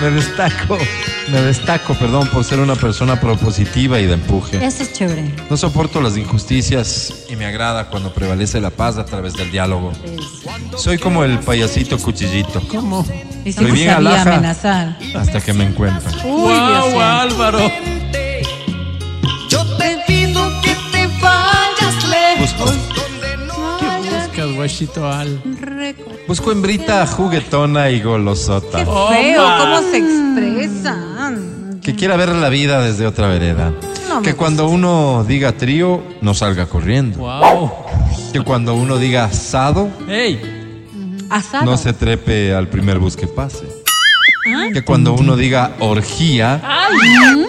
[0.00, 0.76] Me destaco,
[1.30, 4.56] me destaco, perdón, por ser una persona propositiva y de empuje.
[4.64, 5.32] Eso es chévere.
[5.48, 9.92] No soporto las injusticias y me agrada cuando prevalece la paz a través del diálogo.
[10.76, 12.60] Soy como el payasito cuchillito.
[12.68, 13.06] ¿Cómo?
[13.44, 14.32] Dice Soy que bien sabía alhaja.
[14.34, 14.98] amenazar.
[15.14, 16.12] Hasta que me encuentran.
[16.26, 17.02] Uy, Dios ¡Wow, mío.
[17.02, 17.70] Álvaro!
[24.64, 25.40] ¿Qué buscas, guachito Al?
[26.26, 28.78] busco hembrita juguetona y golosota.
[28.78, 31.80] Qué Oh, feo, cómo se expresan.
[31.82, 33.72] Que quiera ver la vida desde otra vereda.
[34.08, 37.18] No que cuando uno diga trío, no salga corriendo.
[37.18, 37.70] ¡Wow!
[38.32, 40.40] Que cuando uno diga asado, ¡Ey!
[41.28, 41.64] Asado.
[41.66, 43.64] no se trepe al primer bus que pase.
[44.72, 46.60] Que cuando uno diga orgía,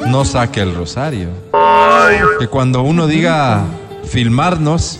[0.07, 1.29] no saque el rosario.
[2.39, 3.63] Que cuando uno diga
[4.05, 4.99] filmarnos,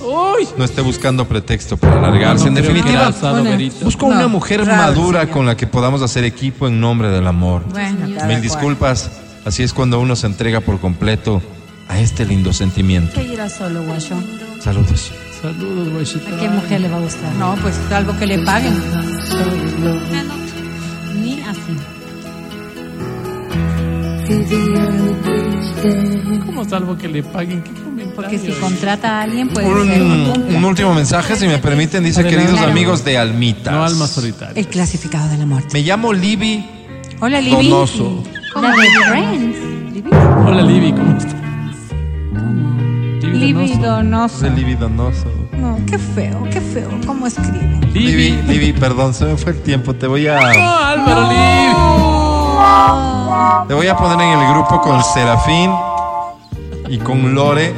[0.58, 2.48] No esté buscando pretexto para alargarse.
[2.48, 3.12] En No definitiva,
[3.84, 5.34] busco No, una mujer raro, madura señor.
[5.34, 7.64] con la que podamos hacer equipo en nombre del amor.
[7.70, 8.42] Bueno, Mil cual.
[8.42, 9.12] disculpas,
[9.46, 11.42] así es cuando uno se entrega por completo
[11.88, 13.14] a este lindo sentimiento.
[13.16, 14.16] Que irá solo, guacho.
[14.62, 15.12] Saludos.
[15.42, 17.32] Saludos, guachito ¿A qué mujer le va a gustar?
[17.36, 18.74] No, pues salvo que le paguen.
[21.22, 21.78] Ni así.
[26.46, 27.64] ¿Cómo salvo que le paguen?
[28.16, 30.02] Porque si contrata a alguien, puede Un, ser.
[30.56, 32.38] un último mensaje, si me permiten, dice Adelante.
[32.38, 32.72] queridos Claro.
[32.72, 33.74] amigos de Almitas.
[33.74, 34.54] No alma solitaria.
[34.60, 35.70] El clasificado de la muerte.
[35.74, 36.66] Me llamo Libby
[37.20, 37.70] Hola, Libby.
[37.70, 38.24] Donoso.
[38.62, 39.58] La de Friends.
[39.94, 40.10] Libby.
[40.46, 41.34] Hola, Libby, ¿cómo estás?
[43.22, 43.82] Libby Donoso.
[43.82, 44.46] Donoso.
[44.46, 45.26] De Libby Donoso.
[45.54, 46.90] No, qué feo, qué feo.
[47.06, 47.80] ¿Cómo escribe?
[47.94, 48.74] Libby, Libby.
[48.74, 49.94] Perdón, se me fue el tiempo.
[49.94, 51.36] Te voy a, ¡No, Álvaro, Libby!
[53.68, 55.72] te voy a poner en el grupo con Serafín
[56.90, 57.74] y con Lore.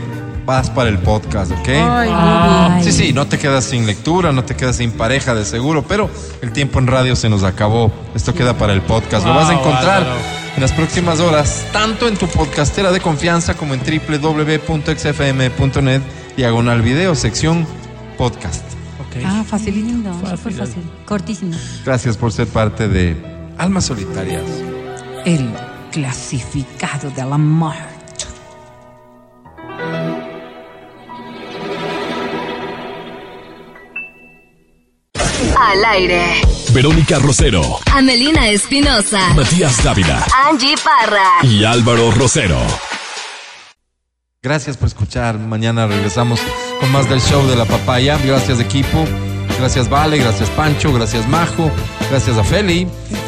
[0.48, 1.68] Vas para el podcast, ¿ok?
[1.68, 5.44] Ay, Ah, Sí, sí, no te quedas sin lectura, no te quedas sin pareja de
[5.44, 6.10] seguro, pero
[6.42, 7.92] el tiempo en radio se nos acabó.
[8.16, 9.26] Esto queda para el podcast.
[9.28, 10.08] Lo vas a Wow, encontrar
[10.56, 13.82] en las próximas horas, tanto en tu podcastera de confianza como en
[14.88, 16.02] www.xfm.net,
[16.38, 17.68] diagonal video, sección
[18.18, 18.64] podcast.
[19.02, 19.18] ok.
[19.26, 19.86] Ah, facilito.
[19.86, 20.84] Lindo, Fácil, súper fácil.
[21.06, 21.58] Cortísimo.
[21.86, 23.18] Gracias por ser parte de
[23.58, 24.44] Almas Solitarias.
[25.26, 25.50] El
[25.92, 27.38] clasificado de la
[35.68, 36.42] Al aire.
[36.72, 39.34] Verónica Rosero, Amelina Espinosa.
[39.34, 41.40] Matías Dávila Angie Parra.
[41.44, 42.58] y Álvaro Rosero.
[44.42, 45.38] Gracias por escuchar.
[45.38, 46.40] Mañana regresamos
[46.80, 48.18] con más del show de la papaya.
[48.24, 49.06] Gracias equipo.
[49.60, 51.72] Gracias Vale, gracias Pancho, gracias Majo,
[52.12, 52.88] gracias a Feli.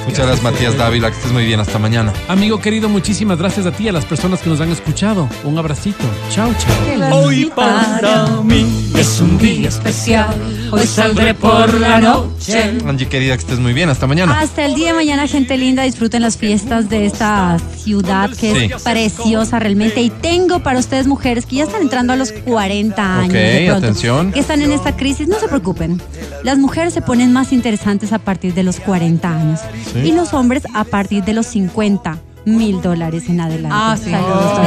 [0.09, 1.59] Muchas gracias Matías Dávila, que estés muy bien.
[1.59, 2.11] Hasta mañana.
[2.27, 5.29] Amigo querido, muchísimas gracias a ti y a las personas que nos han escuchado.
[5.43, 6.03] Un abracito.
[6.31, 7.15] Chao, chao.
[7.25, 10.33] Hoy para mí es un día especial.
[10.71, 12.75] Hoy saldré por la noche.
[12.87, 13.89] Angie querida, que estés muy bien.
[13.89, 14.39] Hasta mañana.
[14.39, 18.73] Hasta el día de mañana, gente linda, disfruten las fiestas de esta ciudad que Sí.
[18.75, 20.01] es preciosa realmente.
[20.01, 23.29] Y tengo para ustedes mujeres que ya están entrando a los 40 años.
[23.29, 24.31] Ok, de pronto, atención.
[24.31, 26.01] Que están en esta crisis, no se preocupen.
[26.43, 29.59] Las mujeres se ponen más interesantes a partir de los 40 años.
[30.05, 33.69] Y los hombres a partir de los 50 mil dólares en adelante.
[33.79, 34.11] Ah, sí.
[34.11, 34.59] Saludos.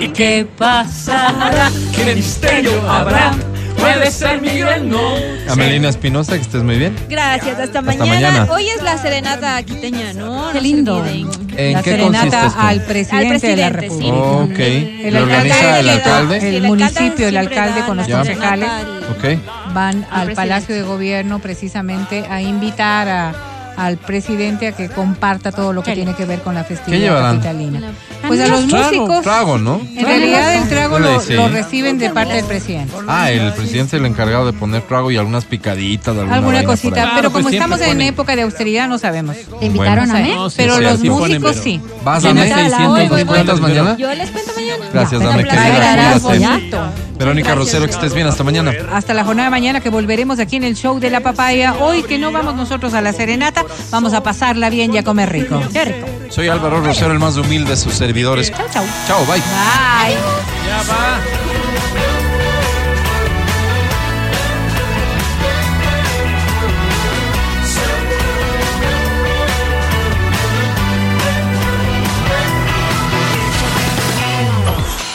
[0.00, 1.70] ¿Y qué pasará?
[1.94, 3.32] ¿Qué misterio habrá?
[3.78, 5.38] Puede ser mi gran noche.
[5.48, 6.94] Amelina Espinosa, que estés muy bien.
[7.08, 8.06] Gracias, hasta, mañana.
[8.06, 8.46] mañana.
[8.52, 10.48] Hoy es la serenata quiteña, ¿no?
[10.52, 11.04] Qué No lindo.
[11.56, 13.86] ¿En la qué serenata al presidente, Al de la presidente, sí.
[13.86, 14.14] República.
[14.14, 14.58] Ok.
[14.60, 16.40] El ¿Lo organiza alcalde el alcalde?
[16.40, 18.68] Sí, El municipio, el alcalde con los concejales.
[18.68, 19.74] serenata al- Ok.
[19.74, 20.34] Van al presidente.
[20.36, 23.34] Palacio de Gobierno precisamente a invitar a-
[23.76, 27.36] al presidente a que comparta todo lo que tiene que ver con la festividad llevarán?
[27.40, 27.92] capitalina.
[28.26, 29.80] Pues a los Trago, músicos, trago, ¿no?
[29.96, 32.94] en realidad el trago lo, reciben de parte del presidente.
[33.08, 36.16] Ah, el presidente es el encargado de poner trago y algunas picaditas.
[36.16, 38.08] Alguna, Alguna cosita, pero pues como siempre estamos en ponen.
[38.08, 39.36] época de austeridad no sabemos.
[39.58, 40.32] ¿Te invitaron a mí?
[40.34, 41.80] No, sí, pero sí, los sí músicos sí.
[42.04, 42.62] ¿Vas, Tiene Dame?
[42.70, 43.24] 600 voy, voy, voy.
[43.24, 43.96] ¿Cuentas mañana?
[43.96, 44.86] Yo les cuento mañana.
[44.92, 46.20] Gracias, dame querida.
[47.18, 48.26] Verónica Rosero, que estés bien.
[48.26, 48.72] Hasta mañana.
[48.92, 51.74] Hasta la jornada de mañana que volveremos aquí en el show de la papaya.
[51.80, 55.30] Hoy que no vamos nosotros a la serenata, vamos a pasarla bien y a comer
[55.30, 55.60] rico.
[55.72, 56.06] Qué rico.
[56.30, 58.50] Soy Álvaro Rosero, el más humilde de sus servidores.
[58.50, 58.84] Chau, chau.
[59.06, 59.36] Chao, bye.
[59.36, 60.16] Bye.
[60.66, 61.61] Ya va.